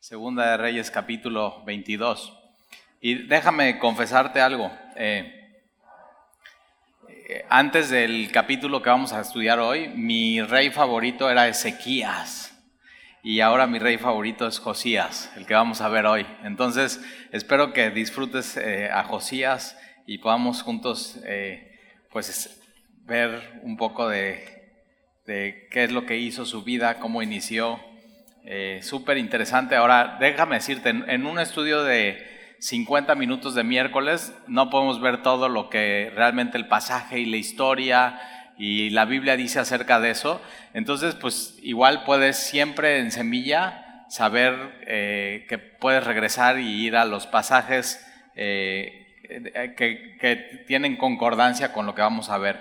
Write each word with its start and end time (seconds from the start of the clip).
Segunda 0.00 0.52
de 0.52 0.56
Reyes 0.56 0.90
capítulo 0.90 1.62
22. 1.66 2.32
Y 3.02 3.26
déjame 3.26 3.78
confesarte 3.78 4.40
algo. 4.40 4.72
Eh, 4.96 5.60
eh, 7.06 7.44
antes 7.50 7.90
del 7.90 8.32
capítulo 8.32 8.80
que 8.80 8.88
vamos 8.88 9.12
a 9.12 9.20
estudiar 9.20 9.58
hoy, 9.58 9.88
mi 9.88 10.40
rey 10.40 10.70
favorito 10.70 11.28
era 11.28 11.48
Ezequías. 11.48 12.58
Y 13.22 13.40
ahora 13.40 13.66
mi 13.66 13.78
rey 13.78 13.98
favorito 13.98 14.46
es 14.46 14.58
Josías, 14.58 15.30
el 15.36 15.44
que 15.44 15.52
vamos 15.52 15.82
a 15.82 15.90
ver 15.90 16.06
hoy. 16.06 16.26
Entonces, 16.44 17.04
espero 17.30 17.74
que 17.74 17.90
disfrutes 17.90 18.56
eh, 18.56 18.88
a 18.90 19.04
Josías 19.04 19.76
y 20.06 20.16
podamos 20.16 20.62
juntos 20.62 21.20
pues 22.10 22.58
ver 23.04 23.60
un 23.64 23.76
poco 23.76 24.08
de, 24.08 24.72
de 25.26 25.68
qué 25.70 25.84
es 25.84 25.92
lo 25.92 26.06
que 26.06 26.16
hizo 26.16 26.46
su 26.46 26.62
vida, 26.64 26.98
cómo 27.00 27.22
inició 27.22 27.89
eh, 28.44 28.80
Súper 28.82 29.18
interesante. 29.18 29.76
Ahora, 29.76 30.16
déjame 30.20 30.56
decirte, 30.56 30.90
en, 30.90 31.26
un 31.26 31.38
estudio 31.38 31.84
de 31.84 32.26
50 32.58 33.14
minutos 33.14 33.54
de 33.54 33.64
miércoles 33.64 34.34
no 34.46 34.70
podemos 34.70 35.00
ver 35.00 35.22
todo 35.22 35.48
lo 35.48 35.70
que 35.70 36.12
realmente 36.14 36.58
el 36.58 36.66
pasaje 36.66 37.18
y 37.18 37.26
la 37.26 37.36
historia 37.36 38.20
y 38.58 38.90
la 38.90 39.04
Biblia 39.04 39.36
dice 39.36 39.58
acerca 39.58 40.00
de 40.00 40.10
eso. 40.10 40.40
Entonces, 40.74 41.14
pues 41.14 41.58
igual 41.62 42.04
puedes 42.04 42.36
siempre 42.36 42.98
en 42.98 43.10
semilla 43.10 44.04
saber 44.08 44.80
eh, 44.86 45.46
que 45.48 45.58
puedes 45.58 46.04
regresar 46.04 46.58
y 46.58 46.84
ir 46.84 46.96
a 46.96 47.04
los 47.04 47.26
pasajes 47.26 48.04
eh, 48.34 49.06
que, 49.76 50.16
que, 50.20 50.36
tienen 50.66 50.96
concordancia 50.96 51.72
con 51.72 51.86
lo 51.86 51.94
que 51.94 52.02
vamos 52.02 52.30
a 52.30 52.38
ver. 52.38 52.58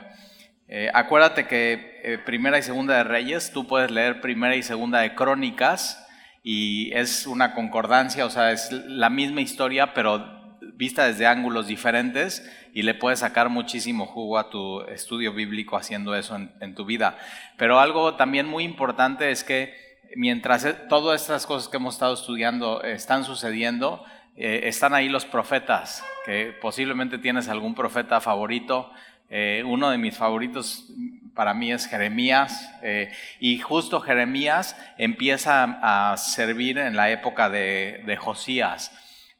Eh, 0.72 0.91
acuérdate 0.94 1.48
que 1.48 2.00
eh, 2.04 2.20
Primera 2.20 2.59
y 2.59 2.62
Segunda 2.62 2.96
de 2.96 3.04
Reyes, 3.04 3.52
tú 3.52 3.66
puedes 3.66 3.90
leer 3.90 4.22
Primera 4.22 4.55
y 4.55 4.62
Segunda 4.62 5.00
de 5.00 5.16
Crónicas 5.16 6.08
y 6.44 6.92
es 6.94 7.26
una 7.26 7.55
concordancia, 7.55 8.23
o 8.23 8.30
sea, 8.30 8.52
es 8.52 8.72
la 8.72 9.09
misma 9.09 9.42
historia, 9.42 9.95
pero 9.95 10.40
vista 10.76 11.05
desde 11.05 11.25
ángulos 11.25 11.66
diferentes 11.66 12.47
y 12.72 12.84
le 12.84 12.94
puedes 12.94 13.20
sacar 13.20 13.50
muchísimo 13.50 14.06
jugo 14.06 14.38
a 14.38 14.52
tu 14.52 14.81
estudio 14.81 15.34
bíblico 15.34 15.75
haciendo 15.75 16.14
eso 16.14 16.36
en, 16.36 16.75
tu 16.75 16.86
vida. 16.86 17.17
Pero 17.58 17.80
algo 17.80 18.14
también 18.14 18.47
muy 18.47 18.64
importante 18.64 19.31
es 19.31 19.44
que 19.44 19.73
mientras 20.16 20.66
e, 20.66 20.73
todas 20.73 21.20
estas 21.20 21.47
cosas 21.47 21.67
que 21.67 21.78
hemos 21.78 21.95
estado 21.95 22.14
estudiando 22.14 22.84
están 22.84 23.23
sucediendo, 23.23 24.06
eh, 24.36 24.62
están 24.66 24.94
ahí 24.94 25.09
los 25.09 25.25
profetas, 25.25 26.03
que 26.25 26.53
posiblemente 26.62 27.17
tienes 27.17 27.50
algún 27.50 27.73
profeta 27.73 28.22
favorito, 28.22 28.92
eh, 29.30 29.63
uno 29.66 29.91
de 29.91 29.97
mis 29.97 30.17
favoritos 30.17 30.91
para 31.35 31.53
mí 31.53 31.72
es 31.72 31.88
Jeremías 31.88 32.69
eh, 32.81 33.13
y 33.39 33.59
justo 33.59 34.02
Jeremías 34.02 34.75
empieza 34.97 35.80
a 35.81 36.17
servir 36.17 36.77
en 36.80 36.95
la 36.95 37.11
época 37.11 37.50
de, 37.50 38.17
Josías. 38.19 38.91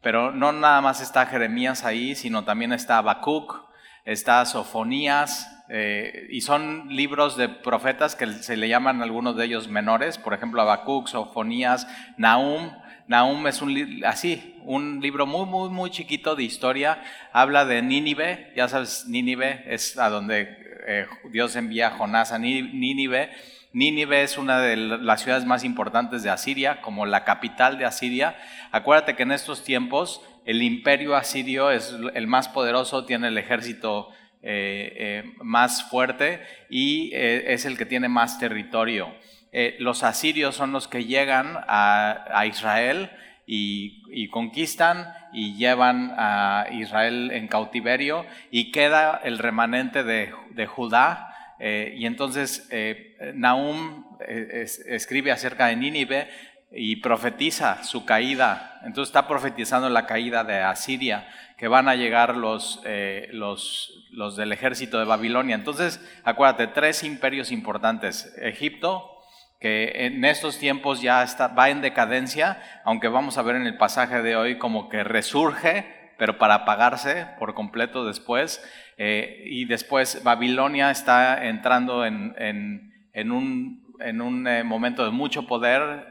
Pero 0.02 0.32
no 0.32 0.52
nada 0.54 0.80
más 0.80 1.02
está 1.02 1.26
Jeremías 1.26 1.84
ahí, 1.84 2.16
sino 2.16 2.46
también 2.46 2.72
está 2.72 3.00
Habacuc, 3.00 3.66
está 4.06 4.46
Sofonías, 4.46 5.66
eh, 5.68 6.28
y 6.30 6.42
son 6.42 6.88
libros 6.88 7.36
de 7.36 7.50
profetas 7.50 8.16
que 8.16 8.28
se 8.28 8.56
le 8.56 8.70
llaman 8.70 9.02
algunos 9.02 9.36
de 9.36 9.46
ellos 9.46 9.68
menores, 9.68 10.18
por 10.18 10.34
ejemplo 10.34 10.62
Habacuc, 10.62 11.08
Sofonías, 11.08 11.86
Nahum. 12.18 12.72
Nahum 13.10 13.48
es 13.48 13.64
un 13.64 14.04
así, 14.06 14.56
un 14.66 15.02
libro 15.02 15.26
muy, 15.26 15.48
muy, 15.48 15.70
muy 15.70 15.90
chiquito 15.90 16.36
de 16.36 16.44
historia. 16.44 17.02
Habla 17.34 17.66
de 17.66 17.82
Nínive, 17.82 18.54
ya 18.56 18.68
sabes, 18.68 19.08
Nínive 19.08 19.64
es 19.66 19.98
a 19.98 20.12
donde 20.12 20.56
eh, 20.86 21.08
Dios 21.32 21.56
envía 21.56 21.88
a 21.88 21.98
Jonás 21.98 22.32
a 22.32 22.38
Nínive. 22.38 23.32
Nínive 23.74 24.22
es 24.22 24.38
una 24.38 24.60
de 24.62 24.78
las 24.78 25.24
ciudades 25.24 25.44
más 25.46 25.64
importantes 25.64 26.22
de 26.22 26.30
Asiria, 26.30 26.82
como 26.82 27.08
la 27.08 27.24
capital 27.24 27.80
de 27.80 27.86
Asiria. 27.86 28.38
Acuérdate 28.72 29.16
que 29.16 29.24
en 29.24 29.32
estos 29.32 29.64
tiempos 29.64 30.22
el 30.46 30.62
imperio 30.62 31.16
asirio 31.16 31.72
es 31.72 31.96
el 32.14 32.28
más 32.28 32.48
poderoso, 32.48 33.06
tiene 33.06 33.30
el 33.30 33.40
ejército 33.40 34.10
eh, 34.44 34.94
eh, 34.96 35.34
más 35.42 35.90
fuerte 35.90 36.44
y 36.70 37.10
es 37.16 37.66
el 37.66 37.76
que 37.76 37.88
tiene 37.88 38.08
más 38.08 38.38
territorio. 38.38 39.16
Eh, 39.52 39.78
los 39.80 40.04
asirios 40.04 40.56
son 40.56 40.72
los 40.72 40.88
que 40.88 41.06
llegan 41.06 41.58
a, 41.68 42.46
Israel 42.46 43.10
y, 43.48 44.28
conquistan 44.30 45.12
y 45.34 45.56
llevan 45.56 46.14
a 46.18 46.68
Israel 46.72 47.32
en 47.32 47.48
cautiverio 47.48 48.26
y 48.52 48.72
queda 48.72 49.20
el 49.24 49.40
remanente 49.40 50.04
de, 50.04 50.66
Judá. 50.68 51.56
Eh, 51.60 51.96
y 51.98 52.06
entonces 52.06 52.68
eh, 52.72 53.18
Nahum 53.34 54.06
escribe 54.28 55.32
acerca 55.32 55.68
de 55.68 55.76
Nínive 55.76 56.30
y 56.72 56.98
profetiza 56.98 57.84
su 57.84 58.06
caída. 58.06 58.80
Entonces 58.84 59.10
está 59.10 59.28
profetizando 59.28 59.90
la 59.90 60.06
caída 60.06 60.44
de 60.44 60.60
Asiria, 60.60 61.28
que 61.58 61.68
van 61.68 61.90
a 61.90 61.96
llegar 61.96 62.36
los, 62.38 62.84
los, 63.32 64.06
los 64.12 64.36
del 64.36 64.52
ejército 64.52 65.00
de 65.00 65.06
Babilonia. 65.06 65.56
Entonces, 65.56 66.00
acuérdate, 66.24 66.68
tres 66.68 67.04
imperios 67.04 67.52
importantes, 67.52 68.32
Egipto, 68.38 69.19
que 69.60 70.06
en 70.06 70.24
estos 70.24 70.58
tiempos 70.58 71.02
ya 71.02 71.22
está, 71.22 71.50
va 71.50 71.70
en 71.70 71.82
decadencia, 71.82 72.62
aunque 72.86 73.10
vamos 73.10 73.38
a 73.38 73.42
ver 73.42 73.58
en 73.58 73.68
el 73.68 73.78
pasaje 73.78 74.22
de 74.22 74.36
hoy 74.38 74.58
como 74.58 74.88
que 74.88 75.04
resurge, 75.04 75.86
pero 76.18 76.38
para 76.38 76.56
apagarse 76.56 77.28
por 77.38 77.54
completo 77.54 78.06
después. 78.06 78.64
Eh, 78.98 79.44
y 79.46 79.66
después 79.66 80.24
Babilonia 80.24 80.92
está 80.92 81.46
entrando 81.46 82.06
en, 82.06 82.34
en, 82.38 83.32
un, 83.32 83.96
en 84.00 84.22
un 84.22 84.48
eh, 84.48 84.64
momento 84.64 85.04
de 85.04 85.12
mucho 85.12 85.46
poder, 85.46 86.08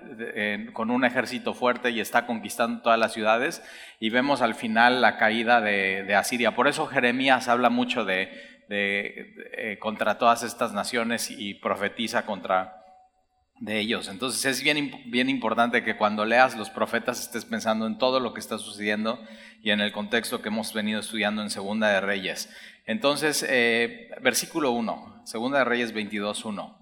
con 0.73 0.91
un 0.91 1.05
ejército 1.05 1.55
fuerte 1.55 1.91
y 1.91 2.01
está 2.01 2.27
conquistando 2.27 2.83
todas 2.83 2.99
las 2.99 3.15
ciudades. 3.15 3.63
Y 3.99 4.11
vemos 4.11 4.43
al 4.43 4.55
final 4.55 5.01
la 5.01 5.17
caída 5.17 5.63
de, 5.63 6.15
Asiria. 6.15 6.55
Por 6.55 6.69
eso 6.69 6.87
Jeremías 6.87 7.49
habla 7.49 7.71
mucho 7.71 8.05
de, 8.05 8.31
de 8.69 9.35
eh, 9.57 9.79
contra 9.79 10.19
todas 10.19 10.43
estas 10.43 10.73
naciones 10.75 11.31
y 11.31 11.55
profetiza 11.55 12.27
contra 12.27 12.78
de 13.61 13.79
ellos. 13.79 14.09
Entonces 14.09 14.45
es 14.45 14.63
bien, 14.63 15.03
bien 15.07 15.29
importante 15.29 15.83
que 15.83 15.97
cuando 15.97 16.25
leas 16.25 16.57
los 16.57 16.71
profetas 16.71 17.21
estés 17.21 17.45
pensando 17.45 17.87
en 17.87 17.99
todo 17.99 18.21
lo 18.21 18.33
que 18.33 18.41
está 18.41 18.59
sucediendo 18.59 19.21
y 19.63 19.71
en 19.71 19.81
el 19.81 19.93
contexto 19.93 20.41
que 20.41 20.49
hemos 20.49 20.73
venido 20.73 21.01
estudiando 21.01 21.43
en 21.43 21.51
Segunda 21.51 21.89
de 21.89 22.01
Reyes. 22.01 22.49
Entonces, 22.87 23.45
eh, 23.49 24.11
versículo 24.23 24.71
1, 24.71 25.23
Segunda 25.25 25.59
de 25.59 25.65
Reyes 25.65 25.93
22, 25.93 26.45
1. 26.45 26.79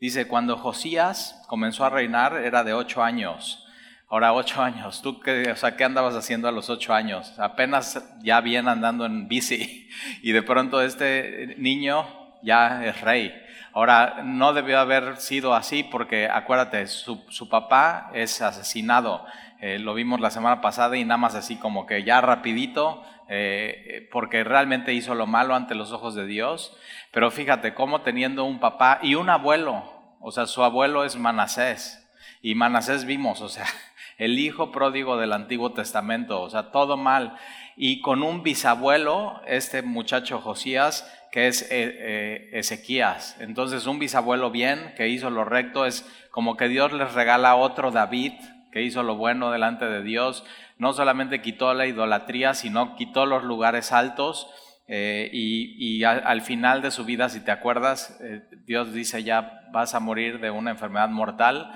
Dice, 0.00 0.26
cuando 0.26 0.56
Josías 0.56 1.42
comenzó 1.46 1.84
a 1.84 1.90
reinar 1.90 2.36
era 2.36 2.64
de 2.64 2.74
ocho 2.74 3.02
años. 3.02 3.62
Ahora, 4.08 4.32
ocho 4.32 4.62
años, 4.62 5.02
¿tú 5.02 5.20
qué, 5.20 5.50
o 5.50 5.56
sea, 5.56 5.76
qué 5.76 5.84
andabas 5.84 6.14
haciendo 6.14 6.48
a 6.48 6.52
los 6.52 6.70
ocho 6.70 6.94
años? 6.94 7.32
Apenas 7.38 8.04
ya 8.22 8.40
bien 8.40 8.68
andando 8.68 9.04
en 9.04 9.26
bici 9.26 9.88
y 10.22 10.32
de 10.32 10.42
pronto 10.42 10.80
este 10.80 11.56
niño 11.58 12.06
ya 12.42 12.84
es 12.84 13.00
rey. 13.00 13.34
Ahora, 13.76 14.22
no 14.24 14.54
debió 14.54 14.78
haber 14.80 15.18
sido 15.18 15.54
así 15.54 15.82
porque, 15.82 16.30
acuérdate, 16.32 16.86
su, 16.86 17.48
papá 17.50 18.10
es 18.14 18.40
asesinado. 18.40 19.26
Eh, 19.60 19.78
lo 19.78 19.92
vimos 19.92 20.18
la 20.18 20.30
semana 20.30 20.62
pasada 20.62 20.96
y 20.96 21.04
nada 21.04 21.18
más 21.18 21.34
así 21.34 21.56
como 21.56 21.84
que 21.84 22.02
ya 22.02 22.22
rapidito, 22.22 23.02
eh, 23.28 24.08
porque 24.10 24.44
realmente 24.44 24.94
hizo 24.94 25.14
lo 25.14 25.26
malo 25.26 25.54
ante 25.54 25.74
los 25.74 25.92
ojos 25.92 26.14
de 26.14 26.24
Dios. 26.24 26.74
Pero 27.10 27.30
fíjate, 27.30 27.74
cómo 27.74 28.00
teniendo 28.00 28.44
un 28.44 28.60
papá 28.60 28.98
y 29.02 29.14
un 29.14 29.28
abuelo, 29.28 29.84
o 30.20 30.32
sea, 30.32 30.46
su 30.46 30.64
abuelo 30.64 31.04
es 31.04 31.16
Manasés. 31.16 32.02
Y 32.40 32.54
Manasés 32.54 33.04
vimos, 33.04 33.42
o 33.42 33.50
sea, 33.50 33.66
el 34.16 34.38
hijo 34.38 34.72
pródigo 34.72 35.18
del 35.18 35.34
Antiguo 35.34 35.74
Testamento, 35.74 36.40
o 36.40 36.48
sea, 36.48 36.70
todo 36.70 36.96
mal. 36.96 37.36
Y 37.76 38.00
con 38.00 38.22
un 38.22 38.42
bisabuelo, 38.42 39.42
este 39.46 39.82
muchacho 39.82 40.40
Josías, 40.40 41.06
que 41.36 41.48
es 41.48 41.64
eh, 41.64 41.66
eh, 41.70 42.50
Ezequías. 42.54 43.36
Entonces 43.40 43.86
un 43.86 43.98
bisabuelo 43.98 44.50
bien, 44.50 44.94
que 44.96 45.10
hizo 45.10 45.28
lo 45.28 45.44
recto, 45.44 45.84
es 45.84 46.10
como 46.30 46.56
que 46.56 46.66
Dios 46.66 46.94
les 46.94 47.12
regala 47.12 47.56
otro 47.56 47.90
David, 47.90 48.32
que 48.72 48.80
hizo 48.80 49.02
lo 49.02 49.16
bueno 49.16 49.50
delante 49.50 49.84
de 49.84 50.02
Dios. 50.02 50.46
No 50.78 50.94
solamente 50.94 51.42
quitó 51.42 51.74
la 51.74 51.86
idolatría, 51.86 52.54
sino 52.54 52.96
quitó 52.96 53.26
los 53.26 53.44
lugares 53.44 53.92
altos. 53.92 54.48
Eh, 54.88 55.28
y, 55.30 56.04
al, 56.04 56.40
final 56.40 56.80
de 56.80 56.90
su 56.90 57.04
vida, 57.04 57.28
si 57.28 57.40
te 57.40 57.50
acuerdas, 57.50 58.18
Dios 58.64 58.94
dice 58.94 59.22
ya 59.22 59.60
vas 59.72 59.94
a 59.94 60.00
morir 60.00 60.40
de 60.40 60.50
una 60.50 60.70
enfermedad 60.70 61.10
mortal 61.10 61.70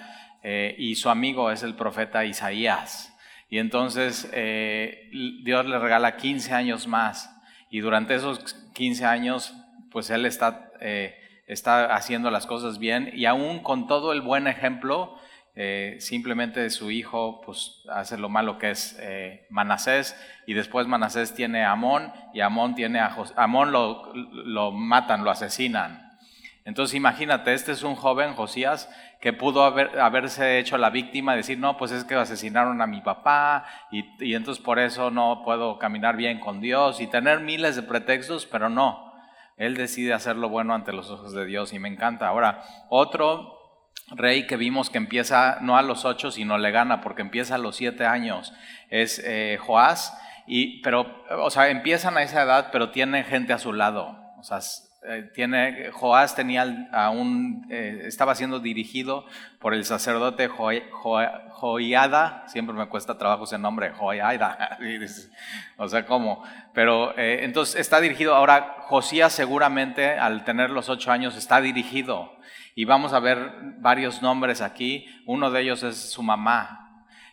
y 0.79 0.95
su 0.95 1.11
amigo 1.11 1.51
es 1.51 1.63
el 1.63 1.75
profeta 1.75 2.25
Isaías. 2.25 3.15
Y 3.51 3.59
entonces 3.59 4.23
Dios 4.33 5.67
le 5.67 5.79
regala 5.79 6.17
15 6.17 6.55
años 6.55 6.87
más 6.87 7.37
y 7.71 7.81
durante 7.81 8.17
esos 8.17 8.55
15 8.75 9.05
años, 9.05 9.55
pues 9.91 10.11
él 10.11 10.27
está, 10.27 10.73
eh, 10.81 11.15
está 11.47 11.95
haciendo 11.95 12.31
las 12.31 12.47
cosas 12.47 12.79
bien 12.79 13.11
y 13.15 13.27
aún 13.27 13.61
con 13.61 13.87
todo 13.87 14.13
el 14.13 14.21
buen 14.21 14.49
ejemplo, 14.49 15.17
eh, 15.55 15.97
simplemente 16.01 16.69
su 16.71 16.91
hijo 16.91 17.41
pues 17.45 17.83
hace 17.91 18.17
lo 18.19 18.29
malo 18.29 18.59
que 18.59 18.71
es 18.71 18.97
eh, 19.01 19.47
Manasés 19.51 20.17
y 20.47 20.55
después 20.55 20.87
Manasés 20.87 21.35
tiene 21.35 21.65
a 21.65 21.73
Amón 21.73 22.13
y 22.33 22.41
Amón 22.41 22.75
tiene 22.75 23.01
a 23.01 23.17
Amón 23.37 23.73
lo, 23.73 24.13
lo, 24.15 24.73
matan, 24.73 25.25
lo 25.25 25.31
asesinan. 25.31 26.09
Entonces 26.65 26.95
imagínate, 26.95 27.55
este 27.55 27.73
es 27.73 27.83
un 27.83 27.95
joven, 27.95 28.35
Josías, 28.35 28.89
que 29.21 29.35
pudo 29.35 29.65
haber, 29.65 30.01
haberse 30.01 30.59
hecho 30.59 30.79
la 30.79 30.89
víctima, 30.89 31.37
decir, 31.37 31.59
no, 31.59 31.77
pues 31.77 31.93
es 31.93 32.05
que 32.05 32.15
asesinaron 32.15 32.81
a 32.81 32.87
mi 32.87 33.03
papá 33.03 33.67
y, 33.91 34.35
entonces 34.35 34.65
por 34.65 34.79
eso 34.79 35.11
no 35.11 35.43
puedo 35.45 35.79
caminar 35.79 36.17
bien 36.17 36.41
con 36.41 36.61
Dios 36.61 37.01
y 37.01 37.07
tener 37.07 37.41
miles 37.41 37.77
de 37.77 37.83
pretextos, 37.83 38.47
pero 38.47 38.71
no, 38.71 39.13
él 39.59 39.77
decide 39.77 40.15
hacer 40.15 40.37
lo 40.37 40.49
bueno 40.49 40.75
ante 40.75 40.93
los 40.93 41.11
ojos 41.11 41.35
de 41.35 41.45
Dios 41.45 41.75
y 41.75 41.79
me 41.79 41.89
encanta. 41.89 42.29
Ahora, 42.29 42.63
otro 42.89 43.59
rey 44.13 44.47
que 44.47 44.57
vimos 44.57 44.89
que 44.89 44.99
empieza 44.99 45.59
no 45.61 45.77
a 45.77 45.83
los 45.83 46.07
ocho, 46.07 46.31
sino 46.31 46.57
le 46.57 46.71
gana 46.71 47.03
porque 47.03 47.21
empieza 47.21 47.57
a 47.57 47.59
los 47.59 47.77
siete 47.77 48.07
años, 48.07 48.55
es 48.89 49.23
eh, 49.23 49.59
Joás, 49.61 50.19
y, 50.47 50.81
pero, 50.81 51.25
o 51.39 51.51
sea, 51.51 51.69
empiezan 51.69 52.17
a 52.17 52.23
esa 52.23 52.43
edad, 52.43 52.71
pero 52.73 52.91
tiene 52.91 53.23
gente 53.23 53.53
a 53.53 53.59
su 53.59 53.75
lado, 53.75 54.19
o 54.39 54.43
sea, 54.43 54.61
eh, 55.03 55.31
tiene, 55.33 55.91
Joás 55.93 56.35
tenía 56.35 56.89
a 56.93 57.09
un, 57.09 57.67
eh, 57.71 58.03
estaba 58.05 58.35
siendo 58.35 58.61
dirigido 58.61 59.25
por 59.59 59.73
el 59.73 59.87
sacerdote 59.87 60.49
Joiada, 60.49 62.45
siempre 62.49 62.75
me 62.75 62.87
cuesta 62.87 63.17
trabajo 63.17 63.45
ese 63.45 63.57
nombre, 63.57 63.93
Joiada, 63.93 64.79
o 65.79 65.89
sea, 65.89 66.05
¿cómo? 66.05 66.45
Pero 66.75 67.17
eh, 67.17 67.45
entonces 67.45 67.81
está 67.81 67.99
dirigido, 68.01 68.35
ahora 68.35 68.77
Josías 68.81 69.33
seguramente 69.33 70.19
al 70.19 70.45
tener 70.45 70.69
los 70.69 70.91
ocho 70.91 71.11
años 71.11 71.35
está 71.35 71.63
dirigido. 71.63 72.39
Y 72.75 72.85
vamos 72.85 73.15
a 73.15 73.21
ver 73.21 73.53
varios 73.79 74.21
nombres 74.21 74.61
aquí, 74.61 75.07
uno 75.25 75.51
de 75.51 75.63
ellos 75.63 75.83
es 75.83 75.97
su 75.97 76.23
mamá, 76.23 76.90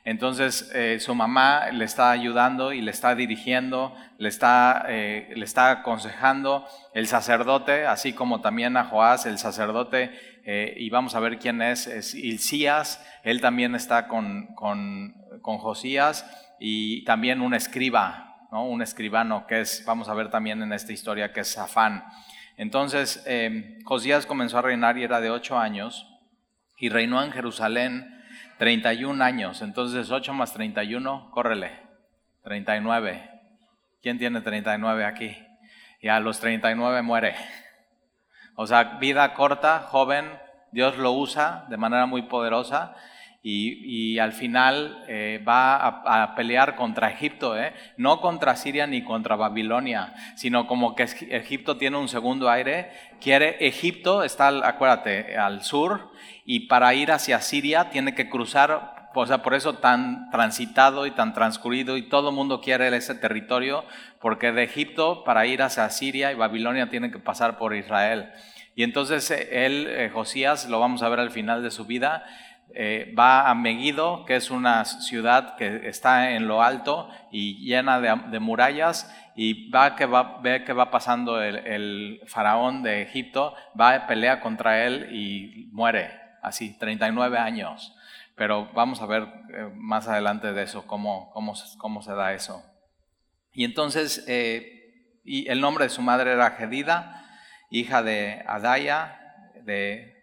entonces 0.07 0.71
eh, 0.73 1.01
su 1.01 1.13
mamá 1.15 1.69
le 1.69 1.83
está 1.83 2.11
ayudando 2.11 2.71
y 2.71 2.79
le 2.79 2.91
está 2.91 3.13
dirigiendo, 3.13 3.93
le 4.17 4.29
está, 4.29 4.85
eh, 4.87 5.33
le 5.35 5.43
está 5.43 5.69
aconsejando. 5.69 6.65
El 6.93 7.07
sacerdote, 7.07 7.85
así 7.85 8.13
como 8.13 8.39
también 8.39 8.77
a 8.77 8.85
Joás, 8.85 9.25
el 9.25 9.37
sacerdote, 9.37 10.17
eh, 10.45 10.73
y 10.77 10.89
vamos 10.89 11.13
a 11.13 11.19
ver 11.19 11.39
quién 11.39 11.61
es, 11.61 11.87
es 11.87 12.15
Ilcías, 12.15 13.05
él 13.23 13.41
también 13.41 13.75
está 13.75 14.07
con, 14.07 14.55
con, 14.55 15.13
con 15.41 15.57
Josías 15.57 16.25
y 16.57 17.03
también 17.03 17.41
un 17.41 17.53
escriba, 17.53 18.47
¿no? 18.53 18.65
un 18.65 18.81
escribano 18.81 19.45
que 19.45 19.59
es, 19.59 19.83
vamos 19.85 20.07
a 20.07 20.13
ver 20.13 20.29
también 20.29 20.63
en 20.63 20.71
esta 20.71 20.93
historia, 20.93 21.33
que 21.33 21.41
es 21.41 21.51
Safán. 21.51 22.05
Entonces 22.55 23.27
Josías 23.83 24.25
comenzó 24.25 24.59
a 24.59 24.61
reinar 24.61 24.97
y 24.97 25.03
era 25.03 25.19
de 25.19 25.31
ocho 25.31 25.59
años 25.59 26.07
y 26.79 26.87
reinó 26.87 27.21
en 27.21 27.33
Jerusalén 27.33 28.16
31 28.57 29.23
años, 29.23 29.61
entonces 29.61 30.11
8 30.11 30.33
más 30.33 30.53
31, 30.53 31.29
córrele, 31.31 31.71
39. 32.43 33.29
¿Quién 34.01 34.17
tiene 34.17 34.41
39 34.41 35.05
aquí? 35.05 35.37
Y 36.01 36.07
a 36.07 36.19
los 36.19 36.39
39 36.39 37.01
muere. 37.01 37.35
O 38.55 38.65
sea, 38.65 38.97
vida 38.99 39.33
corta, 39.33 39.79
joven, 39.79 40.39
Dios 40.71 40.97
lo 40.97 41.11
usa 41.11 41.65
de 41.69 41.77
manera 41.77 42.05
muy 42.05 42.23
poderosa 42.23 42.95
y, 43.49 44.19
al 44.19 44.33
final 44.33 45.05
eh, 45.07 45.41
va 45.47 45.77
a, 45.77 46.35
pelear 46.35 46.75
contra 46.75 47.09
Egipto, 47.09 47.57
¿eh? 47.57 47.73
no 47.95 48.19
contra 48.19 48.57
Siria 48.57 48.87
ni 48.87 49.03
contra 49.03 49.37
Babilonia, 49.37 50.13
sino 50.35 50.67
como 50.67 50.95
que 50.95 51.03
Egipto 51.03 51.77
tiene 51.77 51.97
un 51.97 52.09
segundo 52.09 52.49
aire. 52.49 52.91
Quiere, 53.21 53.65
Egipto 53.65 54.23
está, 54.23 54.49
acuérdate, 54.67 55.37
al 55.37 55.63
sur 55.63 56.11
y 56.45 56.67
para 56.67 56.93
ir 56.93 57.11
hacia 57.11 57.39
Siria 57.39 57.89
tiene 57.89 58.13
que 58.13 58.29
cruzar, 58.29 59.09
o 59.13 59.25
sea, 59.25 59.41
por 59.43 59.53
eso 59.53 59.75
tan 59.75 60.29
transitado 60.29 61.05
y 61.05 61.11
tan 61.11 61.33
transcurrido 61.33 61.95
y 61.95 62.09
todo 62.09 62.29
el 62.29 62.35
mundo 62.35 62.59
quiere 62.59 62.93
ese 62.97 63.15
territorio, 63.15 63.85
porque 64.19 64.51
de 64.51 64.63
Egipto 64.63 65.23
para 65.23 65.45
ir 65.45 65.61
hacia 65.61 65.89
Siria 65.89 66.33
y 66.33 66.35
Babilonia 66.35 66.89
tiene 66.89 67.11
que 67.11 67.19
pasar 67.19 67.57
por 67.57 67.73
Israel. 67.75 68.29
Y 68.75 68.83
entonces 68.83 69.31
eh, 69.31 69.65
él, 69.65 70.11
Josías, 70.13 70.67
lo 70.69 70.79
vamos 70.79 71.01
a 71.01 71.09
ver 71.09 71.19
al 71.19 71.31
final 71.31 71.63
de 71.63 71.71
su 71.71 71.85
vida, 71.85 72.25
eh, 72.73 73.13
va 73.17 73.49
a 73.49 73.55
Megiddo, 73.55 74.25
que 74.25 74.35
es 74.35 74.51
una 74.51 74.85
ciudad 74.85 75.55
que 75.55 75.87
está 75.87 76.31
en 76.31 76.47
lo 76.47 76.61
alto 76.61 77.09
y 77.31 77.65
llena 77.65 77.99
de, 77.99 78.39
murallas, 78.39 79.13
y 79.35 79.69
va 79.69 79.95
que 79.95 80.05
va, 80.05 80.39
ve 80.41 80.63
que 80.63 80.73
va 80.73 80.91
pasando 80.91 81.41
el, 81.41 82.21
faraón 82.27 82.83
de 82.83 83.01
Egipto, 83.01 83.55
va 83.79 84.05
pelea 84.07 84.41
contra 84.41 84.85
él 84.85 85.09
y 85.11 85.69
muere, 85.71 86.11
así, 86.41 86.77
39 86.77 87.37
años. 87.37 87.95
Pero 88.35 88.69
vamos 88.73 89.01
a 89.01 89.07
ver 89.07 89.23
eh, 89.23 89.71
más 89.73 90.07
adelante 90.07 90.53
de 90.53 90.63
eso, 90.63 90.85
cómo, 90.85 91.31
cómo, 91.31 91.53
cómo 91.77 92.01
se 92.01 92.13
da 92.13 92.33
eso. 92.33 92.63
Y 93.53 93.63
entonces, 93.63 94.23
eh, 94.27 95.21
y 95.23 95.47
el 95.49 95.61
nombre 95.61 95.85
de 95.85 95.89
su 95.89 96.01
madre 96.01 96.33
era 96.33 96.51
Gedida, 96.51 97.25
hija 97.71 98.03
de 98.03 98.43
Adaya, 98.47 99.19
de 99.63 100.13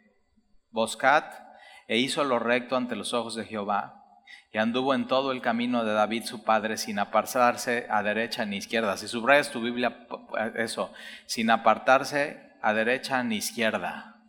Boscat, 0.70 1.43
e 1.88 1.98
hizo 1.98 2.24
lo 2.24 2.38
recto 2.38 2.76
ante 2.76 2.96
los 2.96 3.12
ojos 3.12 3.34
de 3.34 3.44
Jehová, 3.44 4.04
y 4.52 4.58
anduvo 4.58 4.94
en 4.94 5.06
todo 5.06 5.32
el 5.32 5.40
camino 5.40 5.84
de 5.84 5.92
David 5.92 6.24
su 6.24 6.44
padre 6.44 6.76
sin 6.76 7.00
apartarse 7.00 7.86
a 7.90 8.02
derecha 8.04 8.44
ni 8.44 8.56
izquierda. 8.56 8.96
Si 8.96 9.08
subrayas 9.08 9.50
tu 9.50 9.60
Biblia, 9.60 10.06
eso, 10.54 10.92
sin 11.26 11.50
apartarse 11.50 12.52
a 12.62 12.72
derecha 12.72 13.22
ni 13.24 13.36
izquierda. 13.36 14.22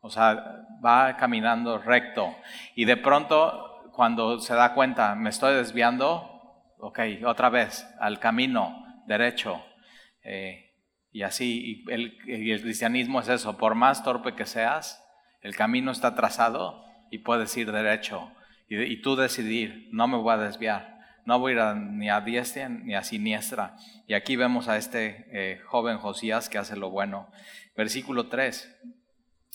O 0.00 0.08
sea, 0.08 0.64
va 0.84 1.16
caminando 1.16 1.78
recto. 1.78 2.32
Y 2.76 2.84
de 2.84 2.96
pronto, 2.96 3.90
cuando 3.92 4.38
se 4.38 4.54
da 4.54 4.72
cuenta, 4.72 5.16
me 5.16 5.30
estoy 5.30 5.56
desviando, 5.56 6.72
ok, 6.78 7.00
otra 7.24 7.50
vez, 7.50 7.92
al 7.98 8.20
camino 8.20 9.02
derecho. 9.08 9.64
Eh, 10.22 10.76
y 11.10 11.22
así, 11.22 11.84
el, 11.88 12.16
y 12.24 12.52
el 12.52 12.62
cristianismo 12.62 13.18
es 13.18 13.28
eso, 13.28 13.56
por 13.56 13.74
más 13.74 14.04
torpe 14.04 14.36
que 14.36 14.46
seas, 14.46 15.04
el 15.40 15.56
camino 15.56 15.90
está 15.90 16.14
trazado 16.14 16.85
y 17.10 17.18
puedes 17.18 17.56
ir 17.56 17.72
derecho 17.72 18.30
y, 18.68 18.96
tú 19.00 19.16
decidir, 19.16 19.88
no 19.92 20.08
me 20.08 20.16
voy 20.16 20.34
a 20.34 20.38
desviar, 20.38 20.98
no 21.24 21.38
voy 21.38 21.52
a 21.52 21.72
ir 21.72 21.76
ni 21.76 22.10
a 22.10 22.20
diestra 22.20 22.68
ni 22.68 22.94
a 22.94 23.02
siniestra. 23.02 23.76
Y 24.06 24.14
aquí 24.14 24.36
vemos 24.36 24.68
a 24.68 24.76
este 24.76 25.26
eh, 25.30 25.60
joven 25.66 25.98
Josías 25.98 26.48
que 26.48 26.58
hace 26.58 26.76
lo 26.76 26.90
bueno. 26.90 27.28
Versículo 27.76 28.26
3. 28.26 28.76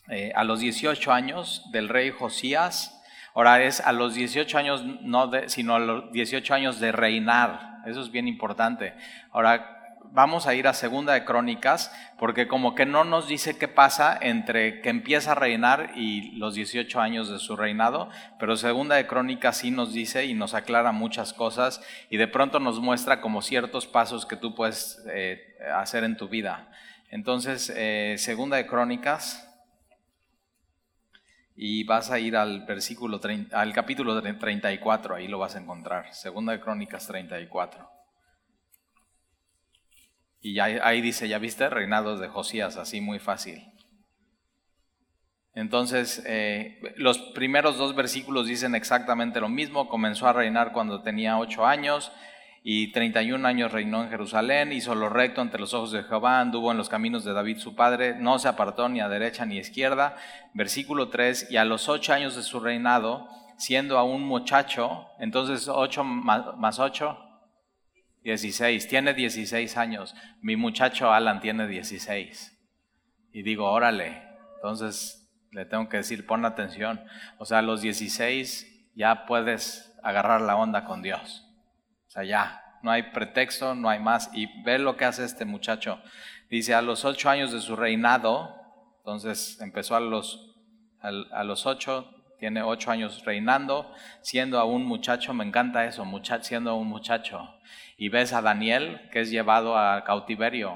Eh, 0.09 0.31
a 0.35 0.43
los 0.43 0.59
18 0.59 1.11
años 1.11 1.69
del 1.71 1.89
rey 1.89 2.11
Josías, 2.11 3.01
ahora 3.33 3.61
es 3.63 3.79
a 3.81 3.91
los 3.91 4.13
18 4.13 4.57
años, 4.57 4.83
no 5.01 5.27
de, 5.27 5.49
sino 5.49 5.75
a 5.75 5.79
los 5.79 6.11
18 6.11 6.53
años 6.53 6.79
de 6.79 6.91
reinar. 6.91 7.79
Eso 7.85 8.01
es 8.01 8.11
bien 8.11 8.27
importante. 8.27 8.93
Ahora, 9.31 9.80
vamos 10.11 10.47
a 10.47 10.55
ir 10.55 10.67
a 10.67 10.73
Segunda 10.73 11.13
de 11.13 11.23
Crónicas, 11.23 11.91
porque 12.17 12.47
como 12.47 12.75
que 12.75 12.85
no 12.85 13.03
nos 13.03 13.27
dice 13.27 13.57
qué 13.57 13.67
pasa 13.67 14.17
entre 14.21 14.81
que 14.81 14.89
empieza 14.89 15.31
a 15.31 15.35
reinar 15.35 15.91
y 15.95 16.33
los 16.37 16.55
18 16.55 16.99
años 16.99 17.29
de 17.29 17.39
su 17.39 17.55
reinado, 17.55 18.09
pero 18.39 18.57
Segunda 18.57 18.95
de 18.95 19.07
Crónicas 19.07 19.57
sí 19.57 19.71
nos 19.71 19.93
dice 19.93 20.25
y 20.25 20.33
nos 20.33 20.53
aclara 20.53 20.91
muchas 20.91 21.33
cosas 21.33 21.81
y 22.09 22.17
de 22.17 22.27
pronto 22.27 22.59
nos 22.59 22.79
muestra 22.79 23.21
como 23.21 23.41
ciertos 23.41 23.87
pasos 23.87 24.25
que 24.25 24.35
tú 24.35 24.55
puedes 24.55 25.03
eh, 25.11 25.41
hacer 25.73 26.03
en 26.03 26.17
tu 26.17 26.27
vida. 26.27 26.69
Entonces, 27.09 27.71
eh, 27.75 28.15
Segunda 28.17 28.57
de 28.57 28.67
Crónicas, 28.67 29.47
y 31.55 31.83
vas 31.83 32.09
a 32.09 32.19
ir 32.19 32.35
al 32.35 32.65
versículo 32.65 33.19
al 33.51 33.73
capítulo 33.73 34.19
34, 34.19 35.15
ahí 35.15 35.27
lo 35.27 35.37
vas 35.37 35.55
a 35.55 35.59
encontrar. 35.59 36.13
Segunda 36.13 36.53
de 36.53 36.59
Crónicas 36.59 37.05
34. 37.05 38.00
Y 40.41 40.59
ahí 40.59 41.01
dice, 41.01 41.27
ya 41.27 41.37
viste, 41.37 41.69
reinados 41.69 42.19
de 42.19 42.27
Josías, 42.27 42.77
así 42.77 42.99
muy 42.99 43.19
fácil. 43.19 43.63
Entonces, 45.53 46.23
eh, 46.25 46.79
los 46.95 47.19
primeros 47.19 47.77
dos 47.77 47.93
versículos 47.95 48.47
dicen 48.47 48.73
exactamente 48.73 49.39
lo 49.39 49.49
mismo. 49.49 49.89
Comenzó 49.89 50.27
a 50.27 50.33
reinar 50.33 50.71
cuando 50.71 51.03
tenía 51.03 51.37
ocho 51.37 51.65
años 51.65 52.11
y 52.63 52.91
31 52.91 53.47
años 53.47 53.71
reinó 53.71 54.03
en 54.03 54.09
Jerusalén, 54.09 54.71
hizo 54.71 54.93
lo 54.93 55.09
recto 55.09 55.41
ante 55.41 55.57
los 55.57 55.73
ojos 55.73 55.91
de 55.91 56.03
Jehová, 56.03 56.39
anduvo 56.39 56.71
en 56.71 56.77
los 56.77 56.89
caminos 56.89 57.23
de 57.25 57.33
David 57.33 57.57
su 57.57 57.75
padre, 57.75 58.15
no 58.15 58.37
se 58.37 58.47
apartó 58.47 58.87
ni 58.87 59.01
a 59.01 59.09
derecha 59.09 59.45
ni 59.45 59.57
a 59.57 59.61
izquierda. 59.61 60.15
Versículo 60.53 61.09
3, 61.09 61.47
y 61.49 61.57
a 61.57 61.65
los 61.65 61.89
ocho 61.89 62.13
años 62.13 62.35
de 62.35 62.43
su 62.43 62.59
reinado, 62.59 63.27
siendo 63.57 63.97
aún 63.97 64.23
muchacho, 64.23 65.07
entonces 65.19 65.67
ocho 65.67 66.03
más 66.03 66.79
ocho, 66.79 67.17
16, 68.23 68.87
tiene 68.87 69.13
16 69.13 69.77
años. 69.77 70.15
Mi 70.41 70.55
muchacho 70.55 71.11
Alan 71.11 71.39
tiene 71.39 71.67
16. 71.67 72.57
Y 73.33 73.43
digo, 73.43 73.71
órale. 73.71 74.23
Entonces 74.55 75.21
le 75.51 75.65
tengo 75.65 75.89
que 75.89 75.97
decir, 75.97 76.25
pon 76.25 76.45
atención. 76.45 77.03
O 77.37 77.45
sea, 77.45 77.59
a 77.59 77.61
los 77.61 77.81
16 77.81 78.93
ya 78.95 79.25
puedes 79.25 79.97
agarrar 80.03 80.41
la 80.41 80.55
onda 80.55 80.85
con 80.85 81.01
Dios. 81.01 81.47
O 82.07 82.11
sea, 82.11 82.23
ya, 82.23 82.61
no 82.83 82.91
hay 82.91 83.11
pretexto, 83.11 83.75
no 83.75 83.89
hay 83.89 83.99
más. 83.99 84.29
Y 84.33 84.47
ve 84.63 84.79
lo 84.79 84.97
que 84.97 85.05
hace 85.05 85.23
este 85.23 85.45
muchacho. 85.45 86.01
Dice, 86.49 86.73
a 86.73 86.81
los 86.81 87.05
8 87.05 87.29
años 87.29 87.51
de 87.51 87.61
su 87.61 87.75
reinado, 87.75 88.55
entonces 88.97 89.59
empezó 89.61 89.95
a 89.95 89.99
los, 89.99 90.55
a, 90.99 91.43
los 91.43 91.65
8, 91.65 92.20
tiene 92.41 92.63
8 92.63 92.89
años 92.89 93.23
reinando, 93.23 93.93
siendo 94.21 94.59
aún 94.59 94.83
muchacho, 94.83 95.31
me 95.31 95.45
encanta 95.45 95.85
eso, 95.85 96.05
muchacho, 96.05 96.43
siendo 96.43 96.75
un 96.75 96.87
muchacho 96.87 97.53
y 97.97 98.09
ves 98.09 98.33
a 98.33 98.41
Daniel 98.41 98.99
que 99.11 99.19
es 99.19 99.29
llevado 99.29 99.77
a 99.77 100.03
cautiverio 100.03 100.75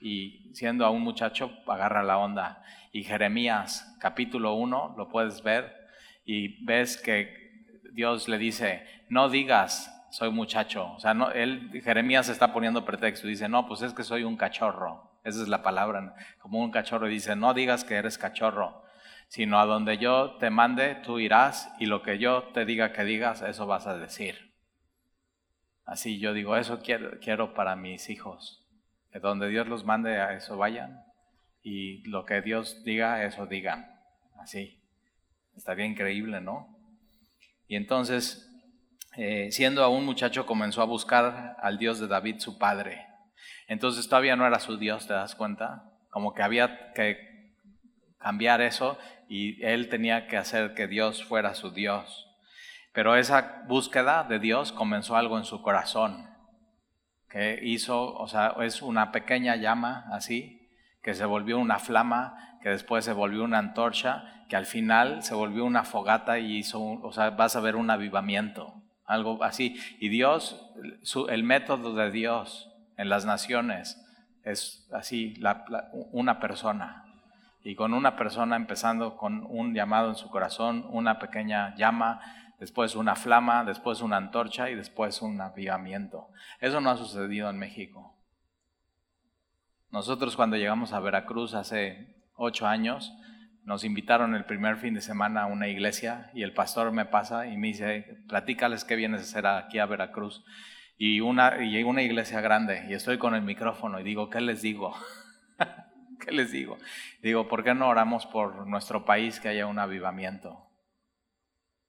y 0.00 0.52
siendo 0.54 0.86
aún 0.86 1.02
muchacho 1.02 1.50
agarra 1.66 2.04
la 2.04 2.18
onda. 2.18 2.62
y 2.92 3.02
Jeremías 3.02 3.96
capítulo 3.98 4.54
1, 4.54 4.94
lo 4.96 5.08
puedes 5.08 5.42
ver, 5.42 5.74
y 6.24 6.64
ves 6.64 6.96
que 6.96 7.64
Dios 7.92 8.28
le 8.28 8.38
dice, 8.38 8.86
no 9.08 9.28
digas, 9.28 10.06
soy 10.12 10.30
muchacho. 10.30 10.92
O 10.92 11.00
sea, 11.00 11.14
no, 11.14 11.32
él, 11.32 11.80
Jeremías 11.82 12.28
está 12.28 12.52
poniendo 12.52 12.84
pretexto, 12.84 13.26
dice, 13.26 13.48
no, 13.48 13.66
pues 13.66 13.82
es 13.82 13.92
que 13.92 14.04
soy 14.04 14.22
un 14.22 14.36
cachorro. 14.36 15.18
Esa 15.24 15.42
es 15.42 15.48
la 15.48 15.64
palabra, 15.64 16.14
como 16.38 16.60
un 16.60 16.70
cachorro. 16.70 17.08
Dice, 17.08 17.34
no 17.34 17.54
digas 17.54 17.82
que 17.82 17.94
eres 17.96 18.18
cachorro, 18.18 18.84
sino 19.32 19.58
a 19.58 19.64
donde 19.64 19.96
yo 19.96 20.36
te 20.36 20.50
mande, 20.50 20.94
tú 20.96 21.18
irás, 21.18 21.72
y 21.78 21.86
lo 21.86 22.02
que 22.02 22.18
yo 22.18 22.50
te 22.52 22.66
diga 22.66 22.92
que 22.92 23.02
digas, 23.02 23.40
eso 23.40 23.66
vas 23.66 23.86
a 23.86 23.96
decir. 23.96 24.52
Así 25.86 26.18
yo 26.18 26.34
digo, 26.34 26.54
eso 26.54 26.82
quiero, 26.82 27.18
quiero 27.18 27.54
para 27.54 27.74
mis 27.74 28.10
hijos. 28.10 28.62
Que 29.10 29.20
donde 29.20 29.48
Dios 29.48 29.66
los 29.66 29.86
mande, 29.86 30.20
a 30.20 30.34
eso 30.34 30.58
vayan. 30.58 31.02
Y 31.62 32.06
lo 32.06 32.26
que 32.26 32.42
Dios 32.42 32.84
diga, 32.84 33.24
eso 33.24 33.46
digan. 33.46 33.98
Así. 34.38 34.82
Estaría 35.56 35.86
increíble, 35.86 36.42
¿no? 36.42 36.68
Y 37.68 37.76
entonces, 37.76 38.52
eh, 39.16 39.50
siendo 39.50 39.82
aún 39.82 40.04
muchacho, 40.04 40.44
comenzó 40.44 40.82
a 40.82 40.84
buscar 40.84 41.56
al 41.62 41.78
Dios 41.78 41.98
de 42.00 42.06
David, 42.06 42.40
su 42.40 42.58
padre. 42.58 43.06
Entonces 43.66 44.06
todavía 44.06 44.36
no 44.36 44.46
era 44.46 44.60
su 44.60 44.76
Dios, 44.76 45.06
¿te 45.06 45.14
das 45.14 45.34
cuenta? 45.34 45.90
Como 46.10 46.34
que 46.34 46.42
había 46.42 46.92
que 46.92 47.31
cambiar 48.22 48.60
eso 48.60 48.98
y 49.28 49.62
él 49.64 49.88
tenía 49.88 50.26
que 50.26 50.36
hacer 50.36 50.74
que 50.74 50.86
Dios 50.86 51.24
fuera 51.24 51.54
su 51.54 51.70
Dios. 51.70 52.28
Pero 52.92 53.16
esa 53.16 53.62
búsqueda 53.66 54.24
de 54.24 54.38
Dios 54.38 54.72
comenzó 54.72 55.16
algo 55.16 55.38
en 55.38 55.44
su 55.44 55.62
corazón, 55.62 56.28
que 57.30 57.58
hizo, 57.62 58.14
o 58.14 58.28
sea, 58.28 58.54
es 58.60 58.82
una 58.82 59.10
pequeña 59.10 59.56
llama 59.56 60.04
así, 60.12 60.68
que 61.02 61.14
se 61.14 61.24
volvió 61.24 61.58
una 61.58 61.78
flama, 61.78 62.58
que 62.62 62.68
después 62.68 63.04
se 63.04 63.14
volvió 63.14 63.44
una 63.44 63.58
antorcha, 63.58 64.44
que 64.48 64.56
al 64.56 64.66
final 64.66 65.22
se 65.22 65.34
volvió 65.34 65.64
una 65.64 65.84
fogata 65.84 66.38
y 66.38 66.58
hizo, 66.58 66.80
o 66.80 67.12
sea, 67.12 67.30
vas 67.30 67.56
a 67.56 67.60
ver 67.60 67.76
un 67.76 67.90
avivamiento, 67.90 68.82
algo 69.06 69.42
así. 69.42 69.80
Y 69.98 70.10
Dios, 70.10 70.70
el 71.30 71.42
método 71.42 71.94
de 71.94 72.10
Dios 72.10 72.70
en 72.98 73.08
las 73.08 73.24
naciones 73.24 73.98
es 74.44 74.88
así, 74.92 75.40
una 76.12 76.38
persona. 76.38 77.01
Y 77.64 77.74
con 77.74 77.94
una 77.94 78.16
persona 78.16 78.56
empezando 78.56 79.16
con 79.16 79.46
un 79.48 79.74
llamado 79.74 80.08
en 80.08 80.16
su 80.16 80.28
corazón, 80.30 80.86
una 80.90 81.18
pequeña 81.18 81.74
llama, 81.76 82.20
después 82.58 82.96
una 82.96 83.14
flama, 83.14 83.64
después 83.64 84.00
una 84.00 84.16
antorcha 84.16 84.70
y 84.70 84.74
después 84.74 85.22
un 85.22 85.40
avivamiento. 85.40 86.28
Eso 86.60 86.80
no 86.80 86.90
ha 86.90 86.96
sucedido 86.96 87.50
en 87.50 87.58
México. 87.58 88.16
Nosotros 89.90 90.36
cuando 90.36 90.56
llegamos 90.56 90.92
a 90.92 91.00
Veracruz 91.00 91.54
hace 91.54 92.16
ocho 92.34 92.66
años, 92.66 93.12
nos 93.64 93.84
invitaron 93.84 94.34
el 94.34 94.44
primer 94.44 94.76
fin 94.76 94.94
de 94.94 95.00
semana 95.00 95.42
a 95.42 95.46
una 95.46 95.68
iglesia 95.68 96.30
y 96.34 96.42
el 96.42 96.52
pastor 96.52 96.90
me 96.92 97.04
pasa 97.04 97.46
y 97.46 97.56
me 97.56 97.68
dice, 97.68 98.24
platícales 98.28 98.84
qué 98.84 98.96
vienes 98.96 99.20
a 99.20 99.24
hacer 99.24 99.46
aquí 99.46 99.78
a 99.78 99.86
Veracruz. 99.86 100.44
Y 100.96 101.20
una, 101.20 101.62
y 101.64 101.82
una 101.82 102.02
iglesia 102.02 102.40
grande 102.40 102.86
y 102.88 102.94
estoy 102.94 103.18
con 103.18 103.34
el 103.34 103.42
micrófono 103.42 104.00
y 104.00 104.02
digo, 104.02 104.30
¿qué 104.30 104.40
les 104.40 104.62
digo? 104.62 104.94
¿Qué 106.24 106.30
les 106.32 106.52
digo? 106.52 106.78
Digo, 107.20 107.48
¿por 107.48 107.64
qué 107.64 107.74
no 107.74 107.88
oramos 107.88 108.26
por 108.26 108.66
nuestro 108.66 109.04
país 109.04 109.40
que 109.40 109.48
haya 109.48 109.66
un 109.66 109.78
avivamiento? 109.78 110.70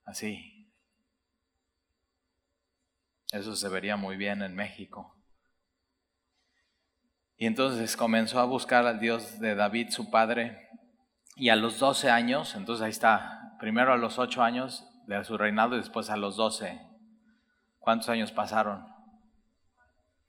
Así, 0.06 0.54
eso 3.32 3.56
se 3.56 3.70
vería 3.70 3.96
muy 3.96 4.16
bien 4.16 4.42
en 4.42 4.56
México. 4.56 5.16
Y 7.36 7.48
entonces 7.48 7.98
comenzó 7.98 8.40
a 8.40 8.46
buscar 8.46 8.86
al 8.86 9.00
Dios 9.00 9.40
de 9.40 9.56
David, 9.56 9.90
su 9.90 10.12
padre, 10.12 10.70
y 11.36 11.50
a 11.50 11.56
los 11.56 11.80
12 11.80 12.12
años, 12.12 12.56
entonces 12.56 12.84
ahí 12.84 12.92
está, 12.92 13.58
primero 13.60 13.92
a 13.92 13.98
los 13.98 14.20
8 14.20 14.44
años 14.44 14.88
de 15.08 15.24
su 15.24 15.38
reinado 15.38 15.76
y 15.76 15.80
después 15.80 16.10
a 16.10 16.18
los 16.18 16.36
12. 16.36 16.80
¿Cuántos 17.80 18.10
años 18.10 18.32
pasaron? 18.32 18.86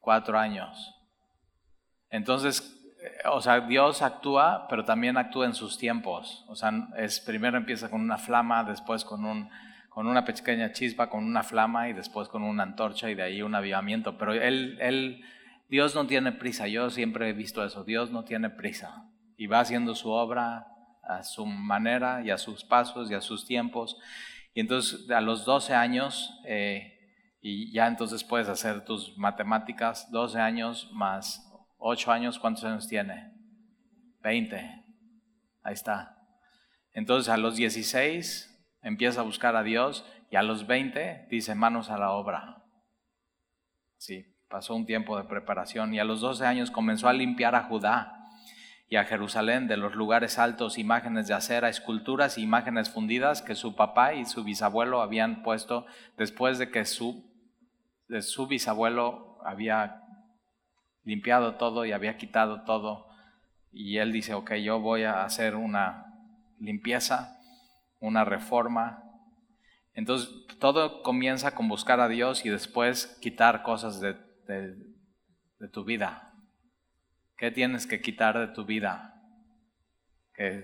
Cuatro 0.00 0.38
años. 0.38 0.94
Entonces, 2.10 2.83
o 3.26 3.40
sea, 3.40 3.60
Dios 3.60 4.02
actúa, 4.02 4.66
pero 4.68 4.84
también 4.84 5.16
actúa 5.16 5.46
en 5.46 5.54
sus 5.54 5.78
tiempos. 5.78 6.44
O 6.48 6.56
sea, 6.56 6.72
es, 6.96 7.20
primero 7.20 7.56
empieza 7.56 7.90
con 7.90 8.00
una 8.00 8.18
flama, 8.18 8.64
después 8.64 9.04
con 9.04 9.24
un 9.24 9.50
con 9.94 10.08
una 10.08 10.24
pequeña 10.24 10.72
chispa, 10.72 11.08
con 11.08 11.22
una 11.22 11.44
flama 11.44 11.88
y 11.88 11.92
después 11.92 12.26
con 12.26 12.42
una 12.42 12.64
antorcha 12.64 13.10
y 13.10 13.14
de 13.14 13.22
ahí 13.22 13.42
un 13.42 13.54
avivamiento. 13.54 14.18
Pero 14.18 14.32
él, 14.32 14.76
él, 14.80 15.24
Dios 15.68 15.94
no 15.94 16.08
tiene 16.08 16.32
prisa. 16.32 16.66
Yo 16.66 16.90
siempre 16.90 17.28
he 17.28 17.32
visto 17.32 17.64
eso. 17.64 17.84
Dios 17.84 18.10
no 18.10 18.24
tiene 18.24 18.50
prisa 18.50 19.08
y 19.36 19.46
va 19.46 19.60
haciendo 19.60 19.94
su 19.94 20.10
obra 20.10 20.66
a 21.04 21.22
su 21.22 21.46
manera 21.46 22.22
y 22.24 22.30
a 22.30 22.38
sus 22.38 22.64
pasos 22.64 23.08
y 23.08 23.14
a 23.14 23.20
sus 23.20 23.46
tiempos. 23.46 23.96
Y 24.52 24.60
entonces 24.60 25.08
a 25.10 25.20
los 25.20 25.44
12 25.44 25.74
años, 25.74 26.40
eh, 26.44 26.98
y 27.40 27.70
ya 27.72 27.86
entonces 27.86 28.24
puedes 28.24 28.48
hacer 28.48 28.84
tus 28.84 29.16
matemáticas, 29.16 30.10
12 30.10 30.40
años 30.40 30.90
más 30.92 31.53
8 31.86 32.12
años, 32.12 32.38
¿cuántos 32.38 32.64
años 32.64 32.88
tiene? 32.88 33.30
20. 34.22 34.84
Ahí 35.62 35.74
está. 35.74 36.16
Entonces 36.94 37.28
a 37.28 37.36
los 37.36 37.56
16 37.56 38.78
empieza 38.80 39.20
a 39.20 39.24
buscar 39.24 39.54
a 39.54 39.62
Dios 39.62 40.06
y 40.30 40.36
a 40.36 40.42
los 40.42 40.66
20 40.66 41.26
dice 41.30 41.54
manos 41.54 41.90
a 41.90 41.98
la 41.98 42.12
obra. 42.12 42.64
Sí, 43.98 44.34
pasó 44.48 44.74
un 44.74 44.86
tiempo 44.86 45.18
de 45.18 45.24
preparación 45.24 45.92
y 45.92 45.98
a 46.00 46.04
los 46.04 46.22
12 46.22 46.46
años 46.46 46.70
comenzó 46.70 47.06
a 47.06 47.12
limpiar 47.12 47.54
a 47.54 47.64
Judá 47.64 48.30
y 48.88 48.96
a 48.96 49.04
Jerusalén 49.04 49.68
de 49.68 49.76
los 49.76 49.94
lugares 49.94 50.38
altos, 50.38 50.78
imágenes 50.78 51.28
de 51.28 51.34
acera, 51.34 51.68
esculturas 51.68 52.38
e 52.38 52.40
imágenes 52.40 52.88
fundidas 52.88 53.42
que 53.42 53.54
su 53.54 53.76
papá 53.76 54.14
y 54.14 54.24
su 54.24 54.42
bisabuelo 54.42 55.02
habían 55.02 55.42
puesto 55.42 55.84
después 56.16 56.56
de 56.58 56.70
que 56.70 56.86
su, 56.86 57.30
de 58.08 58.22
su 58.22 58.46
bisabuelo 58.46 59.38
había 59.44 60.03
limpiado 61.04 61.56
todo 61.56 61.84
y 61.84 61.92
había 61.92 62.16
quitado 62.16 62.62
todo. 62.62 63.08
Y 63.72 63.98
él 63.98 64.12
dice, 64.12 64.34
ok, 64.34 64.54
yo 64.54 64.80
voy 64.80 65.04
a 65.04 65.24
hacer 65.24 65.56
una 65.56 66.06
limpieza 66.58 67.34
una 68.04 68.24
reforma. 68.24 69.02
Entonces, 69.94 70.28
todo 70.58 71.02
comienza 71.02 71.54
con 71.54 71.68
buscar 71.68 72.00
a 72.00 72.08
Dios 72.08 72.44
y 72.44 72.50
después 72.50 73.18
quitar 73.20 73.62
cosas 73.62 74.00
de, 74.00 74.14
tu 75.72 75.84
vida. 75.84 76.34
¿Qué 77.38 77.50
tienes 77.50 77.86
que 77.86 78.02
quitar 78.02 78.38
de 78.38 78.48
tu 78.48 78.66
vida? 78.66 79.22
Que 80.34 80.62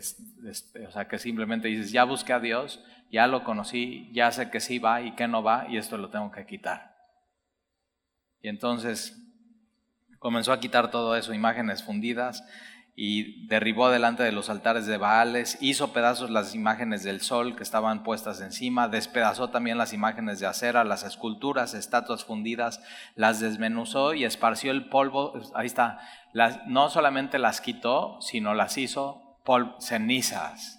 o 0.87 0.90
sea, 0.90 1.09
que 1.09 1.18
simplemente 1.18 1.68
dices, 1.68 1.90
ya 1.92 2.04
busqué 2.04 2.35
a 2.35 2.40
Dios, 2.40 2.85
ya 3.11 3.26
lo 3.26 3.42
conocí, 3.42 4.11
ya 4.12 4.30
sé 4.32 4.50
que 4.50 4.61
sí 4.61 4.78
va 4.78 5.00
y 5.00 5.12
que 5.12 5.26
no 5.26 5.42
va 5.42 5.66
y 5.68 5.78
esto 5.78 5.97
lo 5.97 6.11
tengo 6.11 6.30
que 6.30 6.44
quitar. 6.44 6.94
Y 8.42 8.49
entonces 8.49 9.16
comenzó 10.20 10.52
a 10.52 10.60
quitar 10.60 10.92
todo 10.92 11.16
eso, 11.16 11.34
imágenes 11.34 11.82
fundidas, 11.82 12.44
y 12.94 13.46
derribó 13.48 13.88
delante 13.90 14.22
de 14.22 14.30
los 14.30 14.50
altares 14.50 14.86
de 14.86 14.98
Baales, 14.98 15.58
hizo 15.60 15.92
pedazos 15.92 16.30
las 16.30 16.54
imágenes 16.54 17.02
del 17.02 17.20
sol 17.22 17.56
que 17.56 17.62
estaban 17.62 18.04
puestas 18.04 18.40
encima, 18.40 18.88
despedazó 18.88 19.50
también 19.50 19.78
las 19.78 19.92
imágenes 19.92 20.38
de 20.38 20.46
acera, 20.46 20.84
las 20.84 21.02
esculturas, 21.02 21.74
estatuas 21.74 22.24
fundidas, 22.24 22.80
las 23.16 23.40
desmenuzó 23.40 24.14
y 24.14 24.24
esparció 24.24 24.70
el 24.70 24.88
polvo, 24.88 25.32
ahí 25.54 25.66
está, 25.66 26.00
las, 26.32 26.66
no 26.66 26.90
solamente 26.90 27.38
las 27.38 27.60
quitó, 27.60 28.20
sino 28.20 28.54
las 28.54 28.78
hizo 28.78 29.26
cenizas. 29.80 30.78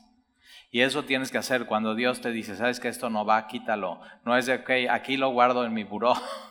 Y 0.72 0.82
eso 0.82 1.04
tienes 1.04 1.32
que 1.32 1.38
hacer 1.38 1.66
cuando 1.66 1.96
Dios 1.96 2.22
te 2.22 2.32
dice, 2.32 2.56
sabes 2.56 2.80
que 2.80 2.88
esto 2.88 3.10
no 3.10 3.26
va, 3.26 3.48
quítalo. 3.48 4.00
No 4.24 4.38
es 4.38 4.46
de, 4.46 4.56
ok, 4.56 4.90
aquí 4.90 5.18
lo 5.18 5.30
guardo 5.32 5.66
en 5.66 5.74
mi 5.74 5.84
buró. 5.84 6.14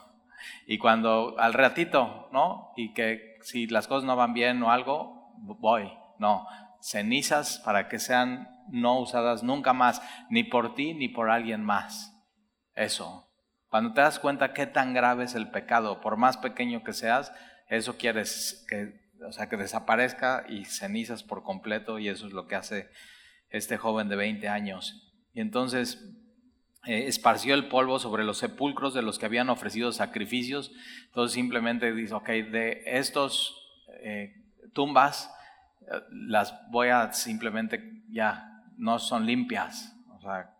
y 0.70 0.78
cuando 0.78 1.34
al 1.40 1.52
ratito, 1.52 2.28
¿no? 2.30 2.70
Y 2.76 2.94
que 2.94 3.38
si 3.42 3.66
las 3.66 3.88
cosas 3.88 4.04
no 4.04 4.14
van 4.14 4.34
bien 4.34 4.62
o 4.62 4.70
algo, 4.70 5.34
voy. 5.58 5.92
No, 6.20 6.46
cenizas 6.80 7.60
para 7.64 7.88
que 7.88 7.98
sean 7.98 8.48
no 8.68 9.00
usadas 9.00 9.42
nunca 9.42 9.72
más, 9.72 10.00
ni 10.30 10.44
por 10.44 10.76
ti 10.76 10.94
ni 10.94 11.08
por 11.08 11.28
alguien 11.28 11.64
más. 11.64 12.16
Eso. 12.76 13.28
Cuando 13.68 13.94
te 13.94 14.00
das 14.02 14.20
cuenta 14.20 14.52
qué 14.52 14.64
tan 14.64 14.94
grave 14.94 15.24
es 15.24 15.34
el 15.34 15.50
pecado, 15.50 16.00
por 16.00 16.16
más 16.16 16.36
pequeño 16.36 16.84
que 16.84 16.92
seas, 16.92 17.32
eso 17.68 17.98
quieres 17.98 18.64
que, 18.68 18.92
o 19.26 19.32
sea, 19.32 19.48
que 19.48 19.56
desaparezca 19.56 20.44
y 20.48 20.66
cenizas 20.66 21.24
por 21.24 21.42
completo, 21.42 21.98
y 21.98 22.08
eso 22.08 22.28
es 22.28 22.32
lo 22.32 22.46
que 22.46 22.54
hace 22.54 22.90
este 23.48 23.76
joven 23.76 24.08
de 24.08 24.14
20 24.14 24.48
años. 24.48 25.18
Y 25.34 25.40
entonces 25.40 25.98
eh, 26.86 27.06
esparció 27.06 27.54
el 27.54 27.68
polvo 27.68 27.98
sobre 27.98 28.24
los 28.24 28.38
sepulcros 28.38 28.94
de 28.94 29.02
los 29.02 29.18
que 29.18 29.26
habían 29.26 29.50
ofrecido 29.50 29.92
sacrificios. 29.92 30.72
Entonces 31.06 31.34
simplemente 31.34 31.92
dice, 31.92 32.14
ok, 32.14 32.28
de 32.28 32.82
estos 32.86 33.56
eh, 34.02 34.34
tumbas 34.72 35.30
las 36.10 36.54
voy 36.70 36.88
a 36.88 37.12
simplemente, 37.12 38.04
ya, 38.10 38.62
no 38.76 38.98
son 38.98 39.26
limpias. 39.26 39.94
O 40.16 40.20
sea, 40.20 40.54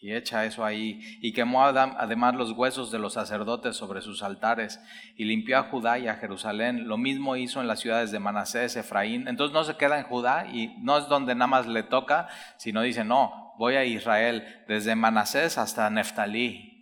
y 0.00 0.12
echa 0.12 0.44
eso 0.44 0.64
ahí, 0.64 1.00
y 1.20 1.32
quemó 1.32 1.64
además 1.64 2.34
los 2.34 2.50
huesos 2.52 2.90
de 2.90 2.98
los 2.98 3.12
sacerdotes 3.12 3.76
sobre 3.76 4.00
sus 4.00 4.24
altares, 4.24 4.80
y 5.16 5.24
limpió 5.24 5.58
a 5.58 5.62
Judá 5.64 5.98
y 6.00 6.08
a 6.08 6.16
Jerusalén. 6.16 6.88
Lo 6.88 6.98
mismo 6.98 7.36
hizo 7.36 7.60
en 7.60 7.68
las 7.68 7.78
ciudades 7.78 8.10
de 8.10 8.18
Manasés, 8.18 8.74
Efraín. 8.74 9.28
Entonces 9.28 9.54
no 9.54 9.62
se 9.62 9.76
queda 9.76 9.98
en 9.98 10.04
Judá 10.04 10.46
y 10.52 10.74
no 10.80 10.98
es 10.98 11.06
donde 11.06 11.36
nada 11.36 11.46
más 11.46 11.68
le 11.68 11.84
toca, 11.84 12.28
sino 12.56 12.82
dice, 12.82 13.04
no, 13.04 13.41
voy 13.58 13.76
a 13.76 13.84
Israel, 13.84 14.64
desde 14.68 14.94
Manasés 14.94 15.58
hasta 15.58 15.88
Neftalí, 15.90 16.72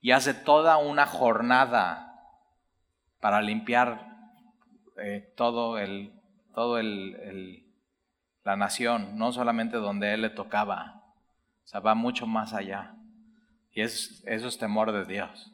y 0.00 0.10
hace 0.10 0.34
toda 0.34 0.76
una 0.76 1.06
jornada 1.06 2.14
para 3.20 3.40
limpiar 3.40 4.06
eh, 4.98 5.32
todo 5.36 5.78
el, 5.78 6.12
todo 6.54 6.78
el, 6.78 7.64
la 8.44 8.56
nación, 8.56 9.16
no 9.16 9.32
solamente 9.32 9.78
donde 9.78 10.14
él 10.14 10.22
le 10.22 10.30
tocaba. 10.30 11.02
O 11.64 11.66
sea, 11.66 11.80
va 11.80 11.94
mucho 11.94 12.26
más 12.26 12.52
allá. 12.52 12.94
Y 13.72 13.80
es, 13.80 14.22
eso 14.26 14.46
es 14.46 14.58
temor 14.58 14.92
de 14.92 15.04
Dios. 15.04 15.52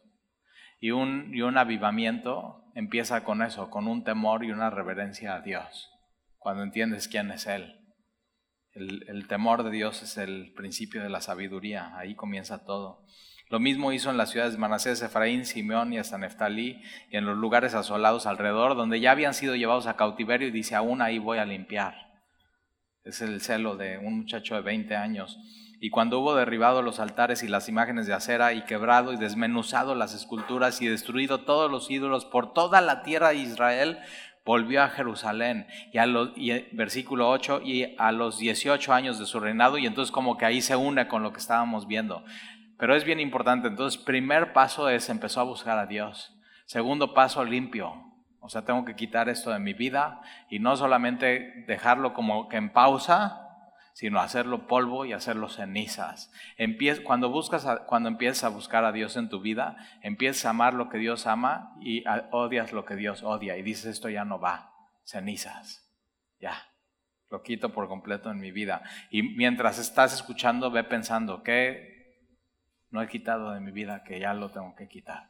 Y 0.81 0.91
un, 0.91 1.31
y 1.33 1.43
un 1.43 1.57
avivamiento 1.57 2.65
empieza 2.75 3.23
con 3.23 3.43
eso, 3.43 3.71
con 3.71 3.87
un 3.87 4.03
temor 4.03 4.45
y 4.45 4.51
una 4.51 4.71
reverencia 4.71 5.35
a 5.35 5.41
Dios, 5.41 5.91
cuando 6.39 6.63
entiendes 6.63 7.09
quién 7.09 7.31
es 7.31 7.47
Él. 7.47 7.80
El, 8.73 9.27
temor 9.27 9.65
de 9.65 9.71
Dios 9.71 10.03
es 10.03 10.17
el 10.17 10.53
principio 10.55 11.03
de 11.03 11.09
la 11.09 11.21
sabiduría, 11.21 11.97
ahí 11.97 12.15
comienza 12.15 12.65
todo. 12.65 13.05
Lo 13.49 13.59
mismo 13.59 13.93
hizo 13.93 14.11
en 14.11 14.17
las 14.17 14.31
ciudades 14.31 14.53
de 14.53 14.61
Manasés, 14.61 15.03
Efraín, 15.03 15.45
Simeón 15.45 15.93
y 15.93 15.99
hasta 15.99 16.19
Neftalí, 16.19 16.81
y 17.11 17.17
en 17.17 17.27
los 17.27 17.37
lugares 17.37 17.75
asolados 17.75 18.27
alrededor, 18.27 18.77
donde 18.77 19.01
ya 19.01 19.11
habían 19.11 19.35
sido 19.35 19.57
llevados 19.57 19.89
a 19.89 19.97
cautiverio, 19.97 20.49
y 20.49 20.53
dice, 20.53 20.77
aún 20.77 21.03
ahí 21.03 21.19
voy 21.19 21.39
a 21.39 21.45
limpiar. 21.45 21.95
Es 23.03 23.21
el 23.23 23.41
celo 23.41 23.77
de 23.77 23.99
un 23.99 24.19
muchacho 24.19 24.55
de 24.55 24.61
20 24.61 24.95
años 24.95 25.39
y 25.83 25.89
cuando 25.89 26.21
hubo 26.21 26.35
derribado 26.35 26.83
los 26.83 27.01
altares 27.01 27.43
y 27.43 27.49
las 27.49 27.71
imágenes 27.71 28.07
de 28.07 28.13
acera 28.13 28.53
y 28.53 28.65
quebrado 28.67 29.15
y 29.15 29.17
desmenuzado 29.17 29.95
las 29.95 30.15
esculturas 30.15 30.83
y 30.83 30.87
destruido 30.87 31.45
todos 31.45 31.71
los 31.71 31.91
ídolos 31.91 32.27
por 32.27 32.53
toda 32.53 32.83
la 32.83 33.03
tierra 33.03 33.31
de 33.31 33.37
Israel, 33.37 33.99
volvió 34.45 34.83
a 34.83 34.89
Jerusalén. 34.89 35.67
Y, 35.93 35.99
a 35.99 36.07
los, 36.07 36.33
versículo 36.73 37.31
8, 37.31 37.63
y 37.65 37.95
a 37.99 38.13
los 38.13 38.39
18 38.39 38.93
años 38.93 39.19
de 39.19 39.27
su 39.27 39.41
reinado, 39.41 39.79
y 39.79 39.87
entonces 39.87 40.13
como 40.13 40.37
que 40.37 40.47
ahí 40.47 40.61
se 40.61 40.77
une 40.77 41.09
con 41.09 41.23
lo 41.23 41.33
que 41.33 41.39
estábamos 41.39 41.87
viendo. 41.87 42.25
Pero 42.79 42.95
es 42.95 43.05
bien 43.05 43.21
importante, 43.21 43.69
entonces 43.69 44.01
primer 44.01 44.53
paso 44.53 44.89
es 44.89 45.09
empezó 45.11 45.41
a 45.41 45.45
buscar 45.45 45.79
a 45.79 45.87
Dios. 45.87 46.35
Segundo 46.65 47.15
paso, 47.15 47.45
limpio. 47.45 48.11
O 48.41 48.49
sea, 48.49 48.65
tengo 48.65 48.87
que 48.87 48.97
quitar 48.97 49.29
esto 49.29 49.51
de 49.51 49.59
mi 49.59 49.75
vida 49.75 50.21
y 50.49 50.61
no 50.61 50.75
solamente 50.77 51.65
dejarlo 51.67 52.15
como 52.15 52.49
que 52.49 52.57
en 52.57 52.73
pausa, 52.73 53.50
sino 54.01 54.19
hacerlo 54.19 54.67
polvo 54.67 55.05
y 55.05 55.13
hacerlo 55.13 55.51
cenizas. 55.51 56.33
cuando, 57.05 57.29
buscas 57.29 57.67
cuando 57.87 58.09
empiezas 58.09 58.45
a 58.45 58.49
buscar 58.49 58.87
a 58.87 58.93
Dios 58.93 59.15
en 59.19 59.29
tu 59.29 59.43
vida, 59.43 59.77
empiezas 60.01 60.47
a 60.47 60.51
amar 60.51 60.73
lo 60.73 60.89
que 60.89 60.97
Dios 60.97 61.27
ama 61.27 61.77
y 61.83 62.03
odias 62.31 62.73
lo 62.73 62.87
que 62.87 62.97
Dios 62.97 63.23
odia. 63.23 63.59
Y 63.59 63.63
dices, 63.63 63.85
esto 63.85 64.09
ya 64.09 64.25
no 64.25 64.41
va, 64.41 64.73
cenizas, 65.05 65.87
ya, 66.41 66.73
lo 67.29 67.43
quito 67.43 67.75
por 67.75 67.89
completo 67.89 68.31
en 68.31 68.41
mi 68.41 68.53
vida. 68.53 68.83
Y 69.11 69.23
mientras 69.23 69.79
estás 69.79 70.15
escuchando, 70.15 70.71
ve 70.71 70.83
pensando, 70.83 71.43
¿qué 71.43 72.25
no 72.89 73.03
he 73.03 73.07
quitado 73.07 73.51
de 73.51 73.61
mi 73.61 73.71
vida 73.71 74.03
que 74.03 74.19
ya 74.19 74.33
lo 74.33 74.51
tengo 74.51 74.75
que 74.77 74.89
quitar? 74.89 75.29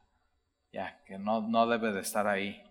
Ya, 0.73 1.03
que 1.07 1.19
no, 1.19 1.41
no 1.41 1.67
debe 1.67 1.91
de 1.93 2.03
estar 2.03 2.29
ahí. 2.29 2.63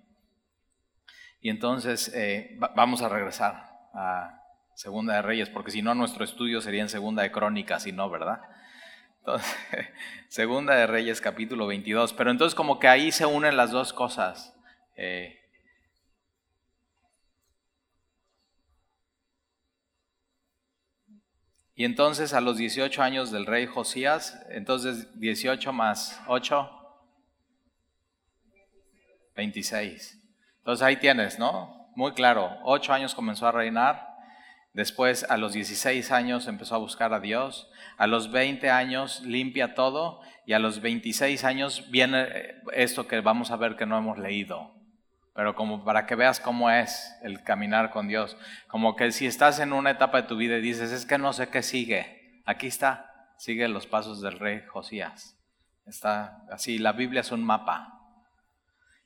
Y 1.41 1.49
entonces 1.49 2.09
eh, 2.15 2.57
vamos 2.73 3.01
a 3.01 3.09
regresar 3.09 3.69
a 3.93 4.38
Segunda 4.79 5.15
de 5.15 5.21
Reyes, 5.21 5.49
porque 5.49 5.71
si 5.71 5.81
no 5.81 5.93
nuestro 5.93 6.23
estudio 6.23 6.61
sería 6.61 6.81
en 6.81 6.87
Segunda 6.87 7.21
de 7.21 7.33
Crónicas 7.33 7.85
y 7.85 7.91
no, 7.91 8.09
¿verdad? 8.09 8.39
Entonces, 9.17 9.53
Segunda 10.29 10.73
de 10.73 10.87
Reyes 10.87 11.19
capítulo 11.19 11.67
22. 11.67 12.13
Pero 12.13 12.31
entonces 12.31 12.55
como 12.55 12.79
que 12.79 12.87
ahí 12.87 13.11
se 13.11 13.25
unen 13.25 13.57
las 13.57 13.71
dos 13.71 13.91
cosas. 13.91 14.55
Eh, 14.95 15.37
y 21.75 21.83
entonces 21.83 22.33
a 22.33 22.39
los 22.39 22.55
18 22.55 23.03
años 23.03 23.31
del 23.31 23.47
rey 23.47 23.65
Josías, 23.65 24.41
entonces 24.47 25.19
18 25.19 25.73
más 25.73 26.21
8, 26.27 26.71
26. 29.35 30.23
Entonces 30.59 30.85
ahí 30.85 30.95
tienes, 30.95 31.37
¿no? 31.37 31.91
Muy 31.97 32.13
claro, 32.13 32.59
8 32.63 32.93
años 32.93 33.13
comenzó 33.13 33.45
a 33.45 33.51
reinar, 33.51 34.08
Después, 34.73 35.25
a 35.29 35.37
los 35.37 35.53
16 35.53 36.11
años, 36.11 36.47
empezó 36.47 36.75
a 36.75 36.79
buscar 36.79 37.13
a 37.13 37.19
Dios. 37.19 37.69
A 37.97 38.07
los 38.07 38.31
20 38.31 38.69
años, 38.69 39.21
limpia 39.21 39.73
todo. 39.73 40.21
Y 40.45 40.53
a 40.53 40.59
los 40.59 40.81
26 40.81 41.43
años 41.43 41.89
viene 41.89 42.23
eh, 42.23 42.55
esto 42.73 43.07
que 43.07 43.21
vamos 43.21 43.51
a 43.51 43.57
ver 43.57 43.75
que 43.75 43.85
no 43.85 43.97
hemos 43.97 44.17
leído. 44.17 44.75
Pero 45.33 45.55
como 45.55 45.83
para 45.83 46.05
que 46.05 46.15
veas 46.15 46.39
cómo 46.39 46.69
es 46.69 47.15
el 47.23 47.43
caminar 47.43 47.91
con 47.91 48.07
Dios. 48.07 48.37
Como 48.67 48.95
que 48.95 49.11
si 49.11 49.25
estás 49.25 49.59
en 49.59 49.73
una 49.73 49.91
etapa 49.91 50.21
de 50.21 50.27
tu 50.27 50.35
vida 50.35 50.57
y 50.57 50.61
dices, 50.61 50.91
es 50.91 51.05
que 51.05 51.17
no 51.17 51.33
sé 51.33 51.49
qué 51.49 51.63
sigue. 51.63 52.41
Aquí 52.45 52.67
está. 52.67 53.33
Sigue 53.37 53.67
los 53.67 53.87
pasos 53.87 54.21
del 54.21 54.37
rey 54.37 54.61
Josías. 54.67 55.37
Está 55.85 56.43
así. 56.51 56.77
La 56.77 56.91
Biblia 56.91 57.21
es 57.21 57.31
un 57.31 57.43
mapa. 57.43 57.98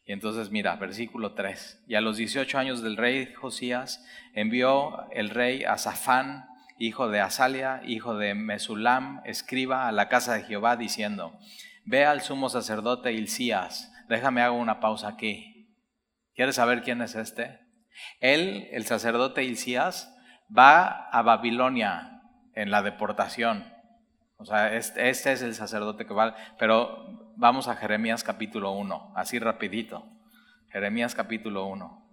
Y 0.05 0.11
entonces 0.11 0.51
mira, 0.51 0.75
versículo 0.75 1.33
3. 1.33 1.83
Y 1.87 1.95
a 1.95 2.01
los 2.01 2.17
18 2.17 2.57
años 2.57 2.81
del 2.81 2.97
rey 2.97 3.33
Josías 3.33 4.05
envió 4.33 5.09
el 5.11 5.29
rey 5.29 5.63
a 5.63 5.77
Safán, 5.77 6.45
hijo 6.77 7.07
de 7.07 7.21
Asalia, 7.21 7.81
hijo 7.85 8.17
de 8.17 8.33
Mesulam, 8.33 9.21
escriba 9.25 9.87
a 9.87 9.91
la 9.91 10.09
casa 10.09 10.33
de 10.33 10.43
Jehová, 10.43 10.75
diciendo, 10.75 11.37
ve 11.85 12.05
al 12.05 12.21
sumo 12.21 12.49
sacerdote 12.49 13.13
Hilcías. 13.13 13.91
Déjame 14.09 14.41
hago 14.41 14.57
una 14.57 14.79
pausa 14.81 15.07
aquí. 15.07 15.73
¿Quieres 16.35 16.55
saber 16.55 16.81
quién 16.81 17.01
es 17.01 17.15
este? 17.15 17.59
Él, 18.19 18.67
el 18.71 18.85
sacerdote 18.85 19.43
Hilcías, 19.43 20.13
va 20.55 21.09
a 21.09 21.21
Babilonia 21.21 22.21
en 22.55 22.71
la 22.71 22.81
deportación. 22.81 23.72
O 24.43 24.45
sea, 24.45 24.75
este, 24.75 25.09
este 25.09 25.31
es 25.31 25.41
el 25.41 25.55
sacerdote 25.55 26.05
que 26.05 26.13
va, 26.13 26.35
pero 26.59 27.31
vamos 27.37 27.69
a 27.69 27.77
Jeremías 27.77 28.25
capítulo 28.25 28.71
1, 28.71 29.13
así 29.15 29.39
rapidito. 29.39 30.05
Jeremías 30.69 31.15
capítulo 31.15 31.65
1. 31.67 32.03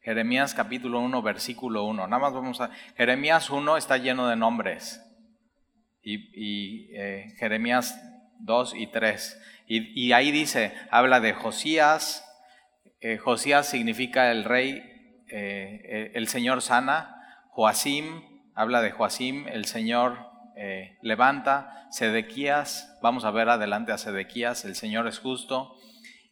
Jeremías 0.00 0.54
capítulo 0.54 1.00
1, 1.00 1.20
versículo 1.20 1.84
1. 1.84 2.06
Nada 2.06 2.22
más 2.22 2.32
vamos 2.32 2.62
a... 2.62 2.70
Jeremías 2.96 3.50
1 3.50 3.76
está 3.76 3.98
lleno 3.98 4.28
de 4.28 4.36
nombres. 4.36 5.02
Y, 6.00 6.88
eh, 6.96 7.34
Jeremías 7.36 8.00
2 8.40 8.76
y 8.76 8.86
3. 8.86 9.42
Y, 9.66 10.12
ahí 10.12 10.30
dice, 10.30 10.72
habla 10.90 11.20
de 11.20 11.34
Josías. 11.34 12.24
Eh, 13.06 13.18
Josías 13.18 13.68
significa 13.68 14.30
el 14.30 14.44
rey 14.44 14.82
eh, 15.28 16.12
el 16.14 16.26
Señor 16.26 16.62
sana, 16.62 17.44
Joacim, 17.50 18.22
habla 18.54 18.80
de 18.80 18.92
Joacim, 18.92 19.46
el 19.46 19.66
Señor 19.66 20.30
eh, 20.56 20.96
levanta, 21.02 21.86
Sedequías, 21.90 22.98
vamos 23.02 23.26
a 23.26 23.30
ver 23.30 23.50
adelante 23.50 23.92
a 23.92 23.98
Sedequías, 23.98 24.64
el 24.64 24.74
Señor 24.74 25.06
es 25.06 25.18
justo, 25.18 25.76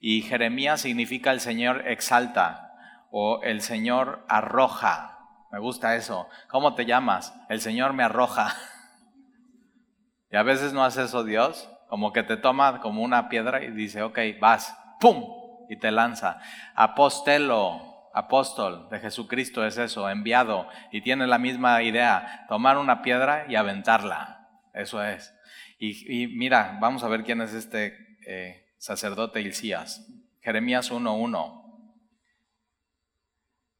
y 0.01 0.23
Jeremías 0.23 0.81
significa 0.81 1.31
el 1.31 1.41
Señor 1.41 1.87
exalta 1.87 2.73
o 3.11 3.43
el 3.43 3.61
Señor 3.61 4.25
arroja. 4.27 5.19
Me 5.53 5.59
gusta 5.59 5.95
eso. 5.97 6.27
¿Cómo 6.49 6.75
te 6.75 6.87
llamas? 6.87 7.35
El 7.51 7.61
Señor 7.61 7.93
me 7.93 8.03
arroja. 8.03 8.57
Y 10.31 10.37
a 10.37 10.43
veces 10.43 10.73
no 10.73 10.83
hace 10.83 11.03
eso 11.03 11.23
Dios, 11.23 11.69
como 11.91 12.15
que 12.15 12.23
te 12.23 12.39
toma 12.39 12.81
como 12.81 13.03
una 13.03 13.29
piedra 13.29 13.63
y 13.63 13.71
dice, 13.73 14.01
ok, 14.01 14.19
vas, 14.41 14.75
¡pum! 14.99 15.42
Y 15.73 15.77
te 15.77 15.91
lanza. 15.91 16.39
Apostelo, 16.75 18.11
apóstol 18.13 18.91
de 18.91 19.01
Jesucristo 19.01 19.65
es 19.65 19.79
eso, 19.79 20.11
enviado, 20.11 20.69
y 20.91 21.01
tiene 21.01 21.27
la 21.27 21.39
misma 21.39 21.83
idea, 21.83 22.45
tomar 22.47 22.77
una 22.77 23.01
piedra 23.01 23.47
y 23.49 23.57
aventarla. 23.57 24.51
Eso 24.75 25.03
es. 25.03 25.35
Y, 25.79 26.27
mira, 26.27 26.77
vamos 26.79 27.05
a 27.05 27.09
ver 27.09 27.25
quién 27.25 27.41
es 27.41 27.55
este 27.55 28.19
eh, 28.27 28.75
sacerdote 28.77 29.41
Hilcías. 29.41 30.07
Jeremías 30.43 30.93
1.1. 30.93 31.63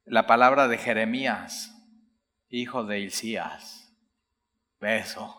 La 0.07 0.27
palabra 0.27 0.69
de 0.69 0.79
Jeremías, 0.79 1.77
hijo 2.49 2.85
de 2.85 3.01
Hilcías. 3.01 3.95
Beso. 4.81 5.39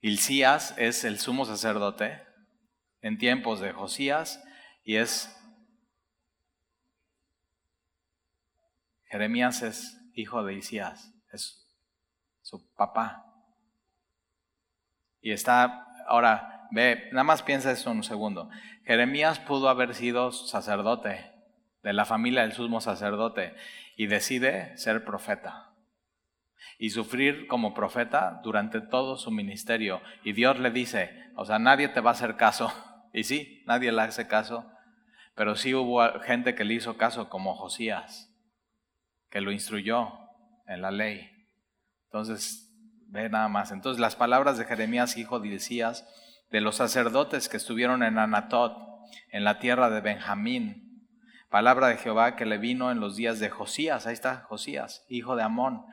Hilcías 0.00 0.74
es 0.78 1.04
el 1.04 1.18
sumo 1.18 1.44
sacerdote 1.44 2.22
en 3.02 3.18
tiempos 3.18 3.60
de 3.60 3.72
Josías 3.72 4.42
y 4.86 4.96
es 4.96 5.30
Jeremías 9.04 9.60
es 9.60 10.00
hijo 10.14 10.42
de 10.42 10.54
Isías, 10.54 11.12
es 11.32 11.68
su 12.40 12.74
papá. 12.74 13.24
Y 15.20 15.32
está, 15.32 15.86
ahora, 16.06 16.68
ve, 16.70 17.08
nada 17.12 17.24
más 17.24 17.42
piensa 17.42 17.70
esto 17.70 17.90
un 17.90 18.02
segundo. 18.02 18.48
Jeremías 18.84 19.38
pudo 19.38 19.68
haber 19.68 19.94
sido 19.94 20.32
sacerdote 20.32 21.30
de 21.82 21.92
la 21.92 22.04
familia 22.04 22.42
del 22.42 22.52
sumo 22.52 22.80
sacerdote, 22.80 23.54
y 23.96 24.06
decide 24.06 24.76
ser 24.76 25.04
profeta 25.04 25.72
y 26.78 26.90
sufrir 26.90 27.46
como 27.46 27.74
profeta 27.74 28.40
durante 28.42 28.80
todo 28.80 29.16
su 29.16 29.30
ministerio. 29.30 30.02
Y 30.22 30.32
Dios 30.32 30.58
le 30.58 30.70
dice, 30.70 31.30
o 31.36 31.44
sea, 31.44 31.58
nadie 31.58 31.88
te 31.88 32.00
va 32.00 32.10
a 32.10 32.14
hacer 32.14 32.36
caso. 32.36 32.72
Y 33.12 33.24
sí, 33.24 33.62
nadie 33.66 33.90
le 33.92 34.02
hace 34.02 34.28
caso, 34.28 34.70
pero 35.36 35.54
sí 35.54 35.74
hubo 35.74 36.02
gente 36.20 36.54
que 36.54 36.64
le 36.64 36.74
hizo 36.74 36.96
caso 36.96 37.28
como 37.28 37.54
Josías, 37.54 38.34
que 39.30 39.42
lo 39.42 39.52
instruyó 39.52 40.12
en 40.66 40.80
la 40.80 40.90
ley. 40.90 41.30
Entonces, 42.06 42.74
ve 43.08 43.28
nada 43.28 43.48
más. 43.48 43.70
Entonces, 43.70 44.00
las 44.00 44.16
palabras 44.16 44.56
de 44.56 44.64
Jeremías, 44.64 45.18
hijo 45.18 45.38
de 45.38 45.48
Isías, 45.48 46.08
de 46.50 46.62
los 46.62 46.76
sacerdotes 46.76 47.50
que 47.50 47.58
estuvieron 47.58 48.02
en 48.02 48.18
Anatot, 48.18 48.76
en 49.30 49.44
la 49.44 49.58
tierra 49.58 49.90
de 49.90 50.00
Benjamín, 50.00 51.06
palabra 51.50 51.88
de 51.88 51.98
Jehová 51.98 52.34
que 52.34 52.46
le 52.46 52.56
vino 52.56 52.90
en 52.90 52.98
los 52.98 53.14
días 53.14 53.38
de 53.38 53.50
Josías, 53.50 54.06
ahí 54.06 54.14
está 54.14 54.46
Josías, 54.48 55.04
hijo 55.08 55.36
de 55.36 55.42
Amón, 55.42 55.84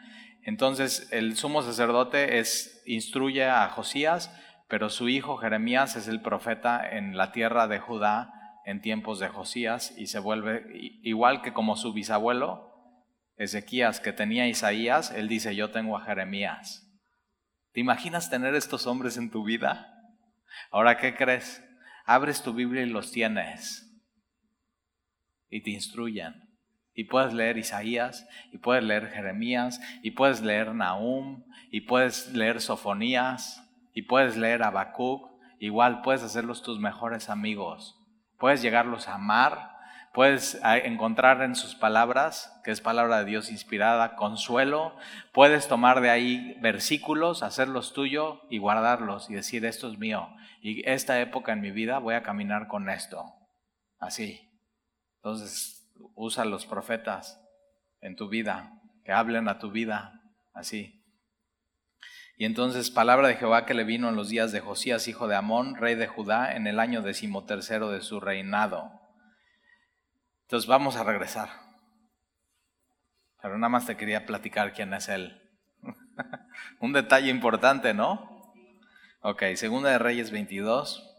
entonces 0.41 1.07
el 1.11 1.37
sumo 1.37 1.61
sacerdote 1.61 2.39
es, 2.39 2.81
instruye 2.85 3.45
a 3.45 3.67
Josías, 3.69 4.33
pero 4.67 4.89
su 4.89 5.09
hijo 5.09 5.37
Jeremías 5.37 5.95
es 5.95 6.07
el 6.07 6.21
profeta 6.21 6.81
en 6.89 7.17
la 7.17 7.31
tierra 7.31 7.67
de 7.67 7.79
Judá 7.79 8.42
en 8.65 8.81
tiempos 8.81 9.19
de 9.19 9.27
Josías 9.27 9.93
y 9.97 10.07
se 10.07 10.19
vuelve 10.19 10.65
igual 11.03 11.41
que 11.41 11.53
como 11.53 11.75
su 11.75 11.93
bisabuelo 11.93 12.71
Ezequías 13.35 13.99
que 13.99 14.13
tenía 14.13 14.47
Isaías, 14.47 15.11
él 15.11 15.27
dice, 15.27 15.55
yo 15.55 15.71
tengo 15.71 15.97
a 15.97 16.05
Jeremías. 16.05 16.87
¿Te 17.71 17.79
imaginas 17.79 18.29
tener 18.29 18.53
estos 18.53 18.85
hombres 18.85 19.17
en 19.17 19.31
tu 19.31 19.43
vida? 19.43 19.91
Ahora, 20.69 20.97
¿qué 20.97 21.15
crees? 21.15 21.63
Abres 22.05 22.43
tu 22.43 22.53
Biblia 22.53 22.83
y 22.83 22.89
los 22.89 23.11
tienes 23.11 23.89
y 25.53 25.61
te 25.61 25.69
instruyen. 25.69 26.49
Y 26.95 27.05
puedes 27.05 27.33
leer 27.33 27.57
Isaías, 27.57 28.27
y 28.51 28.57
puedes 28.57 28.83
leer 28.83 29.09
Jeremías, 29.09 29.79
y 30.01 30.11
puedes 30.11 30.41
leer 30.41 30.73
Nahum, 30.73 31.43
y 31.71 31.81
puedes 31.81 32.33
leer 32.33 32.59
Sofonías, 32.59 33.63
y 33.93 34.03
puedes 34.03 34.35
leer 34.35 34.63
Habacuc. 34.63 35.31
Igual 35.59 36.01
puedes 36.01 36.23
hacerlos 36.23 36.61
tus 36.63 36.79
mejores 36.79 37.29
amigos. 37.29 38.02
Puedes 38.37 38.61
llegarlos 38.61 39.07
a 39.07 39.15
amar, 39.15 39.77
puedes 40.13 40.59
encontrar 40.63 41.41
en 41.41 41.55
sus 41.55 41.75
palabras, 41.75 42.59
que 42.63 42.71
es 42.71 42.81
palabra 42.81 43.19
de 43.19 43.25
Dios 43.25 43.51
inspirada, 43.51 44.15
consuelo. 44.15 44.95
Puedes 45.31 45.67
tomar 45.67 46.01
de 46.01 46.09
ahí 46.09 46.57
versículos, 46.61 47.43
hacerlos 47.43 47.93
tuyo 47.93 48.41
y 48.49 48.59
guardarlos 48.59 49.29
y 49.29 49.33
decir, 49.33 49.65
esto 49.65 49.89
es 49.89 49.97
mío. 49.97 50.29
Y 50.61 50.87
esta 50.89 51.19
época 51.19 51.53
en 51.53 51.61
mi 51.61 51.71
vida 51.71 51.99
voy 51.99 52.15
a 52.15 52.23
caminar 52.23 52.67
con 52.67 52.89
esto. 52.89 53.33
Así. 53.99 54.49
Entonces, 55.17 55.89
usa 56.15 56.45
los 56.45 56.65
profetas 56.65 57.39
en 58.01 58.15
tu 58.15 58.29
vida, 58.29 58.73
que 59.05 59.11
hablen 59.11 59.47
a 59.47 59.59
tu 59.59 59.71
vida 59.71 60.21
así. 60.53 61.02
Y 62.37 62.45
entonces 62.45 62.89
palabra 62.89 63.27
de 63.27 63.35
Jehová 63.35 63.65
que 63.65 63.73
le 63.73 63.83
vino 63.83 64.09
en 64.09 64.15
los 64.15 64.29
días 64.29 64.51
de 64.51 64.59
Josías, 64.59 65.07
hijo 65.07 65.27
de 65.27 65.35
Amón, 65.35 65.75
rey 65.75 65.95
de 65.95 66.07
Judá, 66.07 66.55
en 66.55 66.67
el 66.67 66.79
año 66.79 67.01
decimotercero 67.01 67.89
de 67.91 68.01
su 68.01 68.19
reinado. 68.19 68.91
Entonces 70.43 70.67
vamos 70.67 70.95
a 70.95 71.03
regresar. 71.03 71.49
Pero 73.41 73.57
nada 73.57 73.69
más 73.69 73.85
te 73.85 73.97
quería 73.97 74.25
platicar 74.25 74.73
quién 74.73 74.93
es 74.93 75.09
él. 75.09 75.41
Un 76.79 76.93
detalle 76.93 77.29
importante, 77.29 77.93
¿no? 77.93 78.53
Ok, 79.21 79.43
segunda 79.55 79.89
de 79.89 79.99
Reyes 79.99 80.31
22, 80.31 81.09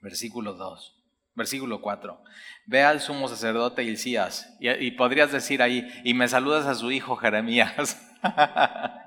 versículo 0.00 0.54
2. 0.54 0.92
Versículo 1.34 1.82
4. 1.82 2.22
Ve 2.64 2.82
al 2.82 3.00
sumo 3.00 3.28
sacerdote 3.28 3.84
Hilcías. 3.84 4.56
Y, 4.58 4.92
podrías 4.92 5.32
decir 5.32 5.60
ahí, 5.60 5.86
y 6.02 6.14
me 6.14 6.28
saludas 6.28 6.66
a 6.66 6.74
su 6.74 6.90
hijo 6.90 7.16
Jeremías. 7.16 8.02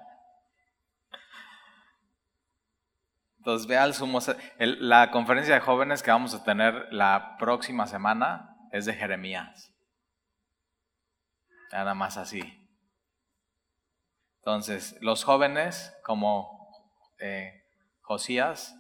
Entonces 3.39 3.67
ve 3.67 3.77
al 3.77 3.93
sumo 3.93 4.19
La 4.57 5.11
conferencia 5.11 5.55
de 5.55 5.61
jóvenes 5.61 6.03
que 6.03 6.11
vamos 6.11 6.33
a 6.33 6.43
tener 6.43 6.87
la 6.91 7.37
próxima 7.37 7.87
semana 7.87 8.57
es 8.71 8.85
de 8.85 8.93
Jeremías. 8.93 9.73
Nada 11.71 11.93
más 11.93 12.17
así. 12.17 12.41
Entonces, 14.39 14.97
los 15.01 15.23
jóvenes, 15.23 15.95
como 16.03 16.69
eh, 17.19 17.63
Josías, 18.01 18.75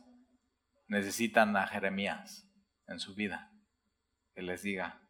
necesitan 0.87 1.55
a 1.55 1.67
Jeremías 1.67 2.47
en 2.87 2.99
su 2.99 3.13
vida, 3.13 3.51
que 4.33 4.41
les 4.41 4.63
diga. 4.63 5.01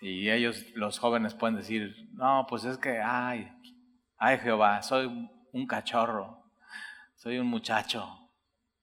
Y 0.00 0.30
ellos, 0.30 0.64
los 0.74 0.98
jóvenes, 0.98 1.34
pueden 1.34 1.56
decir, 1.56 1.94
no, 2.12 2.46
pues 2.48 2.64
es 2.64 2.78
que, 2.78 3.00
ay, 3.00 3.52
ay 4.16 4.38
Jehová, 4.38 4.82
soy 4.82 5.06
un 5.52 5.66
cachorro, 5.66 6.39
soy 7.20 7.38
un 7.38 7.48
muchacho, 7.48 8.30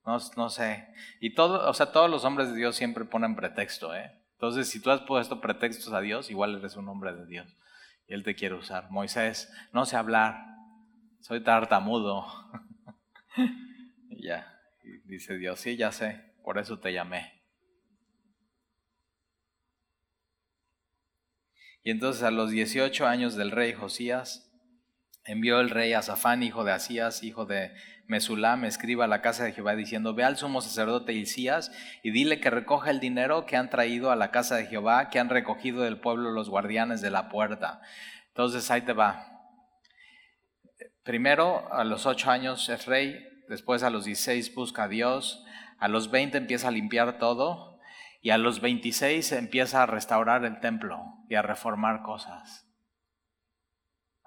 no, 0.06 0.50
sé. 0.50 0.88
Y 1.20 1.34
todo, 1.34 1.68
o 1.68 1.74
sea, 1.74 1.92
todos 1.92 2.08
los 2.08 2.24
hombres 2.24 2.50
de 2.52 2.56
Dios 2.56 2.76
siempre 2.76 3.04
ponen 3.04 3.36
pretexto, 3.36 3.96
¿eh? 3.96 4.12
Entonces, 4.34 4.70
si 4.70 4.80
tú 4.80 4.92
has 4.92 5.02
puesto 5.02 5.42
pretextos 5.42 5.92
a 5.92 6.02
Dios, 6.02 6.30
igual 6.30 6.56
eres 6.56 6.76
un 6.76 6.88
hombre 6.88 7.14
de 7.14 7.26
Dios. 7.26 7.58
Y 8.08 8.14
Él 8.14 8.24
te 8.24 8.36
quiere 8.36 8.54
usar. 8.54 8.92
Moisés, 8.92 9.52
no 9.74 9.88
sé 9.88 9.98
hablar, 9.98 10.46
soy 11.20 11.44
tartamudo. 11.44 12.28
y 14.12 14.28
ya, 14.28 14.62
dice 15.06 15.36
Dios, 15.40 15.60
sí, 15.60 15.76
ya 15.76 15.92
sé 15.92 16.28
por 16.44 16.60
eso 16.60 16.80
te 16.80 16.94
llamé. 16.94 17.44
Y 21.84 21.90
entonces 21.90 22.22
a 22.22 22.32
los 22.32 22.52
18 22.52 23.08
años 23.08 23.36
del 23.36 23.50
rey 23.50 23.74
Josías, 23.74 24.47
envió 25.28 25.60
el 25.60 25.70
rey 25.70 25.94
a 25.94 26.02
Safán, 26.02 26.42
hijo 26.42 26.64
de 26.64 26.72
Asías, 26.72 27.22
hijo 27.22 27.46
de 27.46 27.74
Mesulam, 28.08 28.64
escriba 28.64 29.06
a 29.06 29.10
la 29.10 29.22
casa 29.22 29.44
de 29.44 29.52
Jehová 29.52 29.76
diciendo, 29.76 30.14
ve 30.14 30.24
al 30.24 30.38
sumo 30.38 30.62
sacerdote 30.62 31.12
Isías 31.12 31.72
y 32.02 32.12
dile 32.12 32.40
que 32.40 32.50
recoja 32.50 32.90
el 32.90 33.02
dinero 33.02 33.46
que 33.46 33.58
han 33.58 33.70
traído 33.70 34.10
a 34.12 34.16
la 34.16 34.32
casa 34.32 34.56
de 34.56 34.66
Jehová, 34.66 35.10
que 35.10 35.20
han 35.20 35.30
recogido 35.30 35.84
del 35.84 36.00
pueblo 36.00 36.32
los 36.32 36.50
guardianes 36.50 37.02
de 37.02 37.12
la 37.12 37.28
puerta. 37.28 37.82
Entonces 38.30 38.72
ahí 38.72 38.82
te 38.82 38.94
va. 38.94 39.26
Primero, 41.04 41.72
a 41.74 41.84
los 41.84 42.06
ocho 42.06 42.32
años 42.32 42.70
es 42.70 42.86
rey, 42.86 43.20
después 43.50 43.84
a 43.84 43.90
los 43.90 44.06
16 44.06 44.56
busca 44.56 44.84
a 44.84 44.88
Dios, 44.88 45.44
a 45.78 45.90
los 45.90 46.10
20 46.10 46.38
empieza 46.38 46.70
a 46.70 46.72
limpiar 46.72 47.20
todo 47.20 47.80
y 48.22 48.30
a 48.30 48.38
los 48.38 48.62
26 48.62 49.34
empieza 49.34 49.84
a 49.84 49.86
restaurar 49.86 50.46
el 50.46 50.60
templo 50.60 51.02
y 51.30 51.36
a 51.36 51.42
reformar 51.42 52.02
cosas. 52.04 52.67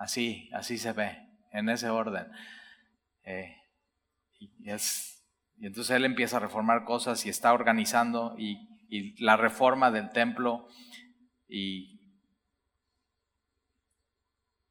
Así, 0.01 0.49
así 0.55 0.79
se 0.79 0.95
ve, 0.95 1.29
en 1.53 1.69
ese 1.69 1.91
orden. 1.91 2.27
Eh, 3.23 3.55
y, 4.39 4.71
es, 4.71 5.23
y 5.59 5.67
entonces 5.67 5.95
él 5.95 6.07
empieza 6.07 6.39
a 6.39 6.41
reformar 6.41 6.85
cosas 6.85 7.27
y 7.27 7.29
está 7.29 7.53
organizando 7.53 8.35
y, 8.39 8.67
la 9.23 9.37
reforma 9.37 9.91
del 9.91 10.11
templo 10.11 10.67
y, 11.49 12.01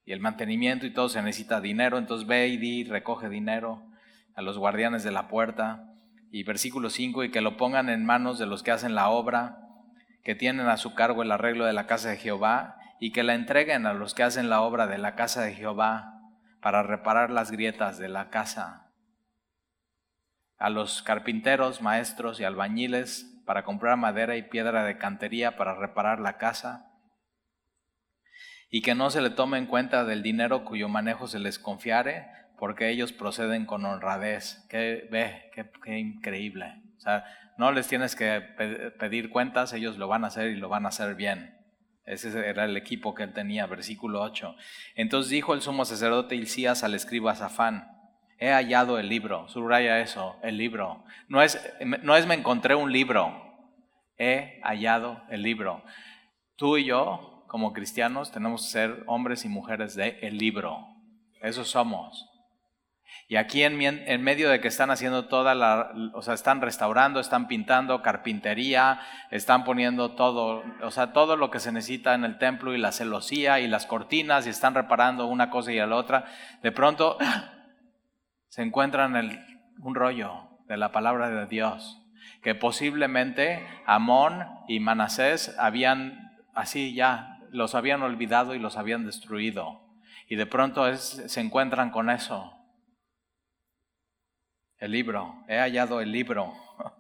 el 0.08 0.20
mantenimiento 0.20 0.88
y 0.88 0.94
todo 0.94 1.08
se 1.10 1.22
necesita 1.22 1.62
dinero, 1.62 2.00
entonces 2.00 2.28
ve 2.28 2.48
y 2.48 2.84
recoge 2.86 3.30
dinero 3.30 3.88
a 4.34 4.42
los 4.42 4.58
guardianes 4.58 5.04
de 5.04 5.12
la 5.12 5.28
puerta 5.28 5.94
y 6.32 6.42
versículo 6.42 6.90
5, 6.90 7.26
y 7.26 7.32
que 7.32 7.42
lo 7.42 7.56
pongan 7.56 7.90
en 7.90 8.04
manos 8.04 8.40
de 8.40 8.48
los 8.48 8.64
que 8.64 8.72
hacen 8.72 8.96
la 8.96 9.10
obra, 9.10 9.60
que 10.24 10.34
tienen 10.34 10.68
a 10.68 10.78
su 10.78 10.96
cargo 10.96 11.22
el 11.22 11.32
arreglo 11.32 11.66
de 11.66 11.74
la 11.74 11.86
casa 11.86 12.10
de 12.10 12.18
Jehová, 12.18 12.79
y 13.00 13.12
que 13.12 13.24
la 13.24 13.34
entreguen 13.34 13.86
a 13.86 13.94
los 13.94 14.14
que 14.14 14.24
hacen 14.24 14.50
la 14.50 14.62
obra 14.62 14.88
de 14.88 14.98
la 14.98 15.16
casa 15.16 15.42
de 15.42 15.54
Jehová 15.54 16.22
para 16.62 16.84
reparar 16.84 17.30
las 17.32 17.52
grietas 17.52 17.98
de 17.98 18.10
la 18.10 18.30
casa, 18.30 18.92
a 20.58 20.70
los 20.70 21.02
carpinteros, 21.02 21.82
maestros 21.82 22.40
y 22.40 22.44
albañiles 22.44 23.42
para 23.46 23.64
comprar 23.64 23.98
madera 23.98 24.36
y 24.36 24.44
piedra 24.44 24.84
de 24.84 24.98
cantería 24.98 25.56
para 25.56 25.74
reparar 25.74 26.20
la 26.20 26.38
casa, 26.38 26.90
y 28.70 28.82
que 28.82 28.96
no 28.96 29.10
se 29.10 29.22
le 29.22 29.32
tome 29.32 29.58
en 29.58 29.66
cuenta 29.66 30.06
del 30.06 30.22
dinero 30.22 30.64
cuyo 30.64 30.88
manejo 30.90 31.28
se 31.28 31.40
les 31.40 31.58
confiare, 31.58 32.28
porque 32.58 32.90
ellos 32.90 33.12
proceden 33.14 33.66
con 33.66 33.86
honradez. 33.86 34.66
Que 34.70 35.08
ve, 35.12 35.50
qué, 35.54 35.98
increíble. 35.98 36.84
O 36.98 37.00
sea, 37.00 37.26
no 37.58 37.72
les 37.72 37.88
tienes 37.88 38.16
que 38.16 38.42
pedir 39.00 39.30
cuentas, 39.30 39.74
ellos 39.74 39.98
lo 39.98 40.08
van 40.08 40.24
a 40.24 40.28
hacer 40.28 40.50
y 40.50 40.56
lo 40.56 40.70
van 40.70 40.86
a 40.86 40.90
hacer 40.90 41.16
bien. 41.16 41.59
Ese 42.10 42.48
era 42.48 42.66
el 42.66 42.76
equipo 42.76 43.14
que 43.14 43.22
él 43.22 43.34
tenía, 43.34 43.68
versículo 43.68 44.22
8. 44.22 44.56
Entonces 44.96 45.30
dijo 45.30 45.54
el 45.54 45.62
sumo 45.62 45.86
sacerdote 45.86 46.36
Hilcías 46.36 46.84
al 46.84 46.96
escriba 46.96 47.36
Zafán, 47.36 47.88
he 48.40 48.50
hallado 48.50 48.98
el 48.98 49.08
libro, 49.08 49.48
subraya 49.48 50.00
eso, 50.00 50.36
el 50.42 50.58
libro. 50.58 51.04
No 51.28 51.44
es, 51.44 51.62
no 52.02 52.16
es 52.16 52.26
me 52.26 52.34
encontré 52.34 52.74
un 52.74 52.92
libro, 52.92 53.32
he 54.18 54.60
hallado 54.64 55.22
el 55.30 55.44
libro. 55.44 55.84
Tú 56.56 56.78
y 56.78 56.86
yo, 56.86 57.46
como 57.48 57.74
cristianos, 57.74 58.32
tenemos 58.32 58.64
que 58.64 58.72
ser 58.72 59.04
hombres 59.06 59.46
y 59.46 59.50
mujeres 59.50 59.94
de 59.96 60.18
el 60.24 60.40
libro. 60.40 60.88
Eso 61.42 61.64
somos. 61.64 62.28
Y 63.32 63.36
aquí 63.36 63.62
en, 63.62 63.78
medio 64.24 64.50
de 64.50 64.60
que 64.60 64.68
están 64.68 64.90
haciendo 64.90 65.28
toda 65.28 65.54
la, 65.54 65.92
o 66.14 66.24
sea, 66.24 66.34
están 66.34 66.62
restaurando, 66.62 67.20
están 67.20 67.48
pintando, 67.48 68.02
carpintería, 68.02 69.02
están 69.30 69.66
poniendo 69.66 70.16
todo, 70.16 70.64
o 70.82 70.90
sea, 70.90 71.14
todo 71.14 71.36
lo 71.36 71.52
que 71.52 71.60
se 71.60 71.72
necesita 71.72 72.16
en 72.16 72.24
el 72.24 72.40
templo 72.40 72.74
y 72.74 72.80
la 72.80 72.92
celosía 72.92 73.60
y 73.60 73.68
las 73.68 73.86
cortinas 73.86 74.48
y 74.48 74.50
están 74.50 74.74
reparando 74.74 75.28
una 75.28 75.52
cosa 75.52 75.72
y 75.72 75.78
la 75.78 75.96
otra, 75.96 76.26
de 76.64 76.72
pronto 76.72 77.20
se 78.50 78.64
encuentran 78.64 79.16
el, 79.16 79.40
un 79.78 79.94
rollo 79.94 80.50
de 80.68 80.78
la 80.78 80.92
palabra 80.92 81.30
de 81.30 81.46
Dios, 81.46 82.02
que 82.42 82.56
posiblemente 82.56 83.64
Amón 83.86 84.44
y 84.68 84.80
Manasés 84.80 85.56
habían, 85.60 86.36
así 86.56 86.96
ya, 86.96 87.38
los 87.52 87.76
habían 87.76 88.02
olvidado 88.02 88.56
y 88.56 88.60
los 88.60 88.76
habían 88.76 89.06
destruido. 89.06 89.88
Y 90.28 90.36
de 90.36 90.48
pronto 90.48 90.92
se 90.96 91.42
encuentran 91.42 91.92
con 91.92 92.10
eso 92.10 92.59
el 94.80 94.92
libro, 94.92 95.44
he 95.48 95.58
hallado 95.58 96.02
el 96.02 96.12
libro. 96.12 96.54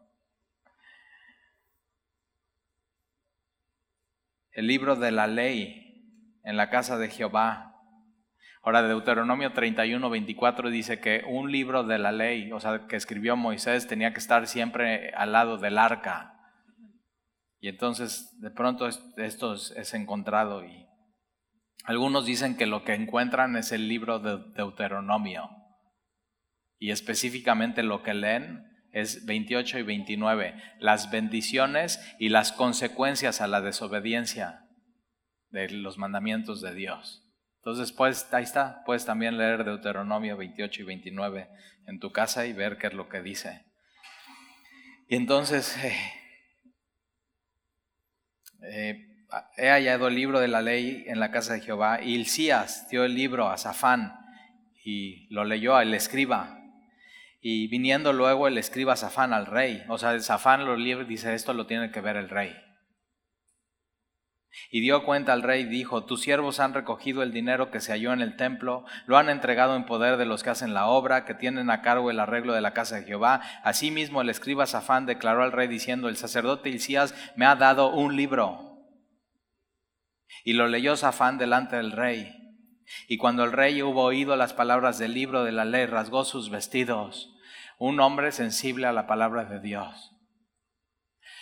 El 4.51 4.67
libro 4.67 4.97
de 4.97 5.11
la 5.11 5.25
ley 5.25 6.41
en 6.43 6.57
la 6.57 6.69
casa 6.69 6.97
de 6.97 7.07
Jehová. 7.07 7.81
Ahora, 8.61 8.81
Deuteronomio 8.81 9.53
31, 9.53 10.09
24 10.09 10.69
dice 10.69 10.99
que 10.99 11.23
un 11.25 11.49
libro 11.49 11.85
de 11.85 11.97
la 11.97 12.11
ley, 12.11 12.51
o 12.51 12.59
sea, 12.59 12.85
que 12.87 12.97
escribió 12.97 13.37
Moisés, 13.37 13.87
tenía 13.87 14.11
que 14.11 14.19
estar 14.19 14.47
siempre 14.47 15.11
al 15.11 15.31
lado 15.31 15.59
del 15.59 15.77
arca. 15.77 16.33
Y 17.61 17.69
entonces, 17.69 18.37
de 18.41 18.51
pronto, 18.51 18.89
esto 19.15 19.53
es 19.53 19.93
encontrado 19.93 20.65
y 20.65 20.89
algunos 21.89 22.25
dicen 22.25 22.55
que 22.55 22.67
lo 22.67 22.83
que 22.83 22.93
encuentran 22.93 23.55
es 23.55 23.71
el 23.71 23.87
libro 23.87 24.19
de 24.19 24.37
Deuteronomio. 24.53 25.49
Y 26.79 26.91
específicamente 26.91 27.83
lo 27.83 28.01
que 28.01 28.13
leen 28.13 28.65
es 28.91 29.25
28 29.25 29.79
y 29.79 29.83
29, 29.83 30.55
las 30.79 31.11
bendiciones 31.11 31.99
y 32.17 32.29
las 32.29 32.51
consecuencias 32.51 33.41
a 33.41 33.47
la 33.47 33.61
desobediencia 33.61 34.65
de 35.51 35.69
los 35.69 35.97
mandamientos 35.97 36.61
de 36.61 36.73
Dios. 36.73 37.25
Entonces, 37.57 37.91
pues, 37.91 38.33
ahí 38.33 38.43
está, 38.43 38.83
puedes 38.85 39.05
también 39.05 39.37
leer 39.37 39.63
Deuteronomio 39.63 40.37
28 40.37 40.81
y 40.81 40.85
29 40.85 41.49
en 41.87 41.99
tu 41.99 42.11
casa 42.11 42.45
y 42.45 42.53
ver 42.53 42.77
qué 42.77 42.87
es 42.87 42.93
lo 42.93 43.09
que 43.09 43.21
dice. 43.21 43.65
Y 45.09 45.15
entonces, 45.15 45.77
eh, 45.83 45.97
eh, 48.63 49.25
he 49.57 49.69
hallado 49.69 50.07
el 50.07 50.15
libro 50.15 50.39
de 50.39 50.47
la 50.47 50.61
ley 50.61 51.03
en 51.07 51.19
la 51.19 51.31
casa 51.31 51.53
de 51.53 51.61
Jehová, 51.61 52.01
y 52.01 52.15
Hilcías 52.15 52.89
dio 52.89 53.03
el 53.03 53.13
libro 53.13 53.49
a 53.49 53.57
Safán 53.57 54.13
y 54.83 55.27
lo 55.33 55.43
leyó 55.43 55.75
al 55.75 55.93
escriba 55.93 56.58
y 57.41 57.67
viniendo 57.67 58.11
luego 58.11 58.47
el 58.47 58.57
escriba 58.57 58.95
Safán 58.95 59.33
al 59.33 59.45
rey, 59.45 59.83
o 59.87 59.97
sea, 59.97 60.19
Safán 60.19 60.65
lo 60.65 60.75
dice, 61.05 61.33
esto 61.33 61.53
lo 61.53 61.67
tiene 61.67 61.91
que 61.91 62.01
ver 62.01 62.17
el 62.17 62.29
rey. 62.29 62.55
Y 64.71 64.81
dio 64.81 65.05
cuenta 65.05 65.31
al 65.31 65.43
rey 65.43 65.61
y 65.61 65.65
dijo, 65.65 66.05
tus 66.05 66.21
siervos 66.21 66.59
han 66.59 66.73
recogido 66.73 67.23
el 67.23 67.31
dinero 67.31 67.71
que 67.71 67.79
se 67.79 67.91
halló 67.91 68.13
en 68.13 68.21
el 68.21 68.35
templo, 68.35 68.83
lo 69.05 69.17
han 69.17 69.29
entregado 69.29 69.75
en 69.75 69.85
poder 69.85 70.17
de 70.17 70.25
los 70.25 70.43
que 70.43 70.49
hacen 70.49 70.73
la 70.73 70.87
obra, 70.87 71.23
que 71.23 71.33
tienen 71.33 71.69
a 71.69 71.81
cargo 71.81 72.11
el 72.11 72.19
arreglo 72.19 72.53
de 72.53 72.61
la 72.61 72.73
casa 72.73 72.97
de 72.97 73.03
Jehová. 73.05 73.41
Asimismo 73.63 74.21
el 74.21 74.29
escriba 74.29 74.65
Safán 74.65 75.05
declaró 75.05 75.43
al 75.43 75.51
rey 75.51 75.67
diciendo, 75.67 76.09
el 76.09 76.17
sacerdote 76.17 76.69
Hilcías 76.69 77.15
me 77.35 77.45
ha 77.45 77.55
dado 77.55 77.91
un 77.93 78.15
libro. 78.15 78.87
Y 80.43 80.53
lo 80.53 80.67
leyó 80.67 80.95
Safán 80.95 81.37
delante 81.37 81.75
del 81.75 81.91
rey. 81.91 82.35
Y 83.07 83.17
cuando 83.17 83.43
el 83.43 83.51
rey 83.51 83.81
hubo 83.81 84.03
oído 84.03 84.35
las 84.35 84.53
palabras 84.53 84.97
del 84.97 85.13
libro 85.13 85.43
de 85.43 85.51
la 85.51 85.65
ley, 85.65 85.85
rasgó 85.85 86.25
sus 86.25 86.49
vestidos. 86.49 87.35
Un 87.77 87.99
hombre 87.99 88.31
sensible 88.31 88.87
a 88.87 88.93
la 88.93 89.07
palabra 89.07 89.45
de 89.45 89.59
Dios. 89.59 90.15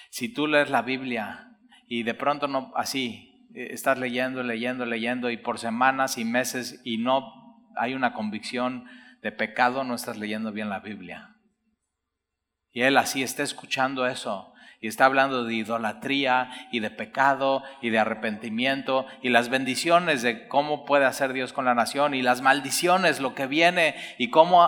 Si 0.09 0.33
tú 0.33 0.47
lees 0.47 0.69
la 0.69 0.81
Biblia 0.81 1.57
y 1.87 2.03
de 2.03 2.13
pronto 2.13 2.47
no 2.47 2.71
así, 2.75 3.47
eh, 3.55 3.69
estás 3.71 3.97
leyendo, 3.97 4.43
leyendo, 4.43 4.85
leyendo 4.85 5.29
y 5.29 5.37
por 5.37 5.59
semanas 5.59 6.17
y 6.17 6.25
meses 6.25 6.81
y 6.83 6.97
no 6.97 7.33
hay 7.75 7.93
una 7.93 8.13
convicción 8.13 8.85
de 9.21 9.31
pecado, 9.31 9.83
no 9.83 9.95
estás 9.95 10.17
leyendo 10.17 10.51
bien 10.51 10.69
la 10.69 10.79
Biblia. 10.79 11.35
Y 12.71 12.81
él 12.81 12.97
así 12.97 13.23
está 13.23 13.43
escuchando 13.43 14.05
eso 14.05 14.53
y 14.79 14.87
está 14.87 15.05
hablando 15.05 15.43
de 15.43 15.55
idolatría 15.55 16.51
y 16.71 16.79
de 16.79 16.91
pecado 16.91 17.63
y 17.81 17.89
de 17.89 17.99
arrepentimiento 17.99 19.05
y 19.21 19.29
las 19.29 19.49
bendiciones 19.49 20.21
de 20.21 20.47
cómo 20.47 20.85
puede 20.85 21.05
hacer 21.05 21.33
Dios 21.33 21.51
con 21.51 21.65
la 21.65 21.73
nación 21.73 22.13
y 22.13 22.21
las 22.21 22.41
maldiciones, 22.41 23.19
lo 23.19 23.33
que 23.33 23.47
viene 23.47 23.95
y 24.17 24.29
cómo, 24.29 24.67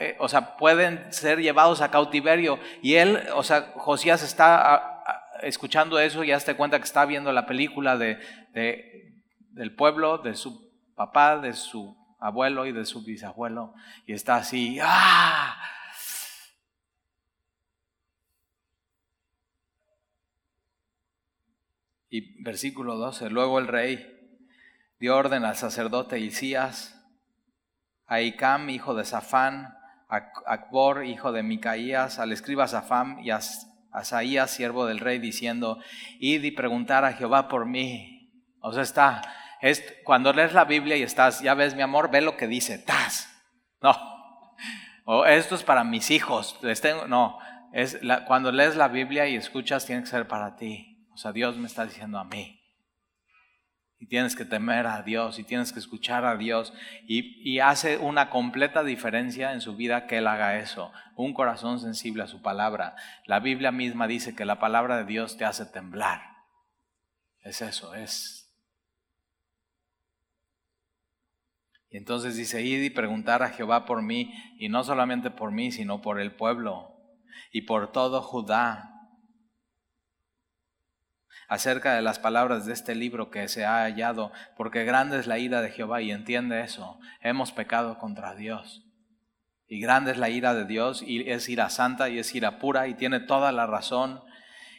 eh, 0.00 0.16
o 0.18 0.28
sea, 0.28 0.56
pueden 0.56 1.12
ser 1.12 1.40
llevados 1.40 1.80
a 1.80 1.90
cautiverio. 1.90 2.58
Y 2.82 2.96
él, 2.96 3.20
o 3.34 3.42
sea, 3.42 3.72
Josías 3.74 4.22
está 4.22 5.02
escuchando 5.42 5.98
eso 5.98 6.24
y 6.24 6.32
hazte 6.32 6.54
cuenta 6.54 6.78
que 6.78 6.84
está 6.84 7.06
viendo 7.06 7.32
la 7.32 7.46
película 7.46 7.96
de, 7.96 8.18
del 9.52 9.74
pueblo, 9.74 10.18
de 10.18 10.34
su 10.34 10.70
papá, 10.94 11.38
de 11.38 11.54
su 11.54 11.96
abuelo 12.20 12.66
y 12.66 12.72
de 12.72 12.84
su 12.84 13.04
bisabuelo 13.04 13.74
y 14.06 14.12
está 14.12 14.36
así, 14.36 14.78
¡ah! 14.82 15.57
Y 22.10 22.42
versículo 22.42 22.96
12, 22.96 23.30
luego 23.30 23.58
el 23.58 23.66
rey 23.66 24.18
dio 24.98 25.16
orden 25.16 25.44
al 25.44 25.56
sacerdote 25.56 26.18
Isías, 26.18 26.94
a 28.06 28.20
Icam, 28.20 28.70
hijo 28.70 28.94
de 28.94 29.04
Safán, 29.04 29.74
a 30.08 30.32
Acbor, 30.46 31.04
hijo 31.04 31.32
de 31.32 31.42
Micaías, 31.42 32.18
al 32.18 32.32
escriba 32.32 32.66
Safán 32.66 33.20
y 33.20 33.30
a 33.30 33.40
Asaías, 33.92 34.50
siervo 34.50 34.86
del 34.86 35.00
rey, 35.00 35.18
diciendo, 35.18 35.78
id 36.18 36.42
y 36.42 36.50
preguntar 36.50 37.04
a 37.04 37.12
Jehová 37.12 37.48
por 37.48 37.66
mí. 37.66 38.32
O 38.60 38.72
sea, 38.72 38.82
está, 38.82 39.22
es, 39.60 39.84
cuando 40.04 40.32
lees 40.32 40.54
la 40.54 40.64
Biblia 40.64 40.96
y 40.96 41.02
estás, 41.02 41.40
ya 41.40 41.54
ves 41.54 41.74
mi 41.74 41.82
amor, 41.82 42.10
ve 42.10 42.22
lo 42.22 42.36
que 42.36 42.46
dice, 42.46 42.78
tas. 42.78 43.28
No, 43.80 43.96
o 45.04 45.24
esto 45.24 45.54
es 45.54 45.62
para 45.62 45.84
mis 45.84 46.10
hijos, 46.10 46.58
no, 47.06 47.38
es 47.72 48.00
cuando 48.26 48.50
lees 48.50 48.76
la 48.76 48.88
Biblia 48.88 49.26
y 49.28 49.36
escuchas, 49.36 49.86
tiene 49.86 50.02
que 50.02 50.08
ser 50.08 50.26
para 50.26 50.56
ti. 50.56 50.97
O 51.18 51.20
sea, 51.20 51.32
Dios 51.32 51.56
me 51.56 51.66
está 51.66 51.84
diciendo 51.84 52.16
a 52.20 52.22
mí. 52.22 52.62
Y 53.98 54.06
tienes 54.06 54.36
que 54.36 54.44
temer 54.44 54.86
a 54.86 55.02
Dios 55.02 55.40
y 55.40 55.42
tienes 55.42 55.72
que 55.72 55.80
escuchar 55.80 56.24
a 56.24 56.36
Dios. 56.36 56.72
Y, 57.08 57.58
hace 57.58 57.98
una 57.98 58.30
completa 58.30 58.84
diferencia 58.84 59.52
en 59.52 59.60
su 59.60 59.74
vida 59.74 60.06
que 60.06 60.18
Él 60.18 60.28
haga 60.28 60.60
eso. 60.60 60.92
Un 61.16 61.34
corazón 61.34 61.80
sensible 61.80 62.22
a 62.22 62.28
su 62.28 62.40
palabra. 62.40 62.94
La 63.26 63.40
Biblia 63.40 63.72
misma 63.72 64.06
dice 64.06 64.36
que 64.36 64.44
la 64.44 64.60
palabra 64.60 64.98
de 64.98 65.06
Dios 65.06 65.36
te 65.36 65.44
hace 65.44 65.66
temblar. 65.66 66.22
Es 67.42 67.62
eso, 67.62 67.96
es. 67.96 68.56
Y 71.90 71.96
entonces 71.96 72.36
dice, 72.36 72.62
id 72.62 72.80
y 72.80 72.90
preguntar 72.90 73.42
a 73.42 73.50
Jehová 73.50 73.86
por 73.86 74.02
mí, 74.02 74.32
y 74.60 74.68
no 74.68 74.84
solamente 74.84 75.32
por 75.32 75.50
mí, 75.50 75.72
sino 75.72 76.00
por 76.00 76.20
el 76.20 76.36
pueblo 76.36 76.94
y 77.50 77.62
por 77.62 77.90
todo 77.90 78.22
Judá 78.22 78.97
acerca 81.48 81.94
de 81.94 82.02
las 82.02 82.18
palabras 82.18 82.66
de 82.66 82.74
este 82.74 82.94
libro 82.94 83.30
que 83.30 83.48
se 83.48 83.64
ha 83.64 83.82
hallado, 83.82 84.30
porque 84.56 84.84
grande 84.84 85.18
es 85.18 85.26
la 85.26 85.38
ira 85.38 85.62
de 85.62 85.70
Jehová 85.70 86.02
y 86.02 86.10
entiende 86.10 86.60
eso. 86.60 87.00
Hemos 87.22 87.52
pecado 87.52 87.98
contra 87.98 88.34
Dios. 88.34 88.84
Y 89.66 89.80
grande 89.80 90.12
es 90.12 90.18
la 90.18 90.30
ira 90.30 90.54
de 90.54 90.64
Dios 90.64 91.02
y 91.02 91.28
es 91.30 91.48
ira 91.48 91.68
santa 91.70 92.08
y 92.08 92.18
es 92.18 92.34
ira 92.34 92.58
pura 92.58 92.88
y 92.88 92.94
tiene 92.94 93.20
toda 93.20 93.52
la 93.52 93.66
razón 93.66 94.20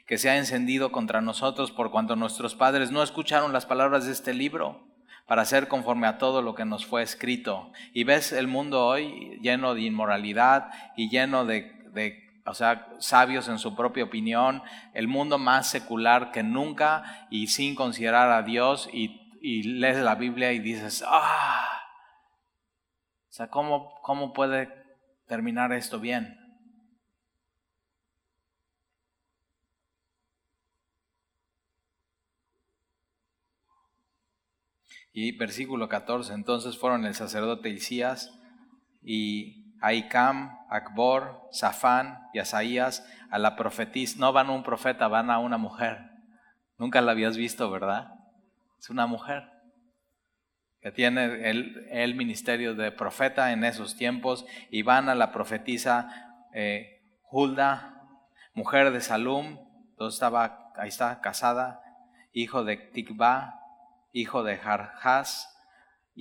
que 0.08 0.18
se 0.18 0.30
ha 0.30 0.38
encendido 0.38 0.92
contra 0.92 1.22
nosotros 1.22 1.72
por 1.72 1.92
cuanto 1.92 2.16
nuestros 2.16 2.56
padres 2.56 2.90
no 2.90 3.04
escucharon 3.04 3.54
las 3.54 3.68
palabras 3.68 4.06
de 4.06 4.12
este 4.12 4.34
libro 4.34 4.88
para 5.28 5.46
ser 5.46 5.68
conforme 5.68 6.08
a 6.08 6.18
todo 6.18 6.42
lo 6.42 6.56
que 6.56 6.66
nos 6.66 6.88
fue 6.88 7.04
escrito. 7.04 7.72
Y 7.94 8.04
ves 8.04 8.32
el 8.32 8.48
mundo 8.48 8.88
hoy 8.88 9.38
lleno 9.44 9.76
de 9.76 9.82
inmoralidad 9.82 10.72
y 10.98 11.10
lleno 11.10 11.46
de, 11.46 11.72
de 11.94 12.29
o 12.46 12.54
sea, 12.54 12.88
sabios 13.00 13.48
en 13.48 13.60
su 13.60 13.76
propia 13.76 14.04
opinión, 14.04 14.62
el 14.94 15.08
mundo 15.08 15.38
más 15.38 15.70
secular 15.70 16.32
que 16.32 16.44
nunca 16.44 17.28
y 17.30 17.48
sin 17.48 17.76
considerar 17.76 18.32
a 18.32 18.44
Dios 18.44 18.90
y, 18.92 19.18
lees 19.42 19.98
la 19.98 20.16
Biblia 20.16 20.52
y 20.52 20.60
dices, 20.60 21.04
ah, 21.08 21.82
o 23.30 23.32
sea, 23.32 23.50
¿cómo, 23.50 23.96
¿cómo 24.02 24.34
puede 24.34 24.70
terminar 25.28 25.72
esto 25.72 26.00
bien? 26.00 26.38
Y 35.14 35.38
versículo 35.38 35.90
14, 35.90 36.34
entonces 36.34 36.78
fueron 36.78 37.06
el 37.06 37.16
sacerdote 37.16 37.70
Isías 37.70 38.32
y 39.02 39.76
Aicam, 39.82 40.59
Akbor, 40.70 41.48
Safán 41.52 42.28
y 42.34 42.40
Asaías 42.40 43.08
a 43.30 43.40
la 43.40 43.56
profetisa. 43.56 44.20
No 44.20 44.32
van 44.34 44.48
a 44.48 44.52
un 44.52 44.64
profeta, 44.64 45.08
van 45.08 45.30
a 45.30 45.40
una 45.40 45.58
mujer. 45.58 46.10
Nunca 46.78 47.02
la 47.02 47.12
habías 47.12 47.38
visto, 47.38 47.70
¿verdad? 47.70 48.14
Es 48.80 48.90
una 48.90 49.06
mujer. 49.06 49.50
que 50.82 50.92
tiene 50.94 51.50
el, 51.50 52.16
ministerio 52.16 52.74
de 52.74 52.94
profeta 52.94 53.52
en 53.52 53.66
esos 53.66 53.98
tiempos, 53.98 54.46
y 54.70 54.82
van 54.82 55.10
a 55.10 55.16
la 55.16 55.34
profetisa 55.34 56.48
eh, 56.54 57.02
Hulda, 57.30 58.02
mujer 58.54 58.92
de 58.92 59.02
Salum, 59.02 59.60
entonces 59.90 60.16
estaba, 60.16 60.72
ahí 60.78 60.88
está, 60.88 61.20
casada, 61.20 61.82
hijo 62.32 62.64
de 62.64 62.78
Tikba, 62.78 63.60
hijo 64.14 64.44
de 64.44 64.58
Jarjas, 64.58 65.59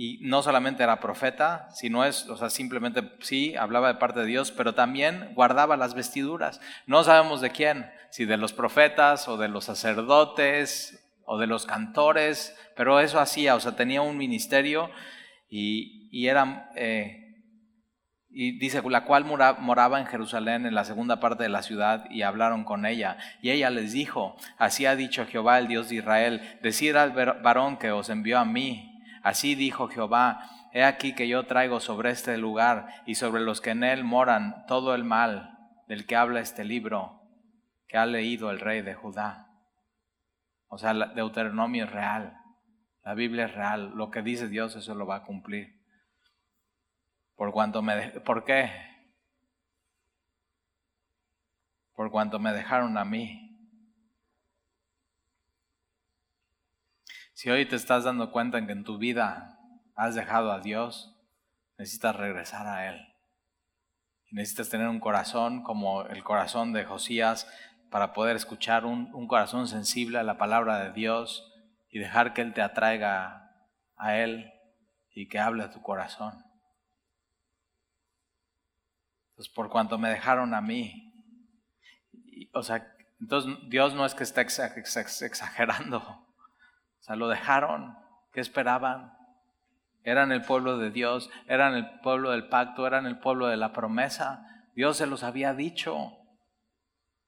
y 0.01 0.21
no 0.21 0.45
solamente 0.45 0.85
era 0.85 1.01
profeta, 1.01 1.67
sino 1.73 2.05
es, 2.05 2.29
o 2.29 2.37
sea, 2.37 2.51
simplemente 2.51 3.03
sí, 3.19 3.57
hablaba 3.57 3.89
de 3.89 3.99
parte 3.99 4.21
de 4.21 4.27
Dios, 4.27 4.53
pero 4.53 4.73
también 4.73 5.33
guardaba 5.35 5.77
las 5.77 5.95
vestiduras. 5.95 6.61
No 6.87 7.03
sabemos 7.03 7.41
de 7.41 7.51
quién, 7.51 7.91
si 8.13 8.25
de 8.25 8.37
los 8.37 8.53
profetas 8.53 9.27
o 9.27 9.37
de 9.37 9.49
los 9.49 9.65
sacerdotes 9.65 11.05
o 11.25 11.37
de 11.37 11.49
los 11.49 11.67
cantores, 11.67 12.57
pero 12.77 13.01
eso 13.01 13.19
hacía, 13.19 13.57
o 13.57 13.61
sea, 13.61 13.75
tenía 13.75 14.01
un 14.01 14.17
ministerio 14.17 14.89
y, 15.51 16.09
y 16.13 16.29
era, 16.29 16.71
eh, 16.77 17.35
y 18.31 18.57
dice, 18.57 18.81
la 18.89 19.05
cual 19.05 19.25
moraba 19.25 19.99
en 19.99 20.07
Jerusalén, 20.07 20.65
en 20.65 20.77
la 20.77 20.85
segunda 20.85 21.19
parte 21.19 21.43
de 21.43 21.49
la 21.49 21.63
ciudad, 21.63 22.09
y 22.09 22.23
hablaron 22.23 22.63
con 22.63 22.87
ella. 22.87 23.17
Y 23.43 23.51
ella 23.51 23.69
les 23.71 23.95
dijo, 23.95 24.37
así 24.59 24.87
ha 24.87 24.95
dicho 24.95 25.27
Jehová, 25.27 25.59
el 25.59 25.67
Dios 25.67 25.89
de 25.89 25.97
Israel, 25.97 26.59
decid 26.63 26.95
al 26.95 27.11
varón 27.43 27.79
que 27.79 27.91
os 27.91 28.11
envió 28.11 28.39
a 28.39 28.45
mí, 28.45 28.95
Así 29.29 29.55
dijo 29.55 29.89
Jehová, 29.89 30.41
he 30.73 30.83
aquí 30.85 31.15
que 31.15 31.29
yo 31.29 31.45
traigo 31.45 31.81
sobre 31.81 32.09
este 32.09 32.39
lugar 32.39 32.89
y 33.05 33.17
sobre 33.17 33.43
los 33.43 33.61
que 33.61 33.73
en 33.73 33.85
él 33.85 34.03
moran 34.03 34.65
todo 34.67 34.95
el 34.95 35.05
mal 35.05 35.59
del 35.87 36.07
que 36.07 36.17
habla 36.17 36.41
este 36.41 36.65
libro 36.65 37.21
que 37.89 37.99
ha 37.99 38.07
leído 38.07 38.51
el 38.51 38.59
rey 38.59 38.81
de 38.81 38.95
Judá. 38.95 39.51
O 40.69 40.79
sea, 40.79 40.95
Deuteronomio 40.95 41.85
es 41.85 41.93
real, 41.93 42.39
la 43.05 43.13
Biblia 43.13 43.45
es 43.45 43.55
real, 43.55 43.93
lo 43.95 44.11
que 44.11 44.23
dice 44.23 44.49
Dios 44.49 44.77
eso 44.77 44.95
lo 44.95 45.07
va 45.07 45.17
a 45.17 45.25
cumplir. 45.25 45.79
Por 47.37 47.53
cuanto 47.53 47.83
me 47.83 48.09
¿Por 48.21 48.47
qué? 48.47 48.73
Por 51.93 52.11
cuanto 52.11 52.39
me 52.39 52.55
dejaron 52.55 52.97
a 52.97 53.05
mí. 53.05 53.48
Si 57.39 57.51
hoy 57.51 57.69
te 57.69 57.77
estás 57.77 58.03
dando 58.03 58.33
cuenta 58.33 58.59
en 58.59 58.67
que 58.67 58.73
en 58.73 58.83
tu 58.83 58.99
vida 58.99 59.61
has 59.95 60.17
dejado 60.17 60.51
a 60.51 60.59
Dios, 60.59 61.17
necesitas 61.79 62.17
regresar 62.17 62.67
a 62.67 62.89
Él. 62.89 63.15
Necesitas 64.33 64.71
tener 64.71 64.89
un 64.89 64.99
corazón 64.99 65.63
como 65.63 66.03
el 66.07 66.25
corazón 66.25 66.73
de 66.73 66.85
Josías 66.85 67.47
para 67.93 68.13
poder 68.13 68.35
escuchar 68.35 68.85
un, 68.85 69.29
corazón 69.29 69.69
sensible 69.69 70.19
a 70.19 70.25
la 70.25 70.37
palabra 70.37 70.81
de 70.83 70.93
Dios 70.93 71.49
y 71.91 72.01
dejar 72.01 72.35
que 72.35 72.43
Él 72.43 72.55
te 72.55 72.61
atraiga 72.61 73.53
a 73.95 74.17
Él 74.17 74.53
y 75.15 75.29
que 75.29 75.39
hable 75.39 75.63
a 75.63 75.71
tu 75.71 75.81
corazón. 75.81 76.45
Entonces, 79.31 79.55
por 79.55 79.71
cuanto 79.71 79.97
me 79.97 80.11
dejaron 80.11 80.55
a 80.55 80.61
mí, 80.61 81.15
o 82.53 82.65
sea, 82.65 82.93
entonces 83.21 83.57
Dios 83.69 83.95
no 83.95 84.05
es 84.05 84.17
que 84.17 84.25
esté 84.25 84.41
exagerando, 84.41 86.28
lo 87.17 87.29
dejaron. 87.29 87.97
¿Qué 88.33 88.41
esperaban? 88.41 89.15
Eran 90.05 90.33
el 90.33 90.43
pueblo 90.43 90.79
de 90.79 90.91
Dios, 90.91 91.31
eran 91.49 91.75
el 91.75 92.01
pueblo 92.01 92.31
del 92.31 92.49
pacto, 92.49 92.87
eran 92.87 93.07
el 93.07 93.19
pueblo 93.19 93.47
de 93.47 93.57
la 93.57 93.73
promesa. 93.73 94.47
Dios 94.75 94.97
se 94.97 95.07
los 95.07 95.23
había 95.23 95.55
dicho. 95.55 96.13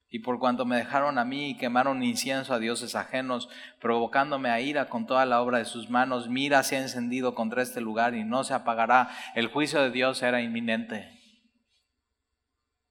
Y 0.09 0.21
por 0.21 0.39
cuanto 0.39 0.65
me 0.65 0.77
dejaron 0.77 1.19
a 1.19 1.25
mí 1.25 1.51
y 1.51 1.57
quemaron 1.57 2.03
incienso 2.03 2.53
a 2.53 2.59
dioses 2.59 2.97
ajenos, 2.97 3.49
provocándome 3.81 4.51
a 4.51 4.61
ira 4.61 4.89
con 4.89 5.07
toda 5.07 5.25
la 5.25 5.41
obra 5.41 5.59
de 5.59 5.65
sus 5.65 5.89
manos, 5.89 6.29
mira 6.29 6.63
se 6.63 6.77
ha 6.77 6.81
encendido 6.81 7.35
contra 7.35 7.63
este 7.63 7.81
lugar 7.81 8.15
y 8.15 8.25
no 8.25 8.43
se 8.43 8.55
apagará. 8.55 9.11
El 9.35 9.47
juicio 9.47 9.81
de 9.81 9.91
Dios 9.91 10.23
era 10.23 10.43
inminente. 10.43 11.17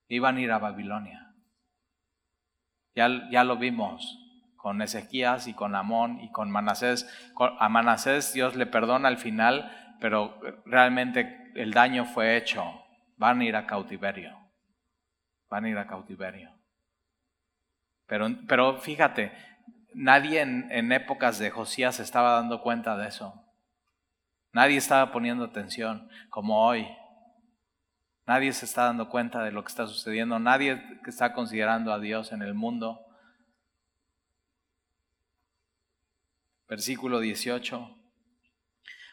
Iban 0.07 0.37
a 0.37 0.41
ir 0.41 0.51
a 0.51 0.59
Babilonia. 0.59 1.33
Ya, 2.95 3.09
ya 3.29 3.43
lo 3.43 3.57
vimos 3.57 4.28
con 4.69 4.83
Ezequías 4.83 5.47
y 5.47 5.55
con 5.55 5.73
Amón 5.73 6.19
y 6.21 6.31
con 6.31 6.51
Manasés. 6.51 7.09
A 7.35 7.69
Manasés 7.69 8.33
Dios 8.33 8.55
le 8.55 8.67
perdona 8.67 9.07
al 9.07 9.17
final, 9.17 9.95
pero 9.99 10.39
realmente 10.63 11.51
el 11.55 11.73
daño 11.73 12.05
fue 12.05 12.37
hecho. 12.37 12.63
Van 13.17 13.41
a 13.41 13.45
ir 13.45 13.55
a 13.55 13.65
cautiverio. 13.65 14.37
Van 15.49 15.65
a 15.65 15.69
ir 15.69 15.77
a 15.79 15.87
cautiverio. 15.87 16.51
Pero, 18.05 18.27
pero 18.47 18.77
fíjate, 18.77 19.31
nadie 19.95 20.41
en, 20.41 20.67
en 20.69 20.91
épocas 20.91 21.39
de 21.39 21.49
Josías 21.49 21.99
estaba 21.99 22.33
dando 22.33 22.61
cuenta 22.61 22.95
de 22.95 23.07
eso. 23.07 23.43
Nadie 24.53 24.77
estaba 24.77 25.11
poniendo 25.11 25.45
atención 25.45 26.07
como 26.29 26.63
hoy. 26.63 26.87
Nadie 28.27 28.53
se 28.53 28.65
está 28.65 28.83
dando 28.83 29.09
cuenta 29.09 29.43
de 29.43 29.51
lo 29.51 29.63
que 29.63 29.69
está 29.69 29.87
sucediendo. 29.87 30.37
Nadie 30.37 30.79
está 31.07 31.33
considerando 31.33 31.91
a 31.91 31.97
Dios 31.97 32.31
en 32.31 32.43
el 32.43 32.53
mundo. 32.53 33.08
Versículo 36.69 37.19
18. 37.19 37.95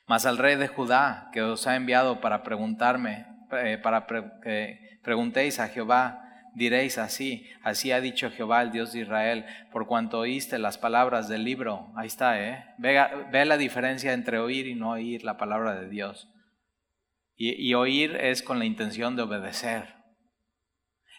Mas 0.06 0.26
al 0.26 0.36
rey 0.36 0.56
de 0.56 0.68
Judá, 0.68 1.30
que 1.32 1.40
os 1.40 1.66
ha 1.66 1.74
enviado 1.74 2.20
para 2.20 2.42
preguntarme, 2.42 3.26
eh, 3.50 3.78
para 3.82 4.06
que 4.42 5.00
preguntéis 5.02 5.58
a 5.58 5.68
Jehová, 5.68 6.22
diréis 6.54 6.98
así, 6.98 7.48
así 7.62 7.92
ha 7.92 8.00
dicho 8.00 8.30
Jehová, 8.30 8.62
el 8.62 8.72
Dios 8.72 8.92
de 8.92 9.00
Israel, 9.00 9.46
por 9.72 9.86
cuanto 9.86 10.18
oíste 10.18 10.58
las 10.58 10.76
palabras 10.76 11.28
del 11.28 11.44
libro. 11.44 11.92
Ahí 11.96 12.06
está, 12.08 12.40
¿eh? 12.40 12.74
Ve, 12.78 13.44
la 13.44 13.56
diferencia 13.56 14.12
entre 14.12 14.38
oír 14.38 14.66
y 14.66 14.74
no 14.74 14.90
oír 14.90 15.24
la 15.24 15.38
palabra 15.38 15.80
de 15.80 15.88
Dios. 15.88 16.28
Y, 17.36 17.54
y 17.54 17.74
oír 17.74 18.16
es 18.16 18.42
con 18.42 18.58
la 18.58 18.66
intención 18.66 19.16
de 19.16 19.22
obedecer. 19.22 19.94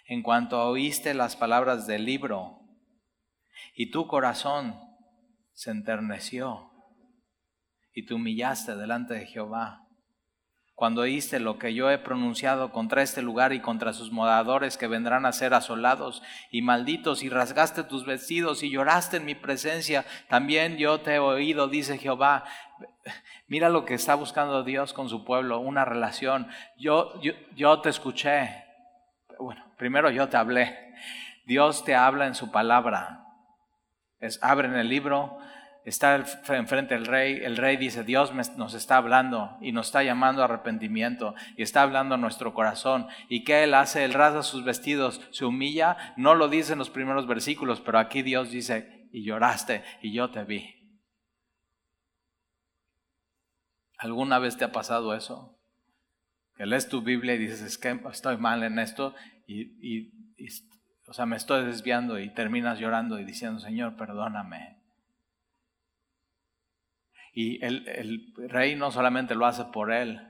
En 0.08 0.21
cuanto 0.21 0.63
oíste 0.63 1.13
las 1.13 1.36
palabras 1.36 1.88
del 1.88 2.06
libro, 2.06 2.60
y 3.76 3.91
tu 3.91 4.08
corazón 4.08 4.87
se 5.57 5.71
enterneció 5.71 6.69
y 7.91 8.05
te 8.05 8.13
humillaste 8.13 8.75
delante 8.75 9.15
de 9.15 9.25
Jehová. 9.25 9.87
Cuando 10.75 11.01
oíste 11.01 11.39
lo 11.39 11.57
que 11.57 11.73
yo 11.73 11.89
he 11.89 11.97
pronunciado 11.97 12.71
contra 12.71 13.01
este 13.01 13.23
lugar 13.23 13.53
y 13.53 13.59
contra 13.59 13.93
sus 13.93 14.11
moradores 14.11 14.77
que 14.77 14.85
vendrán 14.85 15.25
a 15.25 15.31
ser 15.31 15.55
asolados 15.55 16.21
y 16.51 16.61
malditos, 16.61 17.23
y 17.23 17.29
rasgaste 17.29 17.83
tus 17.83 18.05
vestidos 18.05 18.61
y 18.61 18.69
lloraste 18.69 19.17
en 19.17 19.25
mi 19.25 19.33
presencia, 19.33 20.05
también 20.29 20.77
yo 20.77 21.01
te 21.01 21.15
he 21.15 21.19
oído, 21.19 21.67
dice 21.67 21.97
Jehová. 21.97 22.43
Mira 23.47 23.69
lo 23.69 23.83
que 23.83 23.95
está 23.95 24.13
buscando 24.13 24.63
Dios 24.63 24.93
con 24.93 25.09
su 25.09 25.25
pueblo, 25.25 25.59
una 25.59 25.85
relación. 25.85 26.47
Yo, 26.77 27.19
yo, 27.21 27.33
yo 27.55 27.81
te 27.81 27.89
escuché. 27.89 28.63
Bueno, 29.39 29.65
primero 29.75 30.11
yo 30.11 30.29
te 30.29 30.37
hablé. 30.37 30.93
Dios 31.47 31.83
te 31.83 31.95
habla 31.95 32.27
en 32.27 32.35
su 32.35 32.51
palabra. 32.51 33.23
Es, 34.19 34.37
abren 34.43 34.75
el 34.75 34.89
libro, 34.89 35.39
está 35.89 36.15
enfrente 36.50 36.93
del 36.95 37.06
rey, 37.06 37.39
el 37.43 37.56
rey 37.56 37.78
dice, 37.78 38.04
Dios 38.04 38.34
nos 38.58 38.73
está 38.73 38.97
hablando 38.97 39.58
y 39.62 39.71
nos 39.71 39.88
está 39.88 40.04
llamando 40.04 40.41
a 40.41 40.45
arrepentimiento 40.45 41.34
y 41.56 41.62
está 41.62 41.82
hablando 41.82 42.15
a 42.15 42.17
nuestro 42.17 42.54
corazón. 42.54 43.08
¿Y 43.30 43.43
qué 43.43 43.63
él 43.63 43.73
hace? 43.73 44.04
Él 44.04 44.13
rasga 44.13 44.43
sus 44.43 44.65
vestidos, 44.65 45.21
se 45.32 45.45
humilla, 45.45 46.13
no 46.17 46.36
lo 46.36 46.50
dice 46.50 46.73
en 46.73 46.80
los 46.80 46.89
primeros 46.89 47.26
versículos, 47.26 47.82
pero 47.82 48.00
aquí 48.00 48.21
Dios 48.21 48.52
dice, 48.52 49.08
y 49.12 49.23
lloraste 49.23 49.84
y 50.02 50.13
yo 50.13 50.30
te 50.30 50.43
vi. 50.43 50.73
¿Alguna 53.97 54.39
vez 54.39 54.58
te 54.58 54.65
ha 54.65 54.71
pasado 54.71 55.15
eso? 55.15 55.58
Que 56.56 56.65
lees 56.65 56.89
tu 56.89 57.02
Biblia 57.02 57.36
y 57.36 57.39
dices, 57.39 57.62
es 57.62 57.78
que 57.78 58.00
estoy 58.12 58.38
mal 58.38 58.63
en 58.63 58.80
esto 58.80 59.15
y 59.47 60.12
o 61.08 61.13
sea, 61.13 61.26
me 61.26 61.38
estoy 61.38 61.65
desviando 61.65 62.19
y 62.19 62.34
terminas 62.34 62.80
llorando 62.80 63.17
y 63.17 63.23
diciendo, 63.23 63.62
Señor, 63.62 63.95
perdóname. 63.95 64.76
Y 67.39 67.63
el, 67.63 68.34
rey 68.50 68.76
no 68.76 68.89
solamente 68.89 69.36
lo 69.36 69.45
hace 69.45 69.65
por 69.65 69.93
él, 69.93 70.28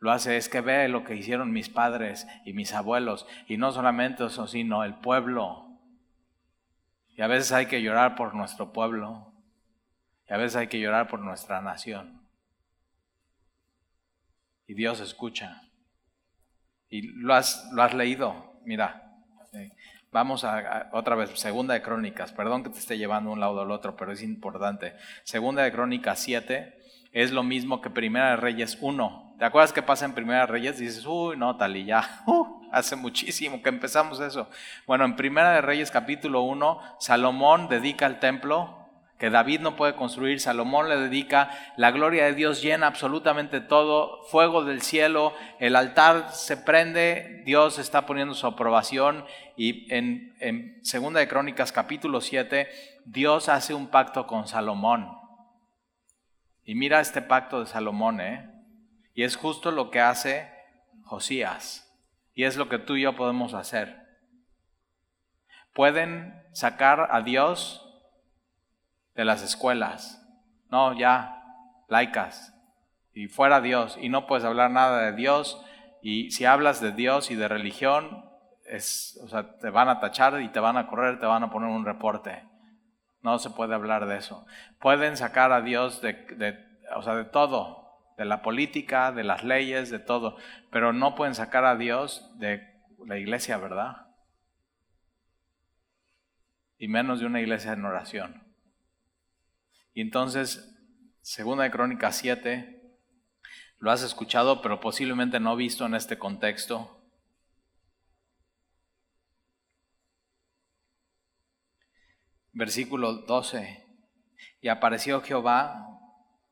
lo 0.00 0.12
hace 0.12 0.36
es 0.36 0.50
que 0.50 0.60
ve 0.60 0.86
lo 0.86 1.02
que 1.02 1.16
hicieron 1.16 1.50
mis 1.50 1.70
padres 1.70 2.26
y 2.44 2.52
mis 2.52 2.74
abuelos. 2.74 3.26
Y 3.48 3.56
no 3.56 3.72
solamente 3.72 4.26
eso, 4.26 4.46
sino 4.46 4.84
el 4.84 4.96
pueblo. 4.96 5.80
Y 7.16 7.22
a 7.22 7.26
veces 7.26 7.52
hay 7.52 7.64
que 7.64 7.80
llorar 7.80 8.16
por 8.16 8.34
nuestro 8.34 8.70
pueblo. 8.70 9.32
Y 10.28 10.34
a 10.34 10.36
veces 10.36 10.56
hay 10.56 10.66
que 10.66 10.78
llorar 10.78 11.08
por 11.08 11.20
nuestra 11.20 11.62
nación. 11.62 12.20
Y 14.66 14.74
Dios 14.74 15.00
escucha. 15.00 15.62
Y 16.90 17.00
lo 17.00 17.32
has, 17.32 17.66
lo 17.72 17.82
has 17.82 17.94
leído. 17.94 18.60
Mira, 18.66 19.11
Vamos 20.12 20.44
a, 20.44 20.90
otra 20.92 21.16
vez, 21.16 21.30
segunda 21.40 21.72
de 21.72 21.80
Crónicas, 21.80 22.32
perdón 22.32 22.62
que 22.62 22.68
te 22.68 22.78
esté 22.78 22.98
llevando 22.98 23.30
un 23.30 23.40
lado 23.40 23.62
al 23.62 23.70
otro, 23.70 23.96
pero 23.96 24.12
es 24.12 24.22
importante. 24.22 24.94
Segunda 25.22 25.62
de 25.62 25.72
Crónicas 25.72 26.18
7 26.18 26.78
es 27.12 27.32
lo 27.32 27.42
mismo 27.42 27.80
que 27.80 27.88
Primera 27.88 28.32
de 28.32 28.36
Reyes 28.36 28.76
1. 28.82 29.36
¿Te 29.38 29.46
acuerdas 29.46 29.72
qué 29.72 29.80
pasa 29.80 30.04
en 30.04 30.12
Primera 30.12 30.40
de 30.40 30.46
Reyes? 30.48 30.78
Dices, 30.78 31.06
uy, 31.06 31.38
no, 31.38 31.56
tal 31.56 31.78
y 31.78 31.86
ya. 31.86 32.22
Uh, 32.26 32.60
hace 32.72 32.94
muchísimo 32.94 33.62
que 33.62 33.70
empezamos 33.70 34.20
eso. 34.20 34.50
Bueno, 34.86 35.06
en 35.06 35.16
Primera 35.16 35.52
de 35.52 35.62
Reyes 35.62 35.90
capítulo 35.90 36.42
1, 36.42 36.80
Salomón 36.98 37.68
dedica 37.68 38.04
el 38.04 38.18
templo 38.18 38.82
que 39.22 39.30
David 39.30 39.60
no 39.60 39.76
puede 39.76 39.94
construir, 39.94 40.40
Salomón 40.40 40.88
le 40.88 40.96
dedica, 40.96 41.48
la 41.76 41.92
gloria 41.92 42.24
de 42.24 42.34
Dios 42.34 42.60
llena 42.60 42.88
absolutamente 42.88 43.60
todo, 43.60 44.24
fuego 44.24 44.64
del 44.64 44.82
cielo, 44.82 45.32
el 45.60 45.76
altar 45.76 46.32
se 46.32 46.56
prende, 46.56 47.40
Dios 47.46 47.78
está 47.78 48.04
poniendo 48.04 48.34
su 48.34 48.48
aprobación 48.48 49.24
y 49.56 49.92
en, 49.92 50.34
en 50.40 50.84
Segunda 50.84 51.20
de 51.20 51.28
Crónicas 51.28 51.72
capítulo 51.72 52.20
7, 52.20 52.68
Dios 53.04 53.48
hace 53.48 53.74
un 53.74 53.88
pacto 53.88 54.26
con 54.26 54.46
Salomón. 54.46 55.08
Y 56.64 56.74
mira 56.74 57.00
este 57.00 57.22
pacto 57.22 57.60
de 57.60 57.66
Salomón, 57.66 58.20
¿eh? 58.20 58.48
Y 59.14 59.24
es 59.24 59.36
justo 59.36 59.70
lo 59.70 59.90
que 59.90 60.00
hace 60.00 60.50
Josías. 61.04 61.88
Y 62.34 62.44
es 62.44 62.56
lo 62.56 62.68
que 62.68 62.78
tú 62.78 62.96
y 62.96 63.02
yo 63.02 63.14
podemos 63.14 63.54
hacer. 63.54 64.00
Pueden 65.74 66.42
sacar 66.52 67.08
a 67.10 67.20
Dios 67.22 67.86
de 69.14 69.24
las 69.24 69.42
escuelas. 69.42 70.26
No, 70.70 70.96
ya, 70.98 71.42
laicas. 71.88 72.54
Y 73.12 73.28
fuera 73.28 73.60
Dios. 73.60 73.98
Y 74.00 74.08
no 74.08 74.26
puedes 74.26 74.44
hablar 74.44 74.70
nada 74.70 75.02
de 75.02 75.12
Dios. 75.12 75.62
Y 76.00 76.30
si 76.30 76.46
hablas 76.46 76.80
de 76.80 76.92
Dios 76.92 77.30
y 77.30 77.34
de 77.34 77.48
religión, 77.48 78.24
o 78.66 79.28
sea, 79.28 79.58
te 79.58 79.70
van 79.70 79.88
a 79.88 80.00
tachar 80.00 80.40
y 80.40 80.48
te 80.48 80.60
van 80.60 80.76
a 80.76 80.86
correr, 80.86 81.18
te 81.18 81.26
van 81.26 81.42
a 81.42 81.50
poner 81.50 81.68
un 81.68 81.84
reporte. 81.84 82.42
No 83.22 83.38
se 83.38 83.50
puede 83.50 83.74
hablar 83.74 84.06
de 84.06 84.16
eso. 84.16 84.46
Pueden 84.80 85.16
sacar 85.16 85.52
a 85.52 85.60
Dios 85.60 86.00
de, 86.00 86.14
de, 86.36 86.58
o 86.96 87.02
sea, 87.02 87.14
de 87.14 87.24
todo, 87.24 87.82
de 88.16 88.24
la 88.24 88.42
política, 88.42 89.12
de 89.12 89.24
las 89.24 89.44
leyes, 89.44 89.90
de 89.90 89.98
todo, 89.98 90.36
pero 90.70 90.92
no 90.92 91.14
pueden 91.14 91.34
sacar 91.34 91.64
a 91.64 91.76
Dios 91.76 92.30
de 92.38 92.62
la 93.06 93.18
iglesia, 93.18 93.56
¿verdad? 93.58 94.06
Y 96.78 96.88
menos 96.88 97.20
de 97.20 97.26
una 97.26 97.40
iglesia 97.40 97.72
en 97.72 97.84
oración. 97.84 98.42
Y 99.94 100.00
entonces, 100.00 100.74
segunda 101.20 101.64
de 101.64 101.70
Crónicas 101.70 102.16
7, 102.16 102.82
lo 103.78 103.90
has 103.90 104.02
escuchado, 104.02 104.62
pero 104.62 104.80
posiblemente 104.80 105.40
no 105.40 105.56
visto 105.56 105.84
en 105.86 105.94
este 105.94 106.18
contexto. 106.18 107.01
Versículo 112.52 113.14
12. 113.14 113.86
Y 114.60 114.68
apareció 114.68 115.22
Jehová, 115.22 115.88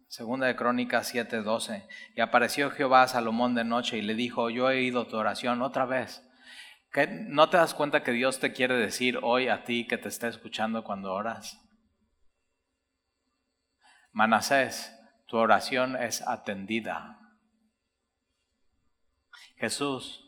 segunda 0.08 0.46
de 0.46 0.56
Crónicas 0.56 1.08
7, 1.08 1.42
12. 1.42 1.86
Y 2.16 2.20
apareció 2.20 2.70
Jehová 2.70 3.02
a 3.02 3.08
Salomón 3.08 3.54
de 3.54 3.64
noche 3.64 3.98
y 3.98 4.02
le 4.02 4.14
dijo, 4.14 4.50
yo 4.50 4.70
he 4.70 4.78
oído 4.78 5.06
tu 5.06 5.16
oración 5.16 5.62
otra 5.62 5.84
vez. 5.84 6.26
¿No 7.28 7.50
te 7.50 7.56
das 7.56 7.74
cuenta 7.74 8.02
que 8.02 8.10
Dios 8.10 8.40
te 8.40 8.52
quiere 8.52 8.74
decir 8.74 9.20
hoy 9.22 9.48
a 9.48 9.62
ti 9.62 9.86
que 9.86 9.98
te 9.98 10.08
está 10.08 10.26
escuchando 10.26 10.82
cuando 10.82 11.12
oras? 11.12 11.60
Manasés, 14.12 14.92
tu 15.26 15.36
oración 15.36 15.94
es 15.94 16.26
atendida. 16.26 17.20
Jesús, 19.56 20.26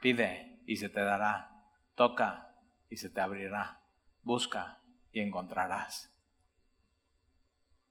pide 0.00 0.60
y 0.66 0.78
se 0.78 0.88
te 0.88 1.00
dará. 1.02 1.52
Toca 1.94 2.54
y 2.90 2.96
se 2.96 3.10
te 3.10 3.20
abrirá. 3.20 3.80
Busca 4.22 4.80
y 5.16 5.20
encontrarás. 5.20 6.12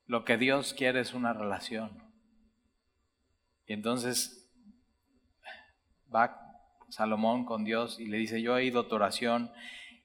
Lo 0.06 0.24
que 0.26 0.38
Dios 0.38 0.76
quiere 0.76 1.00
es 1.00 1.16
una 1.16 1.34
relación. 1.34 2.04
Y 3.66 3.74
entonces 3.74 4.48
va 6.14 6.40
Salomón 6.90 7.46
con 7.46 7.64
Dios 7.64 8.00
y 8.00 8.06
le 8.06 8.18
dice, 8.18 8.44
yo 8.44 8.52
he 8.52 8.62
oído 8.62 8.86
tu 8.86 8.94
oración 8.94 9.52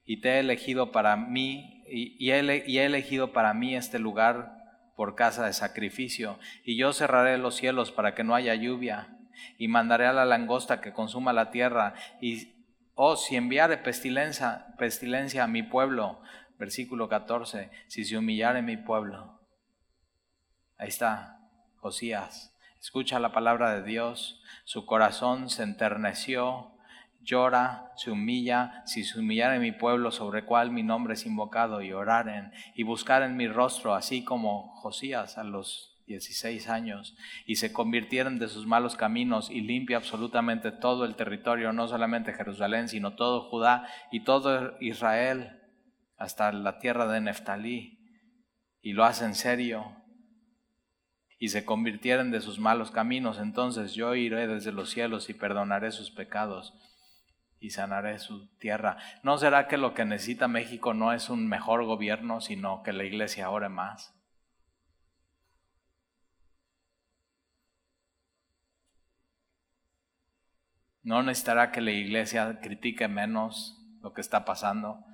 y 0.06 0.22
te 0.22 0.30
he 0.30 0.38
elegido 0.38 0.92
para 0.92 1.14
mí 1.16 1.84
y, 1.90 2.30
he, 2.30 2.64
y 2.66 2.78
he 2.78 2.86
elegido 2.86 3.34
para 3.34 3.52
mí 3.52 3.76
este 3.76 3.98
lugar 3.98 4.56
por 4.96 5.14
casa 5.14 5.44
de 5.44 5.52
sacrificio, 5.52 6.38
y 6.62 6.76
yo 6.76 6.92
cerraré 6.92 7.36
los 7.38 7.56
cielos 7.56 7.90
para 7.90 8.14
que 8.14 8.22
no 8.22 8.34
haya 8.34 8.54
lluvia, 8.54 9.16
y 9.56 9.66
mandaré 9.66 10.06
a 10.06 10.12
la 10.12 10.26
langosta 10.26 10.82
que 10.82 10.92
consuma 10.92 11.32
la 11.32 11.50
tierra, 11.50 11.94
y 12.20 12.52
oh, 12.94 13.16
si 13.16 13.34
enviare 13.34 13.78
pestilencia, 13.78 14.74
pestilencia 14.76 15.44
a 15.44 15.48
mi 15.48 15.62
pueblo, 15.62 16.20
versículo 16.60 17.08
14, 17.08 17.70
si 17.88 18.04
se 18.04 18.18
humillare 18.18 18.60
mi 18.60 18.76
pueblo. 18.76 19.40
Ahí 20.76 20.88
está, 20.88 21.40
Josías, 21.76 22.54
escucha 22.78 23.18
la 23.18 23.32
palabra 23.32 23.74
de 23.74 23.82
Dios, 23.82 24.42
su 24.64 24.84
corazón 24.84 25.48
se 25.48 25.62
enterneció, 25.62 26.72
llora, 27.22 27.90
se 27.96 28.10
humilla, 28.10 28.82
si 28.84 29.04
se 29.04 29.18
humillare 29.18 29.58
mi 29.58 29.72
pueblo 29.72 30.10
sobre 30.10 30.44
cual 30.44 30.70
mi 30.70 30.82
nombre 30.82 31.14
es 31.14 31.24
invocado 31.24 31.80
y 31.80 31.92
oraren 31.92 32.52
y 32.74 32.82
buscaren 32.82 33.38
mi 33.38 33.48
rostro, 33.48 33.94
así 33.94 34.22
como 34.22 34.74
Josías 34.76 35.38
a 35.38 35.44
los 35.44 35.98
16 36.08 36.68
años, 36.68 37.16
y 37.46 37.56
se 37.56 37.72
convirtieron 37.72 38.38
de 38.38 38.48
sus 38.48 38.66
malos 38.66 38.96
caminos 38.96 39.48
y 39.48 39.62
limpia 39.62 39.96
absolutamente 39.96 40.72
todo 40.72 41.06
el 41.06 41.14
territorio, 41.14 41.72
no 41.72 41.88
solamente 41.88 42.34
Jerusalén, 42.34 42.88
sino 42.88 43.14
todo 43.14 43.48
Judá 43.48 43.88
y 44.10 44.24
todo 44.24 44.76
Israel, 44.80 45.59
hasta 46.20 46.52
la 46.52 46.78
tierra 46.78 47.10
de 47.10 47.18
Neftalí, 47.22 47.98
y 48.82 48.92
lo 48.92 49.04
hace 49.04 49.24
en 49.24 49.34
serio, 49.34 49.96
y 51.38 51.48
se 51.48 51.64
convirtieron 51.64 52.30
de 52.30 52.42
sus 52.42 52.60
malos 52.60 52.90
caminos, 52.90 53.38
entonces 53.38 53.94
yo 53.94 54.14
iré 54.14 54.46
desde 54.46 54.70
los 54.70 54.90
cielos 54.90 55.30
y 55.30 55.34
perdonaré 55.34 55.90
sus 55.90 56.10
pecados 56.10 56.74
y 57.58 57.70
sanaré 57.70 58.18
su 58.18 58.48
tierra. 58.58 58.98
¿No 59.22 59.38
será 59.38 59.66
que 59.66 59.78
lo 59.78 59.94
que 59.94 60.04
necesita 60.04 60.46
México 60.46 60.92
no 60.92 61.14
es 61.14 61.30
un 61.30 61.48
mejor 61.48 61.86
gobierno, 61.86 62.42
sino 62.42 62.82
que 62.82 62.92
la 62.92 63.04
iglesia 63.04 63.48
ore 63.48 63.70
más? 63.70 64.14
No 71.02 71.22
necesitará 71.22 71.72
que 71.72 71.80
la 71.80 71.92
iglesia 71.92 72.60
critique 72.60 73.08
menos 73.08 73.78
lo 74.02 74.12
que 74.12 74.20
está 74.20 74.44
pasando 74.44 75.06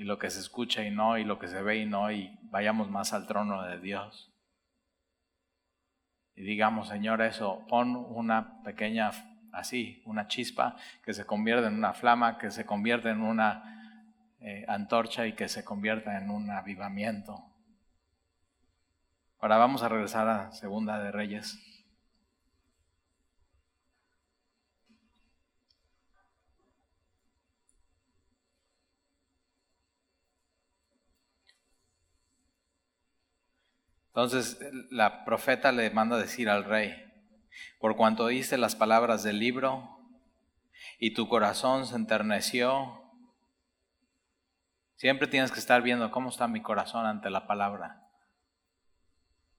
y 0.00 0.04
lo 0.04 0.18
que 0.18 0.30
se 0.30 0.40
escucha 0.40 0.82
y 0.82 0.90
no, 0.90 1.18
y 1.18 1.24
lo 1.24 1.38
que 1.38 1.46
se 1.46 1.60
ve 1.60 1.76
y 1.76 1.84
no, 1.84 2.10
y 2.10 2.34
vayamos 2.44 2.88
más 2.88 3.12
al 3.12 3.26
trono 3.26 3.64
de 3.64 3.78
Dios. 3.78 4.32
Y 6.34 6.40
digamos, 6.40 6.88
Señor, 6.88 7.20
eso, 7.20 7.66
pon 7.68 7.94
una 7.96 8.62
pequeña 8.62 9.10
así, 9.52 10.02
una 10.06 10.26
chispa 10.26 10.76
que 11.04 11.12
se 11.12 11.26
convierte 11.26 11.66
en 11.66 11.74
una 11.74 11.92
flama, 11.92 12.38
que 12.38 12.50
se 12.50 12.64
convierte 12.64 13.10
en 13.10 13.20
una 13.20 14.32
eh, 14.40 14.64
antorcha 14.68 15.26
y 15.26 15.34
que 15.34 15.50
se 15.50 15.66
convierta 15.66 16.16
en 16.16 16.30
un 16.30 16.50
avivamiento. 16.50 17.44
Ahora 19.38 19.58
vamos 19.58 19.82
a 19.82 19.90
regresar 19.90 20.26
a 20.30 20.50
Segunda 20.52 20.98
de 20.98 21.12
Reyes. 21.12 21.58
Entonces 34.10 34.58
la 34.90 35.24
profeta 35.24 35.70
le 35.70 35.90
manda 35.90 36.18
decir 36.18 36.48
al 36.48 36.64
rey, 36.64 36.94
por 37.78 37.96
cuanto 37.96 38.24
oíste 38.24 38.58
las 38.58 38.74
palabras 38.74 39.22
del 39.22 39.38
libro 39.38 40.00
y 40.98 41.14
tu 41.14 41.28
corazón 41.28 41.86
se 41.86 41.94
enterneció. 41.94 43.02
Siempre 44.96 45.28
tienes 45.28 45.52
que 45.52 45.60
estar 45.60 45.80
viendo 45.82 46.10
cómo 46.10 46.28
está 46.28 46.48
mi 46.48 46.60
corazón 46.60 47.06
ante 47.06 47.30
la 47.30 47.46
palabra. 47.46 48.08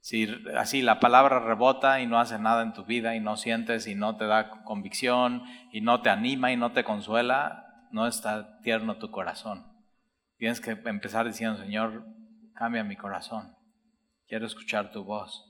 Si 0.02 0.28
así 0.58 0.82
la 0.82 0.99
palabra 0.99 1.39
rebota 1.39 2.02
y 2.02 2.08
no 2.08 2.20
hace 2.20 2.39
nada 2.39 2.64
en 2.64 2.74
tu 2.74 2.84
vida 2.86 3.16
y 3.16 3.20
no 3.20 3.38
sientes 3.38 3.88
y 3.88 3.95
no 3.95 4.18
te 4.18 4.26
da 4.26 4.64
convicción 4.64 5.43
y 5.72 5.82
no 5.82 6.02
te 6.02 6.10
anima 6.10 6.52
y 6.52 6.58
no 6.58 6.74
te 6.74 6.84
consuela, 6.84 7.88
no 7.91 8.08
está 8.08 8.60
tierno 8.62 8.97
tu 8.97 9.12
corazón. 9.12 9.72
Tienes 10.38 10.60
que 10.60 10.72
empezar 10.72 11.28
diciendo, 11.28 11.58
Señor, 11.60 12.04
cambia 12.56 12.84
mi 12.84 12.95
corazón. 12.95 13.56
Quiero 14.32 14.45
escuchar 14.45 14.93
tu 14.93 15.03
voz. 15.03 15.43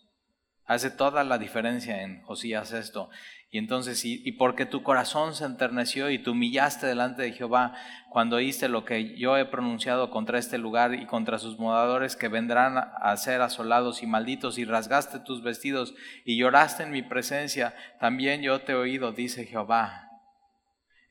Hace 0.66 0.90
toda 0.90 1.24
la 1.24 1.38
diferencia 1.38 2.02
en 2.02 2.24
Josías 2.24 2.72
esto. 2.72 3.12
Y 3.52 3.60
entonces, 3.60 4.04
y, 4.04 4.32
porque 4.32 4.66
tu 4.66 4.82
corazón 4.82 5.36
se 5.36 5.46
enterneció 5.46 6.10
y 6.10 6.18
te 6.18 6.32
humillaste 6.32 6.88
delante 6.88 7.22
de 7.22 7.32
Jehová 7.32 7.76
cuando 8.10 8.38
oíste 8.38 8.70
lo 8.70 8.84
que 8.84 9.16
yo 9.20 9.38
he 9.38 9.46
pronunciado 9.46 10.10
contra 10.10 10.40
este 10.40 10.58
lugar 10.58 10.96
y 10.96 11.06
contra 11.06 11.38
sus 11.38 11.60
moradores 11.60 12.16
que 12.16 12.28
vendrán 12.28 12.76
a 12.76 13.16
ser 13.18 13.42
asolados 13.42 14.02
y 14.02 14.08
malditos, 14.08 14.58
y 14.58 14.66
rasgaste 14.66 15.20
tus 15.20 15.44
vestidos 15.44 15.94
y 16.26 16.38
lloraste 16.38 16.82
en 16.82 16.90
mi 16.90 17.04
presencia, 17.04 17.76
también 18.00 18.42
yo 18.42 18.62
te 18.62 18.72
he 18.72 18.76
oído, 18.76 19.12
dice 19.12 19.46
Jehová. 19.46 20.11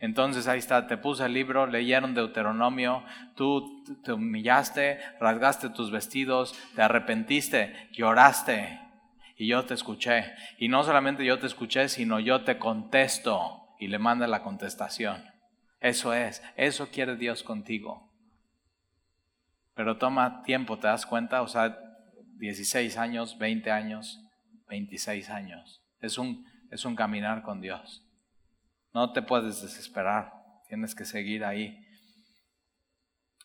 Entonces 0.01 0.49
ahí 0.49 0.59
está, 0.59 0.87
te 0.87 0.97
puse 0.97 1.27
el 1.27 1.35
libro, 1.35 1.67
leyeron 1.67 2.15
Deuteronomio, 2.15 3.05
tú 3.37 3.85
te 4.03 4.15
humillaste, 4.15 4.99
rasgaste 5.21 5.69
tus 5.69 5.91
vestidos, 5.91 6.59
te 6.75 6.81
arrepentiste, 6.81 7.91
lloraste 7.93 8.81
y 9.37 9.47
yo 9.47 9.67
te 9.67 9.75
escuché. 9.75 10.25
Y 10.59 10.69
no 10.69 10.83
solamente 10.85 11.25
yo 11.25 11.39
te 11.39 11.47
escuché, 11.47 11.91
sino 11.91 12.19
yo 12.19 12.45
te 12.45 12.59
contesto 12.59 13.75
y 13.79 13.89
le 13.89 13.99
manda 13.99 14.27
la 14.27 14.43
contestación. 14.43 15.23
Eso 15.81 16.15
es, 16.15 16.43
eso 16.57 16.89
quiere 16.89 17.17
Dios 17.17 17.43
contigo. 17.43 18.11
Pero 19.75 19.99
toma 19.99 20.43
tiempo, 20.43 20.79
¿te 20.79 20.87
das 20.87 21.05
cuenta? 21.05 21.43
O 21.43 21.49
sea, 21.49 21.79
16 22.39 22.97
años, 22.97 23.37
20 23.39 23.71
años, 23.71 24.19
26 24.69 25.29
años. 25.29 25.83
Es 26.01 26.17
un, 26.17 26.47
es 26.71 26.87
un 26.87 26.97
caminar 26.97 27.43
con 27.43 27.61
Dios. 27.61 28.07
No 28.93 29.13
te 29.13 29.23
puedes 29.23 29.63
desesperar, 29.63 30.33
tienes 30.69 30.95
que 30.95 31.05
seguir 31.05 31.45
ahí. 31.45 31.87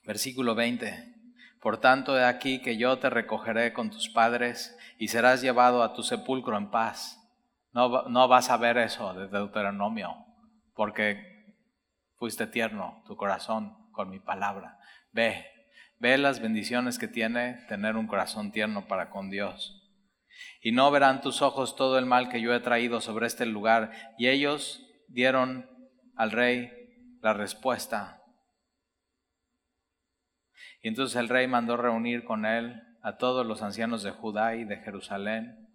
Versículo 0.05 0.55
20. 0.55 1.13
Por 1.61 1.79
tanto, 1.79 2.17
he 2.17 2.23
aquí 2.23 2.61
que 2.61 2.77
yo 2.77 2.99
te 2.99 3.09
recogeré 3.09 3.73
con 3.73 3.89
tus 3.89 4.09
padres 4.09 4.77
y 4.99 5.07
serás 5.07 5.41
llevado 5.41 5.83
a 5.83 5.93
tu 5.93 6.03
sepulcro 6.03 6.57
en 6.57 6.69
paz. 6.69 7.19
No, 7.73 8.03
no 8.03 8.27
vas 8.27 8.49
a 8.49 8.57
ver 8.57 8.77
eso 8.77 9.13
de 9.13 9.27
Deuteronomio, 9.27 10.15
porque 10.75 11.55
fuiste 12.17 12.47
tierno 12.47 13.03
tu 13.07 13.15
corazón 13.15 13.91
con 13.91 14.09
mi 14.09 14.19
palabra. 14.19 14.79
Ve, 15.11 15.45
ve 15.99 16.17
las 16.17 16.39
bendiciones 16.39 16.99
que 16.99 17.07
tiene 17.07 17.65
tener 17.67 17.95
un 17.95 18.07
corazón 18.07 18.51
tierno 18.51 18.87
para 18.87 19.09
con 19.09 19.29
Dios. 19.29 19.81
Y 20.61 20.71
no 20.71 20.91
verán 20.91 21.21
tus 21.21 21.41
ojos 21.41 21.75
todo 21.75 21.97
el 21.97 22.05
mal 22.05 22.29
que 22.29 22.41
yo 22.41 22.53
he 22.53 22.59
traído 22.59 23.01
sobre 23.01 23.27
este 23.27 23.45
lugar. 23.45 23.91
Y 24.17 24.27
ellos 24.27 24.84
dieron 25.07 25.69
al 26.15 26.31
rey 26.31 26.71
la 27.21 27.33
respuesta. 27.33 28.21
Y 30.81 30.87
entonces 30.87 31.15
el 31.17 31.29
rey 31.29 31.47
mandó 31.47 31.77
reunir 31.77 32.23
con 32.23 32.45
él 32.45 32.81
a 33.01 33.17
todos 33.17 33.45
los 33.45 33.61
ancianos 33.61 34.03
de 34.03 34.11
Judá 34.11 34.55
y 34.55 34.65
de 34.65 34.77
Jerusalén. 34.77 35.67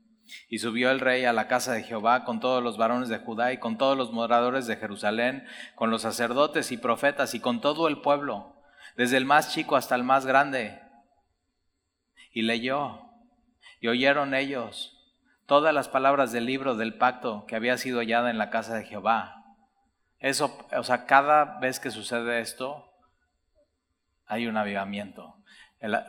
Y 0.48 0.58
subió 0.58 0.90
el 0.90 1.00
rey 1.00 1.24
a 1.24 1.32
la 1.32 1.48
casa 1.48 1.72
de 1.72 1.82
Jehová 1.82 2.24
con 2.24 2.38
todos 2.38 2.62
los 2.62 2.76
varones 2.76 3.08
de 3.08 3.18
Judá 3.18 3.52
y 3.52 3.58
con 3.58 3.78
todos 3.78 3.96
los 3.96 4.12
moradores 4.12 4.66
de 4.66 4.76
Jerusalén, 4.76 5.44
con 5.74 5.90
los 5.90 6.02
sacerdotes 6.02 6.70
y 6.70 6.76
profetas 6.76 7.34
y 7.34 7.40
con 7.40 7.60
todo 7.60 7.88
el 7.88 8.00
pueblo, 8.00 8.62
desde 8.96 9.16
el 9.16 9.24
más 9.24 9.52
chico 9.52 9.74
hasta 9.74 9.96
el 9.96 10.04
más 10.04 10.26
grande. 10.26 10.80
Y 12.32 12.42
leyó, 12.42 13.00
y 13.80 13.88
oyeron 13.88 14.34
ellos 14.34 14.99
todas 15.50 15.74
las 15.74 15.88
palabras 15.88 16.30
del 16.30 16.46
libro 16.46 16.76
del 16.76 16.94
pacto 16.94 17.44
que 17.48 17.56
había 17.56 17.76
sido 17.76 17.98
hallada 17.98 18.30
en 18.30 18.38
la 18.38 18.50
casa 18.50 18.76
de 18.76 18.84
Jehová. 18.84 19.42
Eso, 20.20 20.56
o 20.70 20.84
sea, 20.84 21.06
cada 21.06 21.58
vez 21.58 21.80
que 21.80 21.90
sucede 21.90 22.38
esto, 22.38 22.88
hay 24.26 24.46
un 24.46 24.56
avivamiento. 24.56 25.42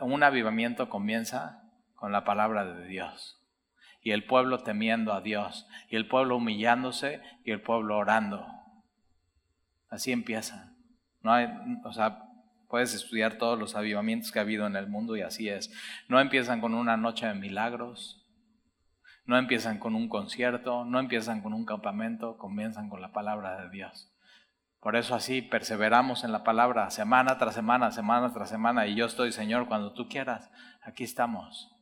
un 0.00 0.22
avivamiento 0.22 0.88
comienza 0.88 1.60
con 1.96 2.12
la 2.12 2.22
palabra 2.22 2.64
de 2.64 2.86
Dios. 2.86 3.42
Y 4.00 4.12
el 4.12 4.26
pueblo 4.26 4.58
temiendo 4.58 5.12
a 5.12 5.22
Dios. 5.22 5.66
Y 5.88 5.96
el 5.96 6.06
pueblo 6.06 6.36
humillándose 6.36 7.20
y 7.44 7.50
el 7.50 7.62
pueblo 7.62 7.98
orando. 7.98 8.46
Así 9.90 10.12
empieza. 10.12 10.72
No 11.20 11.32
hay, 11.32 11.48
o 11.82 11.92
sea, 11.92 12.26
puedes 12.68 12.94
estudiar 12.94 13.38
todos 13.38 13.58
los 13.58 13.74
avivamientos 13.74 14.30
que 14.30 14.38
ha 14.38 14.42
habido 14.42 14.68
en 14.68 14.76
el 14.76 14.86
mundo 14.86 15.16
y 15.16 15.22
así 15.22 15.48
es. 15.48 15.72
No 16.06 16.20
empiezan 16.20 16.60
con 16.60 16.74
una 16.74 16.96
noche 16.96 17.26
de 17.26 17.34
milagros, 17.34 18.21
no 19.24 19.38
empiezan 19.38 19.78
con 19.78 19.94
un 19.94 20.08
concierto, 20.08 20.84
no 20.84 20.98
empiezan 20.98 21.42
con 21.42 21.54
un 21.54 21.64
campamento, 21.64 22.38
comienzan 22.38 22.88
con 22.88 23.00
la 23.00 23.12
palabra 23.12 23.62
de 23.62 23.70
Dios. 23.70 24.12
Por 24.80 24.96
eso 24.96 25.14
así 25.14 25.42
perseveramos 25.42 26.24
en 26.24 26.32
la 26.32 26.42
palabra 26.42 26.90
semana 26.90 27.38
tras 27.38 27.54
semana, 27.54 27.92
semana 27.92 28.32
tras 28.32 28.48
semana. 28.48 28.86
Y 28.88 28.96
yo 28.96 29.06
estoy, 29.06 29.30
Señor, 29.30 29.68
cuando 29.68 29.92
tú 29.92 30.08
quieras, 30.08 30.50
aquí 30.82 31.04
estamos. 31.04 31.72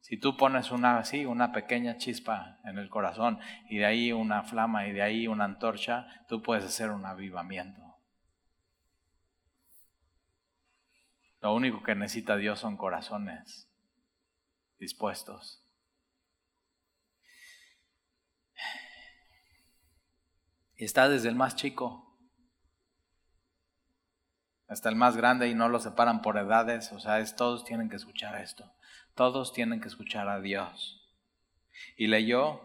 Si 0.00 0.18
tú 0.18 0.36
pones 0.36 0.70
una 0.70 0.98
así, 0.98 1.24
una 1.24 1.52
pequeña 1.52 1.96
chispa 1.96 2.58
en 2.64 2.78
el 2.78 2.90
corazón 2.90 3.38
y 3.70 3.78
de 3.78 3.86
ahí 3.86 4.12
una 4.12 4.42
flama 4.42 4.86
y 4.86 4.92
de 4.92 5.02
ahí 5.02 5.28
una 5.28 5.44
antorcha, 5.44 6.08
tú 6.28 6.42
puedes 6.42 6.64
hacer 6.64 6.90
un 6.90 7.06
avivamiento. 7.06 7.80
Lo 11.40 11.54
único 11.54 11.82
que 11.82 11.94
necesita 11.94 12.36
Dios 12.36 12.58
son 12.58 12.76
corazones 12.76 13.70
dispuestos. 14.78 15.63
Está 20.84 21.08
desde 21.08 21.28
el 21.28 21.34
más 21.34 21.56
chico 21.56 22.04
hasta 24.68 24.88
el 24.88 24.96
más 24.96 25.16
grande 25.16 25.48
y 25.48 25.54
no 25.54 25.68
lo 25.68 25.78
separan 25.78 26.20
por 26.20 26.36
edades. 26.36 26.92
O 26.92 27.00
sea, 27.00 27.20
es, 27.20 27.36
todos 27.36 27.64
tienen 27.64 27.88
que 27.88 27.96
escuchar 27.96 28.40
esto. 28.40 28.72
Todos 29.14 29.52
tienen 29.52 29.80
que 29.80 29.88
escuchar 29.88 30.28
a 30.28 30.40
Dios. 30.40 31.00
Y 31.96 32.08
leyó, 32.08 32.60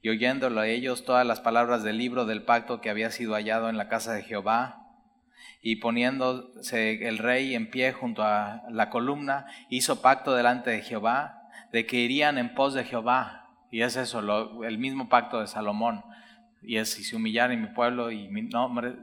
y 0.00 0.08
oyéndolo 0.08 0.60
a 0.60 0.68
ellos 0.68 1.04
todas 1.04 1.26
las 1.26 1.40
palabras 1.40 1.82
del 1.82 1.98
libro 1.98 2.24
del 2.24 2.44
pacto 2.44 2.80
que 2.80 2.90
había 2.90 3.10
sido 3.10 3.34
hallado 3.34 3.68
en 3.68 3.76
la 3.76 3.88
casa 3.88 4.12
de 4.12 4.22
Jehová, 4.22 4.84
y 5.60 5.76
poniéndose 5.76 7.06
el 7.08 7.18
rey 7.18 7.54
en 7.54 7.70
pie 7.70 7.92
junto 7.92 8.22
a 8.22 8.62
la 8.70 8.90
columna, 8.90 9.46
hizo 9.68 10.00
pacto 10.00 10.34
delante 10.34 10.70
de 10.70 10.82
Jehová 10.82 11.42
de 11.72 11.84
que 11.86 11.96
irían 11.96 12.38
en 12.38 12.54
pos 12.54 12.74
de 12.74 12.84
Jehová. 12.84 13.50
Y 13.70 13.82
es 13.82 13.96
eso, 13.96 14.20
el 14.64 14.78
mismo 14.78 15.08
pacto 15.08 15.40
de 15.40 15.46
Salomón 15.46 16.02
y 16.62 16.76
es 16.76 16.92
si 16.92 17.04
se 17.04 17.16
humillar 17.16 17.52
en 17.52 17.62
mi 17.62 17.68
pueblo 17.68 18.10
y 18.10 18.28
mi 18.28 18.42
nombre 18.42 18.94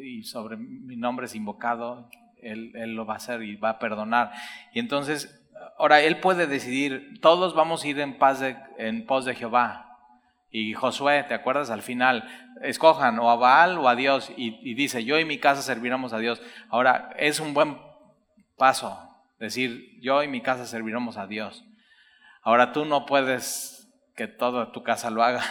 y 0.00 0.22
sobre 0.24 0.56
mi 0.56 0.96
nombre 0.96 1.26
es 1.26 1.34
invocado, 1.34 2.08
él, 2.42 2.72
él, 2.74 2.94
lo 2.94 3.06
va 3.06 3.14
a 3.14 3.16
hacer 3.16 3.42
y 3.42 3.56
va 3.56 3.70
a 3.70 3.78
perdonar. 3.78 4.32
Y 4.72 4.78
entonces, 4.78 5.42
ahora 5.78 6.00
él 6.00 6.20
puede 6.20 6.46
decidir, 6.46 7.20
todos 7.20 7.54
vamos 7.54 7.84
a 7.84 7.88
ir 7.88 7.98
en 8.00 8.18
paz 8.18 8.42
en 8.78 9.06
pos 9.06 9.24
de 9.24 9.34
Jehová. 9.34 9.84
Y 10.50 10.72
Josué, 10.72 11.24
¿te 11.24 11.34
acuerdas? 11.34 11.70
Al 11.70 11.82
final, 11.82 12.28
escojan 12.62 13.18
o 13.18 13.30
a 13.30 13.36
Baal 13.36 13.78
o 13.78 13.88
a 13.88 13.96
Dios. 13.96 14.32
Y, 14.36 14.58
y 14.62 14.74
dice, 14.74 15.04
yo 15.04 15.18
y 15.18 15.24
mi 15.24 15.38
casa 15.38 15.60
serviremos 15.60 16.12
a 16.12 16.18
Dios. 16.18 16.40
Ahora, 16.70 17.10
es 17.18 17.40
un 17.40 17.52
buen 17.52 17.76
paso 18.56 19.08
decir, 19.38 19.98
yo 20.00 20.22
y 20.22 20.28
mi 20.28 20.40
casa 20.40 20.66
serviremos 20.66 21.16
a 21.16 21.26
Dios. 21.26 21.64
Ahora 22.42 22.72
tú 22.72 22.84
no 22.84 23.06
puedes 23.06 23.88
que 24.16 24.26
toda 24.26 24.72
tu 24.72 24.82
casa 24.82 25.10
lo 25.10 25.22
haga. 25.22 25.42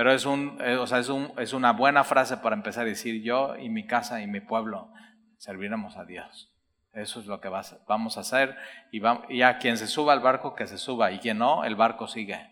Pero 0.00 0.14
es, 0.14 0.24
un, 0.24 0.56
eh, 0.62 0.76
o 0.76 0.86
sea, 0.86 0.98
es, 0.98 1.10
un, 1.10 1.30
es 1.36 1.52
una 1.52 1.74
buena 1.74 2.04
frase 2.04 2.38
para 2.38 2.56
empezar 2.56 2.84
a 2.84 2.88
decir, 2.88 3.20
yo 3.20 3.54
y 3.58 3.68
mi 3.68 3.86
casa 3.86 4.22
y 4.22 4.26
mi 4.26 4.40
pueblo 4.40 4.90
serviremos 5.36 5.98
a 5.98 6.06
Dios. 6.06 6.50
Eso 6.94 7.20
es 7.20 7.26
lo 7.26 7.38
que 7.38 7.50
vamos 7.86 8.16
a 8.16 8.20
hacer. 8.20 8.56
Y, 8.92 9.02
y 9.28 9.42
a 9.42 9.58
quien 9.58 9.76
se 9.76 9.86
suba 9.86 10.14
al 10.14 10.20
barco, 10.20 10.54
que 10.54 10.66
se 10.66 10.78
suba. 10.78 11.12
Y 11.12 11.18
quien 11.18 11.36
no, 11.36 11.64
el 11.64 11.76
barco 11.76 12.08
sigue. 12.08 12.48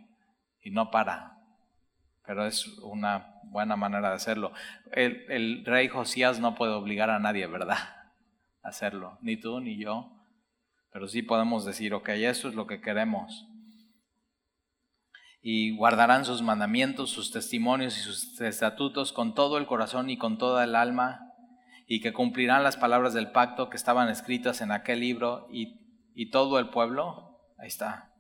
Y 0.62 0.72
no 0.72 0.90
para. 0.90 1.38
Pero 2.26 2.44
es 2.44 2.66
una 2.82 3.40
buena 3.44 3.76
manera 3.76 4.10
de 4.10 4.16
hacerlo. 4.16 4.52
El, 4.92 5.24
el 5.30 5.64
rey 5.64 5.88
Josías 5.88 6.40
no 6.40 6.54
puede 6.54 6.72
obligar 6.74 7.08
a 7.08 7.18
nadie, 7.18 7.46
¿verdad? 7.46 7.78
A 8.62 8.68
hacerlo. 8.68 9.16
Ni 9.22 9.38
tú 9.38 9.58
ni 9.58 9.78
yo. 9.78 10.12
Pero 10.92 11.08
sí 11.08 11.22
podemos 11.22 11.64
decir, 11.64 11.94
ok, 11.94 12.10
eso 12.10 12.46
es 12.46 12.54
lo 12.54 12.66
que 12.66 12.82
queremos 12.82 13.48
y 15.50 15.74
guardarán 15.74 16.26
sus 16.26 16.42
mandamientos, 16.42 17.08
sus 17.08 17.30
testimonios 17.30 17.96
y 17.96 18.00
sus 18.02 18.38
estatutos 18.38 19.14
con 19.14 19.34
todo 19.34 19.56
el 19.56 19.64
corazón 19.64 20.10
y 20.10 20.18
con 20.18 20.36
toda 20.36 20.62
el 20.62 20.76
alma, 20.76 21.32
y 21.86 22.02
que 22.02 22.12
cumplirán 22.12 22.62
las 22.62 22.76
palabras 22.76 23.14
del 23.14 23.30
pacto 23.30 23.70
que 23.70 23.78
estaban 23.78 24.10
escritas 24.10 24.60
en 24.60 24.72
aquel 24.72 25.00
libro, 25.00 25.48
y, 25.50 26.12
y 26.14 26.28
todo 26.28 26.58
el 26.58 26.68
pueblo, 26.68 27.40
ahí 27.56 27.68
está, 27.68 28.12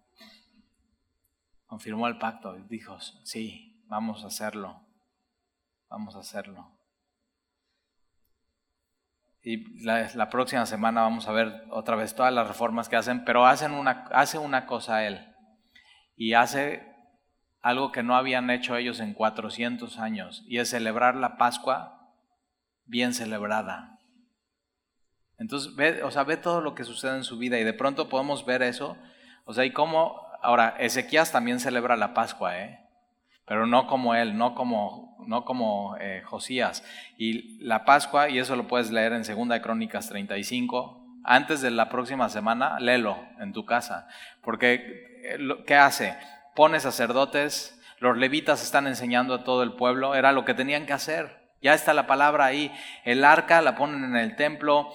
confirmó 1.66 2.08
el 2.08 2.16
pacto 2.16 2.56
y 2.56 2.62
dijo, 2.62 2.98
sí, 2.98 3.84
vamos 3.88 4.24
a 4.24 4.28
hacerlo, 4.28 4.88
vamos 5.90 6.16
a 6.16 6.20
hacerlo. 6.20 6.80
Y 9.42 9.84
la, 9.84 10.08
la, 10.14 10.30
próxima 10.30 10.64
semana 10.64 11.02
vamos 11.02 11.28
a 11.28 11.32
ver 11.32 11.66
otra 11.72 11.94
vez 11.94 12.14
todas 12.14 12.32
las 12.32 12.48
reformas 12.48 12.88
que 12.88 12.96
hacen, 12.96 13.26
pero 13.26 13.44
hacen 13.44 13.72
una, 13.72 14.06
hace 14.12 14.38
una 14.38 14.64
cosa 14.64 15.06
él. 15.06 15.34
Y 16.16 16.32
hace 16.32 16.87
algo 17.68 17.92
que 17.92 18.02
no 18.02 18.16
habían 18.16 18.48
hecho 18.48 18.76
ellos 18.76 18.98
en 18.98 19.12
400 19.12 19.98
años, 19.98 20.42
y 20.46 20.58
es 20.58 20.70
celebrar 20.70 21.16
la 21.16 21.36
Pascua 21.36 22.14
bien 22.86 23.12
celebrada. 23.12 23.98
Entonces, 25.38 25.76
ve, 25.76 26.02
o 26.02 26.10
sea, 26.10 26.24
ve 26.24 26.38
todo 26.38 26.62
lo 26.62 26.74
que 26.74 26.84
sucede 26.84 27.16
en 27.16 27.24
su 27.24 27.36
vida 27.36 27.58
y 27.58 27.64
de 27.64 27.74
pronto 27.74 28.08
podemos 28.08 28.46
ver 28.46 28.62
eso. 28.62 28.96
O 29.44 29.52
sea, 29.52 29.66
y 29.66 29.70
cómo, 29.70 30.22
ahora, 30.40 30.76
Ezequías 30.78 31.30
también 31.30 31.60
celebra 31.60 31.96
la 31.96 32.14
Pascua, 32.14 32.58
¿eh? 32.58 32.80
Pero 33.46 33.66
no 33.66 33.86
como 33.86 34.14
él, 34.14 34.38
no 34.38 34.54
como, 34.54 35.22
no 35.26 35.44
como 35.44 35.96
eh, 36.00 36.22
Josías. 36.24 36.82
Y 37.18 37.62
la 37.62 37.84
Pascua, 37.84 38.30
y 38.30 38.38
eso 38.38 38.56
lo 38.56 38.66
puedes 38.66 38.90
leer 38.90 39.12
en 39.12 39.22
2 39.22 39.60
Crónicas 39.60 40.08
35, 40.08 41.06
antes 41.22 41.60
de 41.60 41.70
la 41.70 41.90
próxima 41.90 42.30
semana, 42.30 42.80
léelo 42.80 43.18
en 43.38 43.52
tu 43.52 43.66
casa. 43.66 44.08
Porque, 44.42 45.20
eh, 45.22 45.38
¿qué 45.66 45.74
hace? 45.76 46.16
Pone 46.58 46.80
sacerdotes, 46.80 47.80
los 48.00 48.16
levitas 48.16 48.64
están 48.64 48.88
enseñando 48.88 49.32
a 49.32 49.44
todo 49.44 49.62
el 49.62 49.74
pueblo, 49.74 50.16
era 50.16 50.32
lo 50.32 50.44
que 50.44 50.54
tenían 50.54 50.86
que 50.86 50.92
hacer. 50.92 51.38
Ya 51.62 51.72
está 51.72 51.94
la 51.94 52.08
palabra 52.08 52.46
ahí. 52.46 52.76
El 53.04 53.24
arca 53.24 53.62
la 53.62 53.76
ponen 53.76 54.02
en 54.02 54.16
el 54.16 54.34
templo, 54.34 54.92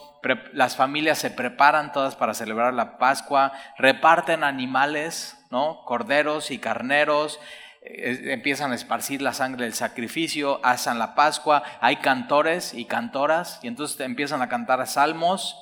las 0.52 0.76
familias 0.76 1.20
se 1.20 1.32
preparan 1.32 1.94
todas 1.94 2.18
para 2.18 2.34
celebrar 2.34 2.74
la 2.74 2.98
Pascua, 2.98 3.54
reparten 3.78 4.44
animales, 4.44 5.38
¿no? 5.52 5.86
Corderos 5.86 6.52
y 6.52 6.60
carneros, 6.60 7.40
eh, 7.82 8.34
empiezan 8.34 8.74
a 8.74 8.76
esparcir 8.76 9.22
la 9.22 9.32
sangre 9.32 9.64
del 9.64 9.74
sacrificio, 9.74 10.60
hacen 10.66 11.00
la 11.00 11.16
Pascua, 11.16 11.64
hay 11.80 11.96
cantores 11.96 12.74
y 12.74 12.84
cantoras, 12.84 13.62
y 13.64 13.70
entonces 13.70 13.98
empiezan 14.02 14.42
a 14.42 14.50
cantar 14.50 14.86
salmos 14.86 15.58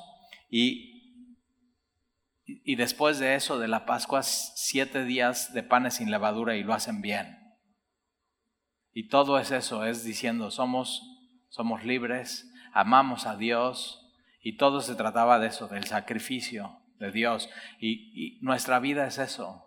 y 0.49 0.90
y 2.63 2.75
después 2.75 3.19
de 3.19 3.35
eso, 3.35 3.59
de 3.59 3.67
la 3.67 3.85
Pascua, 3.85 4.23
siete 4.23 5.05
días 5.05 5.53
de 5.53 5.63
panes 5.63 5.95
sin 5.95 6.11
levadura 6.11 6.55
y 6.55 6.63
lo 6.63 6.73
hacen 6.73 7.01
bien. 7.01 7.37
Y 8.93 9.07
todo 9.07 9.39
es 9.39 9.51
eso, 9.51 9.85
es 9.85 10.03
diciendo, 10.03 10.51
somos, 10.51 11.01
somos 11.49 11.83
libres, 11.85 12.51
amamos 12.73 13.25
a 13.25 13.37
Dios, 13.37 14.01
y 14.41 14.57
todo 14.57 14.81
se 14.81 14.95
trataba 14.95 15.39
de 15.39 15.47
eso, 15.47 15.67
del 15.67 15.85
sacrificio 15.85 16.79
de 16.99 17.11
Dios. 17.11 17.49
Y, 17.79 18.39
nuestra 18.41 18.79
vida 18.79 19.05
es 19.05 19.17
eso. 19.17 19.65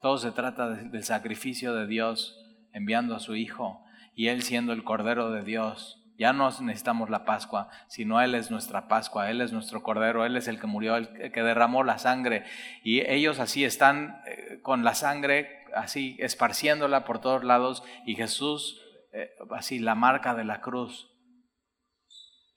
Todo 0.00 0.18
se 0.18 0.32
trata 0.32 0.70
del 0.70 1.04
sacrificio 1.04 1.74
de 1.74 1.86
Dios 1.86 2.36
enviando 2.72 3.14
a 3.14 3.20
su 3.20 3.36
Hijo 3.36 3.84
y 4.14 4.28
Él 4.28 4.42
siendo 4.42 4.72
el 4.72 4.82
Cordero 4.82 5.30
de 5.30 5.42
Dios 5.42 5.99
ya 6.20 6.34
no 6.34 6.50
necesitamos 6.60 7.08
la 7.08 7.24
Pascua, 7.24 7.70
sino 7.88 8.20
Él 8.20 8.34
es 8.34 8.50
nuestra 8.50 8.88
Pascua, 8.88 9.30
Él 9.30 9.40
es 9.40 9.52
nuestro 9.52 9.82
Cordero, 9.82 10.26
Él 10.26 10.36
es 10.36 10.48
el 10.48 10.60
que 10.60 10.66
murió, 10.66 10.96
el 10.96 11.32
que 11.32 11.42
derramó 11.42 11.82
la 11.82 11.96
sangre. 11.96 12.44
Y 12.84 13.00
ellos 13.10 13.40
así 13.40 13.64
están 13.64 14.20
eh, 14.26 14.60
con 14.60 14.84
la 14.84 14.94
sangre, 14.94 15.64
así 15.74 16.18
esparciéndola 16.20 17.06
por 17.06 17.22
todos 17.22 17.42
lados, 17.42 17.82
y 18.04 18.16
Jesús, 18.16 18.82
eh, 19.14 19.30
así 19.56 19.78
la 19.78 19.94
marca 19.94 20.34
de 20.34 20.44
la 20.44 20.60
cruz 20.60 21.10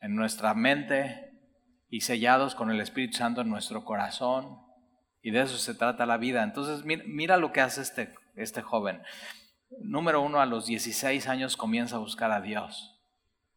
en 0.01 0.14
nuestra 0.14 0.53
mente 0.53 1.32
y 1.88 2.01
sellados 2.01 2.55
con 2.55 2.70
el 2.70 2.82
Espíritu 2.82 3.18
Santo 3.18 3.39
en 3.39 3.49
nuestro 3.49 3.86
corazón. 3.86 4.57
Y 5.22 5.32
de 5.32 5.39
eso 5.39 5.57
se 5.57 5.74
trata 5.74 6.05
la 6.05 6.18
vida. 6.18 6.43
Entonces, 6.43 6.84
mira, 6.84 7.38
lo 7.38 7.53
que 7.53 7.61
hace 7.61 7.80
este, 7.80 8.14
este 8.36 8.61
joven. 8.61 9.01
Número 9.80 10.20
uno, 10.20 10.41
a 10.41 10.45
los 10.45 10.66
16 10.66 11.30
años 11.30 11.55
comienza 11.55 11.95
a 11.95 11.99
buscar 11.99 12.34
a 12.34 12.41
Dios. 12.41 12.93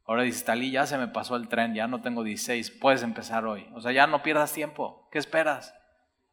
Ahora 0.07 0.23
dices, 0.23 0.45
Talí, 0.45 0.71
ya 0.71 0.87
se 0.87 0.99
me 0.99 1.09
pasó 1.09 1.37
el 1.37 1.49
tren, 1.49 1.75
ya 1.75 1.89
no 1.89 2.01
tengo 2.01 2.23
16, 2.23 2.71
puedes 2.71 3.03
empezar 3.03 3.45
hoy. 3.45 3.67
O 3.75 3.81
sea, 3.81 3.93
ya 3.93 4.07
no 4.07 4.23
pierdas 4.23 4.53
tiempo. 4.53 5.09
¿Qué 5.11 5.19
esperas? 5.19 5.75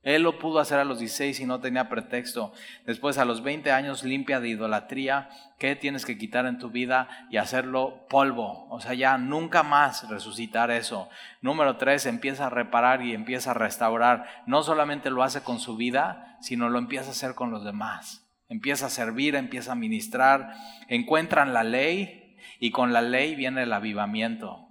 Él 0.04 0.24
lo 0.24 0.38
pudo 0.38 0.60
hacer 0.60 0.80
a 0.80 0.84
los 0.84 1.00
16 1.00 1.40
y 1.40 1.46
no 1.46 1.62
tenía 1.62 1.88
pretexto. 1.88 2.52
Después, 2.86 3.18
a 3.18 3.24
los 3.24 3.42
20 3.42 3.72
años, 3.72 4.04
limpia 4.04 4.42
de 4.42 4.50
idolatría. 4.50 5.30
¿Qué 5.58 5.78
tienes 5.78 6.06
que 6.06 6.18
quitar 6.18 6.46
en 6.46 6.60
tu 6.60 6.70
vida 6.70 7.08
y 7.32 7.38
hacerlo 7.38 8.06
polvo? 8.10 8.68
O 8.70 8.82
sea, 8.82 8.94
ya 8.94 9.18
nunca 9.18 9.64
más 9.64 10.10
resucitar 10.10 10.72
eso. 10.72 11.10
Número 11.42 11.78
3, 11.78 12.06
empieza 12.08 12.48
a 12.48 12.50
reparar 12.50 13.02
y 13.02 13.14
empieza 13.14 13.52
a 13.52 13.56
restaurar. 13.56 14.26
No 14.46 14.62
solamente 14.62 15.10
lo 15.10 15.24
hace 15.24 15.42
con 15.42 15.60
su 15.60 15.78
vida, 15.78 16.38
sino 16.42 16.68
lo 16.68 16.80
empieza 16.80 17.08
a 17.08 17.12
hacer 17.12 17.34
con 17.34 17.52
los 17.52 17.64
demás. 17.64 18.30
Empieza 18.50 18.88
a 18.88 18.90
servir, 18.90 19.36
empieza 19.36 19.72
a 19.72 19.76
ministrar. 19.76 20.54
Encuentran 20.90 21.54
la 21.54 21.64
ley, 21.64 22.23
y 22.60 22.72
con 22.72 22.94
la 22.94 23.02
ley 23.02 23.36
viene 23.36 23.64
el 23.64 23.74
avivamiento. 23.74 24.70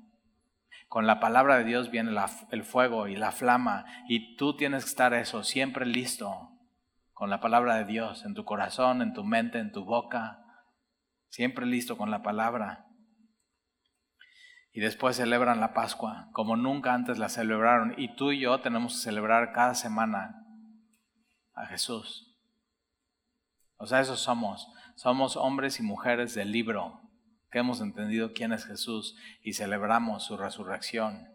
Con 0.93 1.07
la 1.07 1.21
palabra 1.21 1.57
de 1.57 1.65
Dios 1.65 1.91
viene 1.91 2.15
el 2.51 2.65
fuego 2.65 3.09
y 3.09 3.17
la 3.17 3.33
flama. 3.33 3.87
Y 4.09 4.37
tú 4.37 4.57
tienes 4.57 4.85
que 4.85 4.91
estar 4.91 5.15
eso, 5.15 5.43
siempre 5.43 5.87
listo. 5.87 6.51
Con 7.15 7.31
la 7.31 7.41
palabra 7.41 7.77
de 7.77 7.87
Dios, 7.87 8.27
en 8.27 8.35
tu 8.35 8.45
corazón, 8.45 9.01
en 9.01 9.15
tu 9.15 9.25
mente, 9.25 9.59
en 9.59 9.73
tu 9.73 9.87
boca. 9.87 10.45
Siempre 11.31 11.65
listo 11.65 11.97
con 11.97 12.11
la 12.11 12.23
palabra. 12.23 12.85
Y 14.71 14.81
después 14.81 15.17
celebran 15.17 15.61
la 15.61 15.73
Pascua, 15.73 16.29
como 16.33 16.57
nunca 16.57 16.93
antes 16.93 17.19
la 17.19 17.31
celebraron. 17.31 17.95
Y 17.97 18.15
tú 18.15 18.33
y 18.33 18.41
yo 18.41 18.61
tenemos 18.61 18.93
que 18.93 19.05
celebrar 19.05 19.53
cada 19.53 19.75
semana 19.75 20.45
a 21.55 21.65
Jesús. 21.67 22.37
O 23.79 23.87
sea, 23.87 24.01
esos 24.01 24.21
somos. 24.21 24.69
Somos 24.97 25.37
hombres 25.37 25.81
y 25.81 25.83
mujeres 25.83 26.35
del 26.35 26.53
libro 26.53 27.02
que 27.53 27.59
hemos 27.59 27.81
entendido 27.81 28.33
quién 28.33 28.53
es 28.53 28.65
Jesús 28.65 29.15
y 29.43 29.53
celebramos 29.53 30.25
su 30.25 30.37
resurrección. 30.37 31.29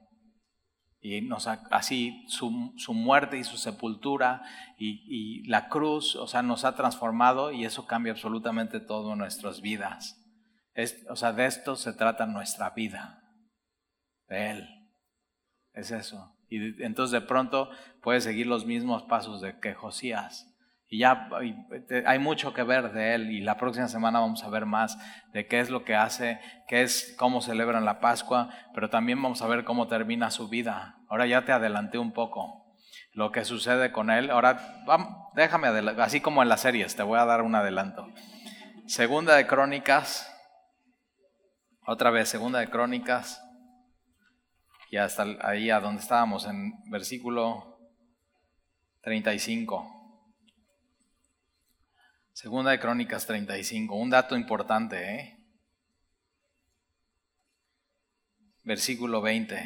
Y 1.00 1.22
nos 1.22 1.48
así 1.48 2.26
su, 2.28 2.50
muerte 2.94 3.38
y 3.38 3.44
su 3.44 3.58
sepultura 3.58 4.42
y, 4.80 5.48
la 5.48 5.70
cruz, 5.70 6.16
o 6.16 6.28
sea, 6.28 6.42
nos 6.42 6.66
ha 6.66 6.76
transformado 6.76 7.52
y 7.52 7.66
eso 7.66 7.86
cambia 7.86 8.14
absolutamente 8.14 8.80
todo 8.80 9.14
en 9.14 9.20
nuestras 9.20 9.62
vidas. 9.62 10.20
o 11.08 11.16
sea, 11.16 11.34
de 11.34 11.46
esto 11.46 11.76
se 11.76 11.94
trata 11.94 12.26
nuestra 12.26 12.72
vida, 12.72 13.24
de 14.28 14.52
Él. 14.52 14.70
Es 15.74 15.92
eso. 15.92 16.36
Y 16.50 16.84
entonces 16.84 17.12
de 17.12 17.28
pronto 17.28 17.70
puedes 18.02 18.24
seguir 18.24 18.48
los 18.48 18.66
mismos 18.66 19.04
pasos 19.04 19.40
de 19.40 19.60
que 19.60 19.76
Josías. 19.76 20.52
Y 20.90 21.00
ya 21.00 21.30
hay 22.06 22.20
mucho 22.20 22.54
que 22.54 22.64
ver 22.64 22.94
de 22.94 23.14
él 23.14 23.32
y 23.32 23.42
la 23.42 23.58
próxima 23.58 23.90
semana 23.90 24.22
vamos 24.22 24.44
a 24.44 24.50
ver 24.50 24.66
más 24.66 24.98
de 25.34 25.46
qué 25.46 25.60
es 25.60 25.70
lo 25.70 25.84
que 25.84 25.96
hace, 25.96 26.40
qué 26.68 26.82
es 26.82 27.14
cómo 27.18 27.42
celebran 27.42 27.84
la 27.84 28.00
Pascua, 28.00 28.50
pero 28.74 28.90
también 28.90 29.22
vamos 29.22 29.42
a 29.42 29.48
ver 29.48 29.66
cómo 29.66 29.88
termina 29.88 30.32
su 30.32 30.48
vida. 30.48 30.96
Ahora 31.10 31.28
ya 31.28 31.44
te 31.44 31.52
adelanté 31.52 31.98
un 31.98 32.14
poco 32.14 32.74
lo 33.12 33.34
que 33.34 33.44
sucede 33.44 33.92
con 33.92 34.10
él. 34.10 34.30
Ahora 34.30 34.84
déjame 35.36 35.68
así 36.02 36.22
como 36.22 36.42
en 36.42 36.48
las 36.48 36.62
series, 36.62 36.96
te 36.96 37.04
voy 37.04 37.20
a 37.20 37.26
dar 37.26 37.42
un 37.42 37.56
adelanto. 37.56 38.08
Segunda 38.86 39.36
de 39.36 39.46
Crónicas, 39.46 40.34
otra 41.86 42.12
vez, 42.12 42.30
segunda 42.30 42.60
de 42.60 42.70
Crónicas, 42.70 43.44
y 44.90 44.96
hasta 44.96 45.26
ahí 45.42 45.70
a 45.70 45.82
donde 45.82 46.02
estábamos 46.02 46.46
en 46.46 46.72
versículo 46.90 47.78
35. 49.02 49.97
Segunda 52.38 52.70
de 52.70 52.80
Crónicas 52.80 53.26
35, 53.26 53.96
un 53.96 54.12
dato 54.12 54.38
importante, 54.38 55.16
¿eh? 55.16 55.44
Versículo 58.64 59.24
20. 59.24 59.58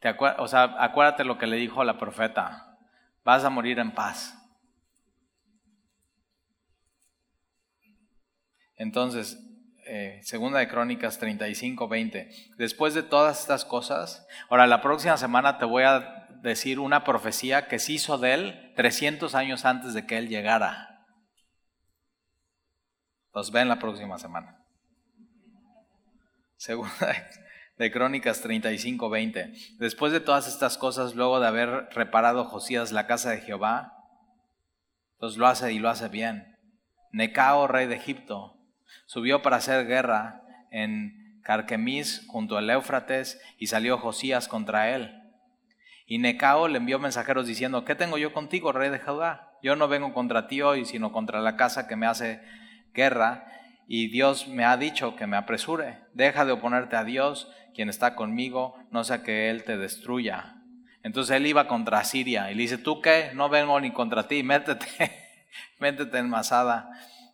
¿Te 0.00 0.10
o 0.10 0.48
sea, 0.48 0.64
acuérdate 0.84 1.24
lo 1.24 1.38
que 1.38 1.46
le 1.46 1.56
dijo 1.56 1.82
la 1.82 1.96
profeta. 1.96 2.78
Vas 3.24 3.42
a 3.42 3.48
morir 3.48 3.78
en 3.78 3.90
paz. 3.90 4.36
Entonces, 8.76 9.42
eh, 9.86 10.20
segunda 10.24 10.58
de 10.58 10.68
Crónicas 10.68 11.18
35, 11.18 11.88
20. 11.88 12.30
Después 12.58 12.92
de 12.92 13.02
todas 13.02 13.40
estas 13.40 13.64
cosas, 13.64 14.26
ahora 14.50 14.66
la 14.66 14.82
próxima 14.82 15.16
semana 15.16 15.56
te 15.56 15.64
voy 15.64 15.84
a 15.84 16.17
decir 16.42 16.78
una 16.78 17.04
profecía 17.04 17.68
que 17.68 17.78
se 17.78 17.92
hizo 17.92 18.18
de 18.18 18.34
él 18.34 18.72
300 18.76 19.34
años 19.34 19.64
antes 19.64 19.94
de 19.94 20.06
que 20.06 20.18
él 20.18 20.28
llegara. 20.28 21.06
Los 23.34 23.52
ven 23.52 23.68
la 23.68 23.78
próxima 23.78 24.18
semana. 24.18 24.64
Segunda 26.56 26.90
de 27.78 27.90
Crónicas 27.92 28.40
35, 28.40 29.08
20. 29.08 29.52
Después 29.78 30.12
de 30.12 30.20
todas 30.20 30.48
estas 30.48 30.76
cosas, 30.76 31.14
luego 31.14 31.38
de 31.38 31.46
haber 31.46 31.88
reparado 31.92 32.44
Josías 32.44 32.90
la 32.90 33.06
casa 33.06 33.30
de 33.30 33.40
Jehová, 33.40 33.94
entonces 35.14 35.38
lo 35.38 35.46
hace 35.46 35.72
y 35.72 35.78
lo 35.78 35.88
hace 35.88 36.08
bien. 36.08 36.56
Necao, 37.12 37.66
rey 37.66 37.86
de 37.86 37.96
Egipto, 37.96 38.56
subió 39.06 39.42
para 39.42 39.56
hacer 39.56 39.86
guerra 39.86 40.42
en 40.70 41.40
Carquemis 41.42 42.26
junto 42.28 42.56
al 42.56 42.68
Éufrates 42.68 43.40
y 43.58 43.68
salió 43.68 43.98
Josías 43.98 44.48
contra 44.48 44.90
él. 44.90 45.17
Y 46.08 46.18
Necao 46.18 46.66
le 46.68 46.78
envió 46.78 46.98
mensajeros 46.98 47.46
diciendo, 47.46 47.84
¿qué 47.84 47.94
tengo 47.94 48.16
yo 48.16 48.32
contigo, 48.32 48.72
rey 48.72 48.90
de 48.90 48.98
Judá? 48.98 49.52
Yo 49.62 49.76
no 49.76 49.88
vengo 49.88 50.14
contra 50.14 50.48
ti 50.48 50.62
hoy, 50.62 50.86
sino 50.86 51.12
contra 51.12 51.40
la 51.42 51.56
casa 51.56 51.86
que 51.86 51.96
me 51.96 52.06
hace 52.06 52.40
guerra, 52.94 53.44
y 53.86 54.08
Dios 54.08 54.48
me 54.48 54.64
ha 54.64 54.78
dicho 54.78 55.16
que 55.16 55.26
me 55.26 55.36
apresure. 55.36 55.98
Deja 56.14 56.46
de 56.46 56.52
oponerte 56.52 56.96
a 56.96 57.04
Dios, 57.04 57.52
quien 57.74 57.90
está 57.90 58.14
conmigo, 58.14 58.74
no 58.90 59.04
sea 59.04 59.22
que 59.22 59.50
Él 59.50 59.64
te 59.64 59.76
destruya. 59.76 60.54
Entonces 61.02 61.36
él 61.36 61.46
iba 61.46 61.68
contra 61.68 62.04
Siria 62.04 62.50
y 62.50 62.54
le 62.54 62.62
dice, 62.62 62.78
¿tú 62.78 63.00
qué? 63.00 63.30
No 63.34 63.48
vengo 63.48 63.80
ni 63.80 63.92
contra 63.92 64.26
ti, 64.26 64.42
métete, 64.42 64.86
métete 65.78 66.18
en 66.18 66.28
Masada. 66.28 66.90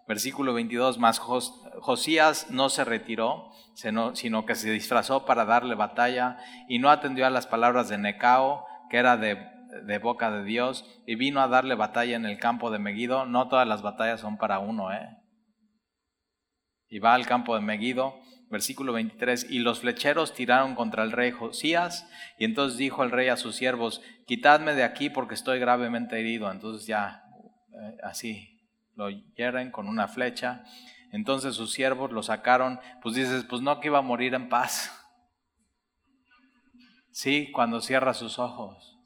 Versículo 0.06 0.52
22, 0.52 0.98
más 0.98 1.18
Josías 1.18 2.50
no 2.50 2.68
se 2.68 2.84
retiró, 2.84 3.50
sino 3.74 4.44
que 4.44 4.54
se 4.54 4.70
disfrazó 4.70 5.24
para 5.24 5.46
darle 5.46 5.74
batalla 5.74 6.36
y 6.68 6.78
no 6.78 6.90
atendió 6.90 7.26
a 7.26 7.30
las 7.30 7.46
palabras 7.46 7.88
de 7.88 7.96
Necao, 7.96 8.66
que 8.90 8.98
era 8.98 9.16
de, 9.16 9.98
boca 10.02 10.30
de 10.30 10.44
Dios, 10.44 10.84
y 11.06 11.14
vino 11.14 11.40
a 11.40 11.48
darle 11.48 11.74
batalla 11.74 12.16
en 12.16 12.26
el 12.26 12.38
campo 12.38 12.70
de 12.70 12.78
Megido. 12.78 13.24
No 13.24 13.48
todas 13.48 13.66
las 13.66 13.80
batallas 13.80 14.20
son 14.20 14.36
para 14.36 14.58
uno, 14.58 14.92
¿eh? 14.92 15.08
Y 16.90 16.98
va 16.98 17.14
al 17.14 17.26
campo 17.26 17.54
de 17.54 17.62
Megido, 17.62 18.14
versículo 18.50 18.92
23, 18.92 19.50
y 19.50 19.60
los 19.60 19.80
flecheros 19.80 20.34
tiraron 20.34 20.74
contra 20.74 21.02
el 21.02 21.12
rey 21.12 21.30
Josías, 21.30 22.08
y 22.38 22.44
entonces 22.44 22.78
dijo 22.78 23.02
el 23.02 23.10
rey 23.10 23.28
a 23.28 23.38
sus 23.38 23.56
siervos, 23.56 24.02
quitadme 24.26 24.74
de 24.74 24.84
aquí 24.84 25.08
porque 25.08 25.34
estoy 25.34 25.58
gravemente 25.58 26.20
herido. 26.20 26.52
Entonces 26.52 26.86
ya, 26.86 27.24
eh, 27.72 27.96
así, 28.02 28.53
lo 28.96 29.10
hieren 29.10 29.70
con 29.70 29.88
una 29.88 30.08
flecha. 30.08 30.64
Entonces 31.12 31.54
sus 31.54 31.72
siervos 31.72 32.12
lo 32.12 32.22
sacaron, 32.22 32.80
pues 33.02 33.14
dices, 33.14 33.44
pues 33.44 33.62
no 33.62 33.80
que 33.80 33.88
iba 33.88 33.98
a 33.98 34.02
morir 34.02 34.34
en 34.34 34.48
paz. 34.48 34.92
Sí, 37.10 37.50
cuando 37.52 37.80
cierra 37.80 38.14
sus 38.14 38.38
ojos. 38.38 38.98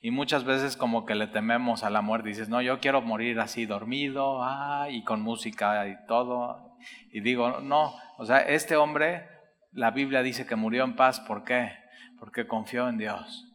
Y 0.00 0.10
muchas 0.10 0.44
veces 0.44 0.76
como 0.76 1.06
que 1.06 1.14
le 1.14 1.26
tememos 1.26 1.82
a 1.82 1.90
la 1.90 2.02
muerte, 2.02 2.28
dices, 2.28 2.50
no, 2.50 2.60
yo 2.60 2.78
quiero 2.78 3.00
morir 3.00 3.40
así 3.40 3.64
dormido, 3.64 4.42
ah, 4.42 4.88
y 4.90 5.02
con 5.02 5.22
música 5.22 5.88
y 5.88 5.96
todo. 6.06 6.76
Y 7.10 7.20
digo, 7.20 7.60
no, 7.60 7.94
o 8.18 8.26
sea, 8.26 8.38
este 8.40 8.76
hombre, 8.76 9.26
la 9.72 9.90
Biblia 9.90 10.22
dice 10.22 10.46
que 10.46 10.56
murió 10.56 10.84
en 10.84 10.94
paz, 10.94 11.20
¿por 11.20 11.44
qué? 11.44 11.84
porque 12.24 12.46
confió 12.46 12.88
en 12.88 12.96
Dios. 12.96 13.46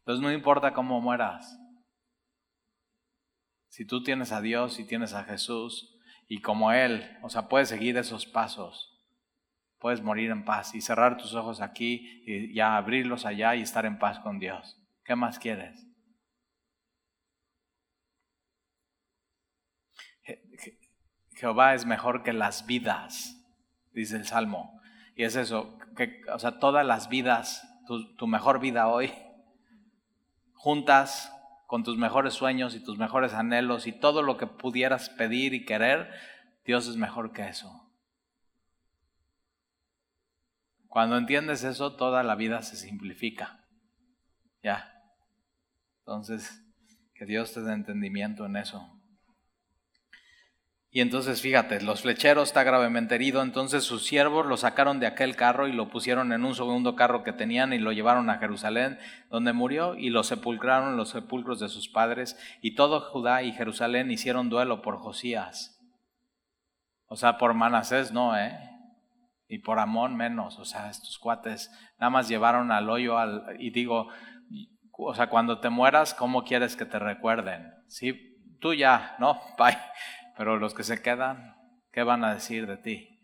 Entonces 0.00 0.20
no 0.20 0.32
importa 0.32 0.72
cómo 0.72 1.00
mueras. 1.00 1.56
Si 3.70 3.84
tú 3.84 4.02
tienes 4.02 4.32
a 4.32 4.40
Dios 4.40 4.80
y 4.80 4.84
tienes 4.84 5.14
a 5.14 5.22
Jesús 5.22 5.96
y 6.28 6.40
como 6.40 6.72
Él, 6.72 7.08
o 7.22 7.30
sea, 7.30 7.48
puedes 7.48 7.68
seguir 7.68 7.96
esos 7.96 8.26
pasos. 8.26 9.00
Puedes 9.78 10.02
morir 10.02 10.30
en 10.30 10.44
paz 10.44 10.74
y 10.74 10.80
cerrar 10.80 11.16
tus 11.16 11.34
ojos 11.34 11.60
aquí 11.60 12.22
y 12.26 12.52
ya 12.52 12.76
abrirlos 12.76 13.24
allá 13.24 13.54
y 13.54 13.62
estar 13.62 13.86
en 13.86 13.98
paz 13.98 14.18
con 14.18 14.40
Dios. 14.40 14.76
¿Qué 15.04 15.14
más 15.14 15.38
quieres? 15.38 15.86
Jehová 21.36 21.74
es 21.74 21.86
mejor 21.86 22.22
que 22.24 22.32
las 22.32 22.66
vidas, 22.66 23.40
dice 23.92 24.16
el 24.16 24.26
Salmo. 24.26 24.80
Y 25.14 25.22
es 25.22 25.36
eso, 25.36 25.78
que, 25.96 26.20
o 26.32 26.38
sea, 26.40 26.58
todas 26.58 26.84
las 26.84 27.08
vidas, 27.08 27.66
tu, 27.86 28.14
tu 28.16 28.26
mejor 28.26 28.58
vida 28.58 28.88
hoy, 28.88 29.12
juntas 30.54 31.32
con 31.70 31.84
tus 31.84 31.96
mejores 31.96 32.34
sueños 32.34 32.74
y 32.74 32.82
tus 32.82 32.98
mejores 32.98 33.32
anhelos 33.32 33.86
y 33.86 33.92
todo 33.92 34.22
lo 34.22 34.36
que 34.36 34.48
pudieras 34.48 35.08
pedir 35.08 35.54
y 35.54 35.64
querer, 35.64 36.10
Dios 36.64 36.88
es 36.88 36.96
mejor 36.96 37.30
que 37.30 37.46
eso. 37.46 37.88
Cuando 40.88 41.16
entiendes 41.16 41.62
eso, 41.62 41.94
toda 41.94 42.24
la 42.24 42.34
vida 42.34 42.62
se 42.62 42.74
simplifica. 42.74 43.64
Ya. 44.64 45.00
Entonces, 46.00 46.60
que 47.14 47.24
Dios 47.24 47.54
te 47.54 47.62
dé 47.62 47.72
entendimiento 47.72 48.46
en 48.46 48.56
eso. 48.56 48.99
Y 50.92 51.00
entonces 51.00 51.40
fíjate, 51.40 51.80
los 51.82 52.02
flecheros 52.02 52.48
está 52.48 52.64
gravemente 52.64 53.14
herido, 53.14 53.42
entonces 53.42 53.84
sus 53.84 54.04
siervos 54.04 54.44
lo 54.44 54.56
sacaron 54.56 54.98
de 54.98 55.06
aquel 55.06 55.36
carro 55.36 55.68
y 55.68 55.72
lo 55.72 55.88
pusieron 55.88 56.32
en 56.32 56.44
un 56.44 56.56
segundo 56.56 56.96
carro 56.96 57.22
que 57.22 57.32
tenían 57.32 57.72
y 57.72 57.78
lo 57.78 57.92
llevaron 57.92 58.28
a 58.28 58.38
Jerusalén, 58.38 58.98
donde 59.30 59.52
murió, 59.52 59.94
y 59.94 60.10
lo 60.10 60.24
sepulcraron 60.24 60.90
en 60.90 60.96
los 60.96 61.10
sepulcros 61.10 61.60
de 61.60 61.68
sus 61.68 61.88
padres, 61.88 62.36
y 62.60 62.74
todo 62.74 63.00
Judá 63.00 63.44
y 63.44 63.52
Jerusalén 63.52 64.10
hicieron 64.10 64.48
duelo 64.48 64.82
por 64.82 64.98
Josías. 64.98 65.80
O 67.06 67.14
sea, 67.14 67.38
por 67.38 67.54
Manasés 67.54 68.10
no, 68.10 68.36
¿eh? 68.36 68.58
Y 69.46 69.58
por 69.58 69.78
Amón 69.78 70.16
menos, 70.16 70.58
o 70.58 70.64
sea, 70.64 70.90
estos 70.90 71.18
cuates 71.18 71.70
nada 72.00 72.10
más 72.10 72.28
llevaron 72.28 72.72
al 72.72 72.90
hoyo 72.90 73.16
al, 73.16 73.56
y 73.60 73.70
digo, 73.70 74.08
o 74.92 75.14
sea, 75.14 75.28
cuando 75.28 75.60
te 75.60 75.70
mueras, 75.70 76.14
¿cómo 76.14 76.42
quieres 76.42 76.74
que 76.74 76.84
te 76.84 76.98
recuerden? 76.98 77.72
Sí, 77.86 78.56
tú 78.60 78.74
ya, 78.74 79.14
¿no? 79.20 79.40
Bye. 79.58 79.76
Pero 80.40 80.56
los 80.56 80.72
que 80.72 80.84
se 80.84 81.02
quedan, 81.02 81.54
¿qué 81.92 82.02
van 82.02 82.24
a 82.24 82.32
decir 82.32 82.66
de 82.66 82.78
ti? 82.78 83.20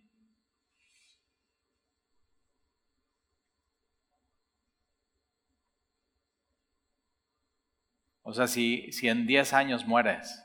O 8.20 8.34
sea, 8.34 8.46
si, 8.46 8.92
si 8.92 9.08
en 9.08 9.26
10 9.26 9.54
años 9.54 9.86
mueres, 9.86 10.44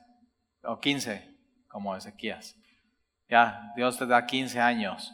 o 0.64 0.80
15, 0.80 1.38
como 1.68 1.94
Ezequías, 1.94 2.56
ya, 3.28 3.74
Dios 3.76 3.98
te 3.98 4.06
da 4.06 4.26
15 4.26 4.62
años. 4.62 5.14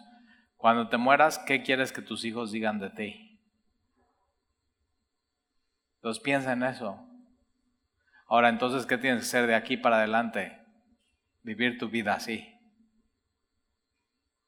Cuando 0.57 0.89
te 0.89 0.97
mueras, 0.97 1.39
¿qué 1.39 1.63
quieres 1.63 1.91
que 1.91 2.03
tus 2.03 2.23
hijos 2.23 2.51
digan 2.51 2.77
de 2.77 2.91
ti? 2.91 3.41
Entonces 5.95 6.21
piensa 6.21 6.53
en 6.53 6.61
eso. 6.61 7.03
Ahora, 8.27 8.49
entonces, 8.49 8.85
¿qué 8.85 8.99
tienes 8.99 9.21
que 9.21 9.27
hacer 9.27 9.47
de 9.47 9.55
aquí 9.55 9.75
para 9.75 9.97
adelante? 9.97 10.66
Vivir 11.47 11.77
tu 11.77 11.87
vida 11.87 12.13
así. 12.13 12.45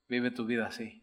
Vive 0.09 0.31
tu 0.31 0.45
vida 0.45 0.67
así. 0.67 1.01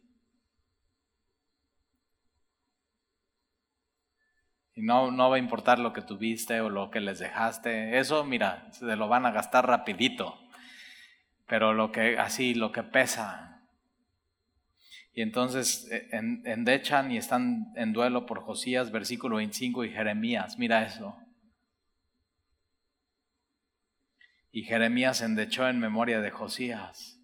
Y 4.74 4.82
no, 4.82 5.10
no 5.10 5.30
va 5.30 5.36
a 5.36 5.38
importar 5.38 5.78
lo 5.78 5.94
que 5.94 6.02
tuviste 6.02 6.60
o 6.60 6.68
lo 6.68 6.90
que 6.90 7.00
les 7.00 7.18
dejaste. 7.18 7.98
Eso, 7.98 8.24
mira, 8.24 8.70
se 8.72 8.94
lo 8.94 9.08
van 9.08 9.24
a 9.24 9.30
gastar 9.30 9.66
rapidito. 9.66 10.38
Pero 11.46 11.72
lo 11.72 11.90
que, 11.92 12.18
así, 12.18 12.52
lo 12.52 12.72
que 12.72 12.82
pesa. 12.82 13.66
Y 15.14 15.22
entonces 15.22 15.88
eh, 15.90 16.10
endechan 16.12 17.10
y 17.10 17.16
están 17.16 17.72
en 17.74 17.94
duelo 17.94 18.26
por 18.26 18.42
Josías, 18.42 18.92
versículo 18.92 19.36
25 19.36 19.86
y 19.86 19.92
Jeremías. 19.92 20.58
Mira 20.58 20.84
eso. 20.84 21.16
Y 24.56 24.62
Jeremías 24.62 25.20
endechó 25.20 25.68
en 25.68 25.78
memoria 25.78 26.22
de 26.22 26.30
Josías. 26.30 27.20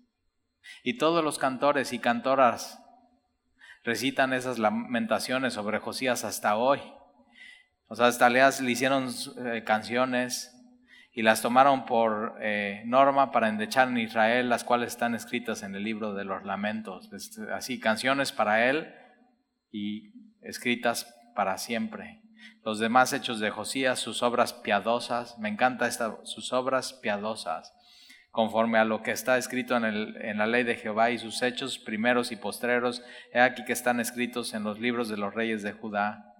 Y 0.82 0.98
todos 0.98 1.24
los 1.24 1.38
cantores 1.38 1.94
y 1.94 1.98
cantoras 1.98 2.78
recitan 3.84 4.34
esas 4.34 4.58
lamentaciones 4.58 5.54
sobre 5.54 5.78
Josías 5.78 6.24
hasta 6.24 6.56
hoy. 6.56 6.80
O 7.86 7.96
sea, 7.96 8.08
hasta 8.08 8.28
le 8.28 8.70
hicieron 8.70 9.08
eh, 9.46 9.62
canciones 9.64 10.54
y 11.10 11.22
las 11.22 11.40
tomaron 11.40 11.86
por 11.86 12.36
eh, 12.42 12.82
norma 12.84 13.32
para 13.32 13.48
endechar 13.48 13.88
en 13.88 13.96
Israel, 13.96 14.50
las 14.50 14.62
cuales 14.62 14.88
están 14.88 15.14
escritas 15.14 15.62
en 15.62 15.74
el 15.74 15.84
libro 15.84 16.12
de 16.12 16.24
los 16.24 16.44
lamentos. 16.44 17.08
Así, 17.54 17.80
canciones 17.80 18.30
para 18.30 18.68
él 18.68 18.94
y 19.70 20.36
escritas 20.42 21.16
para 21.34 21.56
siempre 21.56 22.21
los 22.64 22.78
demás 22.78 23.12
hechos 23.12 23.40
de 23.40 23.50
Josías, 23.50 23.98
sus 23.98 24.22
obras 24.22 24.52
piadosas, 24.52 25.38
me 25.38 25.48
encanta 25.48 25.86
esta, 25.86 26.18
sus 26.24 26.52
obras 26.52 26.92
piadosas, 26.94 27.74
conforme 28.30 28.78
a 28.78 28.84
lo 28.84 29.02
que 29.02 29.10
está 29.10 29.36
escrito 29.36 29.76
en, 29.76 29.84
el, 29.84 30.16
en 30.22 30.38
la 30.38 30.46
ley 30.46 30.62
de 30.62 30.76
Jehová 30.76 31.10
y 31.10 31.18
sus 31.18 31.42
hechos 31.42 31.78
primeros 31.78 32.30
y 32.32 32.36
postreros, 32.36 33.02
he 33.32 33.40
aquí 33.40 33.64
que 33.64 33.72
están 33.72 34.00
escritos 34.00 34.54
en 34.54 34.62
los 34.62 34.78
libros 34.78 35.08
de 35.08 35.16
los 35.16 35.34
reyes 35.34 35.62
de 35.62 35.72
Judá, 35.72 36.34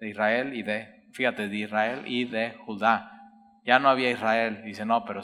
de 0.00 0.08
Israel 0.08 0.54
y 0.54 0.62
de, 0.62 1.08
fíjate, 1.12 1.48
de 1.48 1.56
Israel 1.56 2.02
y 2.06 2.24
de 2.24 2.52
Judá. 2.64 3.12
Ya 3.64 3.78
no 3.78 3.88
había 3.88 4.10
Israel, 4.10 4.62
dice, 4.64 4.86
no, 4.86 5.04
pero, 5.04 5.22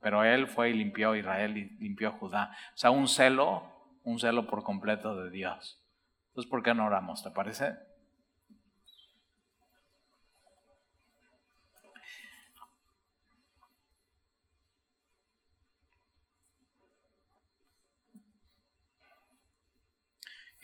pero 0.00 0.24
él 0.24 0.48
fue 0.48 0.70
y 0.70 0.74
limpió 0.74 1.14
Israel 1.14 1.56
y 1.56 1.70
limpió 1.78 2.12
Judá. 2.12 2.50
O 2.74 2.76
sea, 2.76 2.90
un 2.90 3.06
celo, 3.06 3.70
un 4.02 4.18
celo 4.18 4.46
por 4.46 4.64
completo 4.64 5.16
de 5.16 5.30
Dios. 5.30 5.80
Entonces, 6.28 6.50
¿por 6.50 6.62
qué 6.62 6.74
no 6.74 6.86
oramos? 6.86 7.22
¿Te 7.22 7.30
parece? 7.30 7.76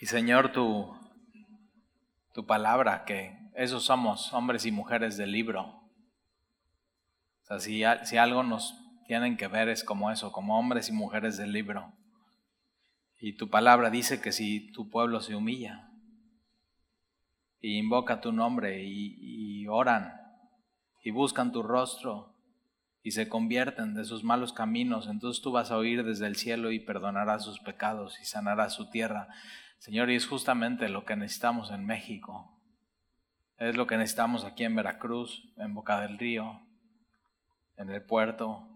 Y 0.01 0.05
Señor, 0.05 0.53
tu, 0.53 0.97
tu 2.33 2.45
palabra, 2.45 3.03
que 3.03 3.37
esos 3.53 3.83
somos 3.83 4.31
hombres 4.33 4.65
y 4.65 4.71
mujeres 4.71 5.17
del 5.17 5.33
libro. 5.33 5.61
O 7.41 7.45
sea, 7.45 7.59
si, 7.59 7.83
si 8.05 8.15
algo 8.15 8.43
nos 8.43 8.79
tienen 9.07 9.35
que 9.35 9.47
ver 9.49 9.67
es 9.67 9.83
como 9.83 10.09
eso, 10.09 10.31
como 10.31 10.57
hombres 10.57 10.87
y 10.87 10.93
mujeres 10.93 11.35
del 11.35 11.51
libro. 11.51 11.91
Y 13.19 13.35
tu 13.35 13.49
palabra 13.49 13.89
dice 13.89 14.21
que 14.21 14.31
si 14.31 14.71
tu 14.71 14.89
pueblo 14.89 15.19
se 15.19 15.35
humilla 15.35 15.91
y 17.59 17.77
invoca 17.77 18.21
tu 18.21 18.31
nombre 18.31 18.85
y, 18.85 19.17
y 19.19 19.67
oran 19.67 20.13
y 21.03 21.11
buscan 21.11 21.51
tu 21.51 21.61
rostro 21.61 22.37
y 23.03 23.11
se 23.11 23.27
convierten 23.27 23.95
de 23.95 24.05
sus 24.05 24.23
malos 24.23 24.53
caminos, 24.53 25.07
entonces 25.07 25.41
tú 25.41 25.51
vas 25.51 25.71
a 25.71 25.77
oír 25.77 26.05
desde 26.05 26.27
el 26.27 26.37
cielo 26.37 26.71
y 26.71 26.79
perdonarás 26.79 27.43
sus 27.43 27.59
pecados 27.59 28.17
y 28.21 28.25
sanarás 28.25 28.73
su 28.75 28.89
tierra. 28.89 29.27
Señor, 29.79 30.09
y 30.09 30.15
es 30.15 30.27
justamente 30.27 30.89
lo 30.89 31.05
que 31.05 31.15
necesitamos 31.15 31.71
en 31.71 31.85
México. 31.85 32.51
Es 33.57 33.77
lo 33.77 33.87
que 33.87 33.97
necesitamos 33.97 34.43
aquí 34.43 34.65
en 34.65 34.75
Veracruz, 34.75 35.51
en 35.57 35.73
Boca 35.73 36.01
del 36.01 36.17
Río, 36.17 36.61
en 37.77 37.89
el 37.89 38.03
puerto. 38.03 38.67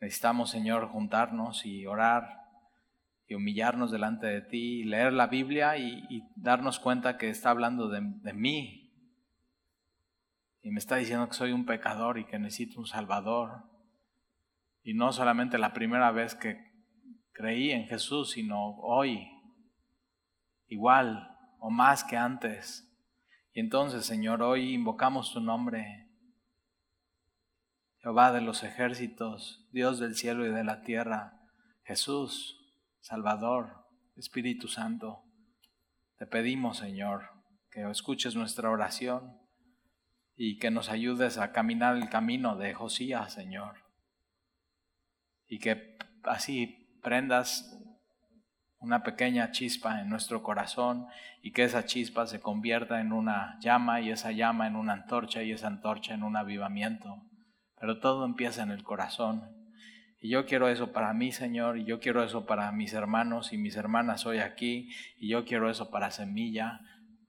Necesitamos, 0.00 0.50
Señor, 0.50 0.88
juntarnos 0.88 1.64
y 1.64 1.86
orar 1.86 2.40
y 3.28 3.34
humillarnos 3.34 3.92
delante 3.92 4.26
de 4.26 4.40
ti, 4.40 4.80
y 4.80 4.84
leer 4.84 5.12
la 5.12 5.28
Biblia 5.28 5.76
y, 5.78 6.28
darnos 6.34 6.80
cuenta 6.80 7.16
que 7.16 7.30
está 7.30 7.50
hablando 7.50 7.88
de, 7.88 8.00
de 8.02 8.32
mí. 8.32 8.92
Y 10.62 10.70
me 10.72 10.80
está 10.80 10.96
diciendo 10.96 11.28
que 11.28 11.34
soy 11.34 11.52
un 11.52 11.64
pecador 11.66 12.18
y 12.18 12.24
que 12.24 12.40
necesito 12.40 12.80
un 12.80 12.86
Salvador. 12.86 13.62
Y 14.82 14.94
no 14.94 15.12
solamente 15.12 15.56
la 15.58 15.72
primera 15.72 16.10
vez 16.10 16.34
que 16.34 16.72
creí 17.30 17.70
en 17.70 17.86
Jesús, 17.86 18.32
sino 18.32 18.76
hoy 18.80 19.39
igual 20.70 21.36
o 21.58 21.68
más 21.68 22.02
que 22.04 22.16
antes. 22.16 22.90
Y 23.52 23.60
entonces, 23.60 24.06
Señor, 24.06 24.42
hoy 24.42 24.72
invocamos 24.72 25.34
tu 25.34 25.40
nombre, 25.40 26.08
Jehová 27.98 28.32
de 28.32 28.40
los 28.40 28.62
ejércitos, 28.62 29.68
Dios 29.72 29.98
del 29.98 30.14
cielo 30.14 30.46
y 30.46 30.50
de 30.50 30.64
la 30.64 30.80
tierra, 30.80 31.42
Jesús, 31.84 32.56
Salvador, 33.00 33.84
Espíritu 34.16 34.68
Santo. 34.68 35.22
Te 36.16 36.26
pedimos, 36.26 36.78
Señor, 36.78 37.28
que 37.70 37.82
escuches 37.90 38.34
nuestra 38.36 38.70
oración 38.70 39.38
y 40.36 40.58
que 40.58 40.70
nos 40.70 40.88
ayudes 40.88 41.36
a 41.36 41.52
caminar 41.52 41.96
el 41.96 42.08
camino 42.08 42.56
de 42.56 42.72
Josías, 42.72 43.32
Señor. 43.34 43.84
Y 45.46 45.58
que 45.58 45.98
así 46.22 46.98
prendas 47.02 47.76
una 48.80 49.02
pequeña 49.02 49.50
chispa 49.52 50.00
en 50.00 50.08
nuestro 50.08 50.42
corazón 50.42 51.06
y 51.42 51.52
que 51.52 51.64
esa 51.64 51.84
chispa 51.84 52.26
se 52.26 52.40
convierta 52.40 53.00
en 53.00 53.12
una 53.12 53.58
llama 53.60 54.00
y 54.00 54.10
esa 54.10 54.32
llama 54.32 54.66
en 54.66 54.74
una 54.74 54.94
antorcha 54.94 55.42
y 55.42 55.52
esa 55.52 55.68
antorcha 55.68 56.14
en 56.14 56.22
un 56.22 56.36
avivamiento. 56.36 57.22
Pero 57.78 58.00
todo 58.00 58.24
empieza 58.24 58.62
en 58.62 58.70
el 58.70 58.82
corazón. 58.82 59.54
Y 60.18 60.30
yo 60.30 60.46
quiero 60.46 60.68
eso 60.68 60.92
para 60.92 61.12
mí, 61.12 61.30
Señor, 61.30 61.78
y 61.78 61.84
yo 61.84 62.00
quiero 62.00 62.22
eso 62.22 62.46
para 62.46 62.72
mis 62.72 62.92
hermanos 62.92 63.52
y 63.52 63.58
mis 63.58 63.76
hermanas 63.76 64.26
hoy 64.26 64.38
aquí, 64.38 64.90
y 65.16 65.28
yo 65.28 65.44
quiero 65.44 65.70
eso 65.70 65.90
para 65.90 66.10
Semilla, 66.10 66.80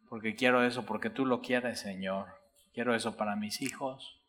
porque 0.09 0.35
quiero 0.35 0.63
eso 0.65 0.85
porque 0.85 1.09
tú 1.09 1.25
lo 1.25 1.41
quieres, 1.41 1.79
Señor. 1.79 2.27
Quiero 2.73 2.95
eso 2.95 3.15
para 3.15 3.35
mis 3.35 3.61
hijos. 3.61 4.21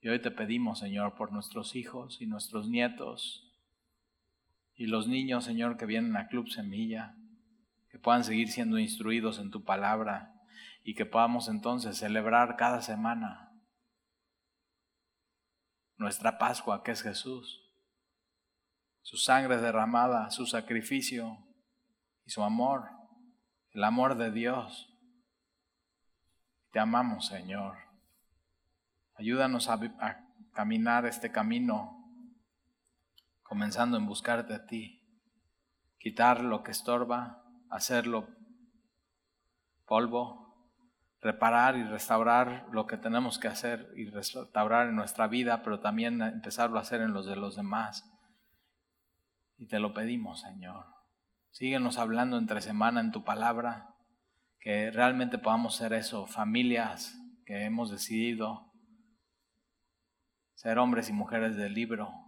Y 0.00 0.08
hoy 0.08 0.20
te 0.20 0.30
pedimos, 0.30 0.80
Señor, 0.80 1.14
por 1.14 1.32
nuestros 1.32 1.74
hijos 1.74 2.20
y 2.20 2.26
nuestros 2.26 2.68
nietos, 2.68 3.45
y 4.76 4.86
los 4.86 5.08
niños, 5.08 5.44
Señor, 5.44 5.78
que 5.78 5.86
vienen 5.86 6.16
a 6.16 6.28
Club 6.28 6.48
Semilla, 6.50 7.16
que 7.88 7.98
puedan 7.98 8.24
seguir 8.24 8.48
siendo 8.48 8.78
instruidos 8.78 9.38
en 9.38 9.50
tu 9.50 9.64
palabra 9.64 10.34
y 10.84 10.94
que 10.94 11.06
podamos 11.06 11.48
entonces 11.48 11.96
celebrar 11.96 12.56
cada 12.56 12.82
semana 12.82 13.50
nuestra 15.96 16.36
Pascua, 16.36 16.82
que 16.84 16.90
es 16.90 17.02
Jesús, 17.02 17.62
su 19.00 19.16
sangre 19.16 19.56
derramada, 19.56 20.30
su 20.30 20.46
sacrificio 20.46 21.38
y 22.26 22.30
su 22.30 22.42
amor, 22.42 22.90
el 23.72 23.82
amor 23.82 24.16
de 24.16 24.30
Dios. 24.30 24.92
Te 26.70 26.80
amamos, 26.80 27.28
Señor. 27.28 27.78
Ayúdanos 29.14 29.70
a, 29.70 29.74
a 30.00 30.26
caminar 30.52 31.06
este 31.06 31.32
camino 31.32 31.95
comenzando 33.48 33.96
en 33.96 34.06
buscarte 34.06 34.54
a 34.54 34.66
ti, 34.66 35.02
quitar 35.98 36.42
lo 36.42 36.62
que 36.62 36.72
estorba, 36.72 37.44
hacerlo 37.70 38.28
polvo, 39.86 40.46
reparar 41.20 41.76
y 41.76 41.84
restaurar 41.84 42.66
lo 42.72 42.86
que 42.86 42.96
tenemos 42.96 43.38
que 43.38 43.48
hacer 43.48 43.92
y 43.96 44.06
restaurar 44.10 44.88
en 44.88 44.96
nuestra 44.96 45.28
vida, 45.28 45.62
pero 45.62 45.80
también 45.80 46.20
empezarlo 46.22 46.78
a 46.78 46.82
hacer 46.82 47.00
en 47.00 47.12
los 47.12 47.26
de 47.26 47.36
los 47.36 47.56
demás. 47.56 48.12
Y 49.58 49.66
te 49.66 49.78
lo 49.78 49.94
pedimos, 49.94 50.40
Señor. 50.40 50.86
Síguenos 51.50 51.98
hablando 51.98 52.36
entre 52.36 52.60
semana 52.60 53.00
en 53.00 53.12
tu 53.12 53.24
palabra, 53.24 53.94
que 54.60 54.90
realmente 54.90 55.38
podamos 55.38 55.76
ser 55.76 55.92
eso, 55.92 56.26
familias 56.26 57.16
que 57.46 57.64
hemos 57.64 57.90
decidido 57.90 58.72
ser 60.54 60.78
hombres 60.78 61.08
y 61.08 61.12
mujeres 61.12 61.56
del 61.56 61.74
libro, 61.74 62.25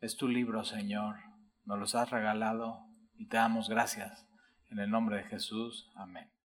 es 0.00 0.16
tu 0.16 0.28
libro, 0.28 0.64
Señor. 0.64 1.16
Nos 1.64 1.78
los 1.78 1.94
has 1.94 2.10
regalado 2.10 2.86
y 3.14 3.26
te 3.28 3.36
damos 3.36 3.68
gracias. 3.68 4.26
En 4.70 4.78
el 4.78 4.90
nombre 4.90 5.18
de 5.18 5.24
Jesús. 5.24 5.90
Amén. 5.94 6.35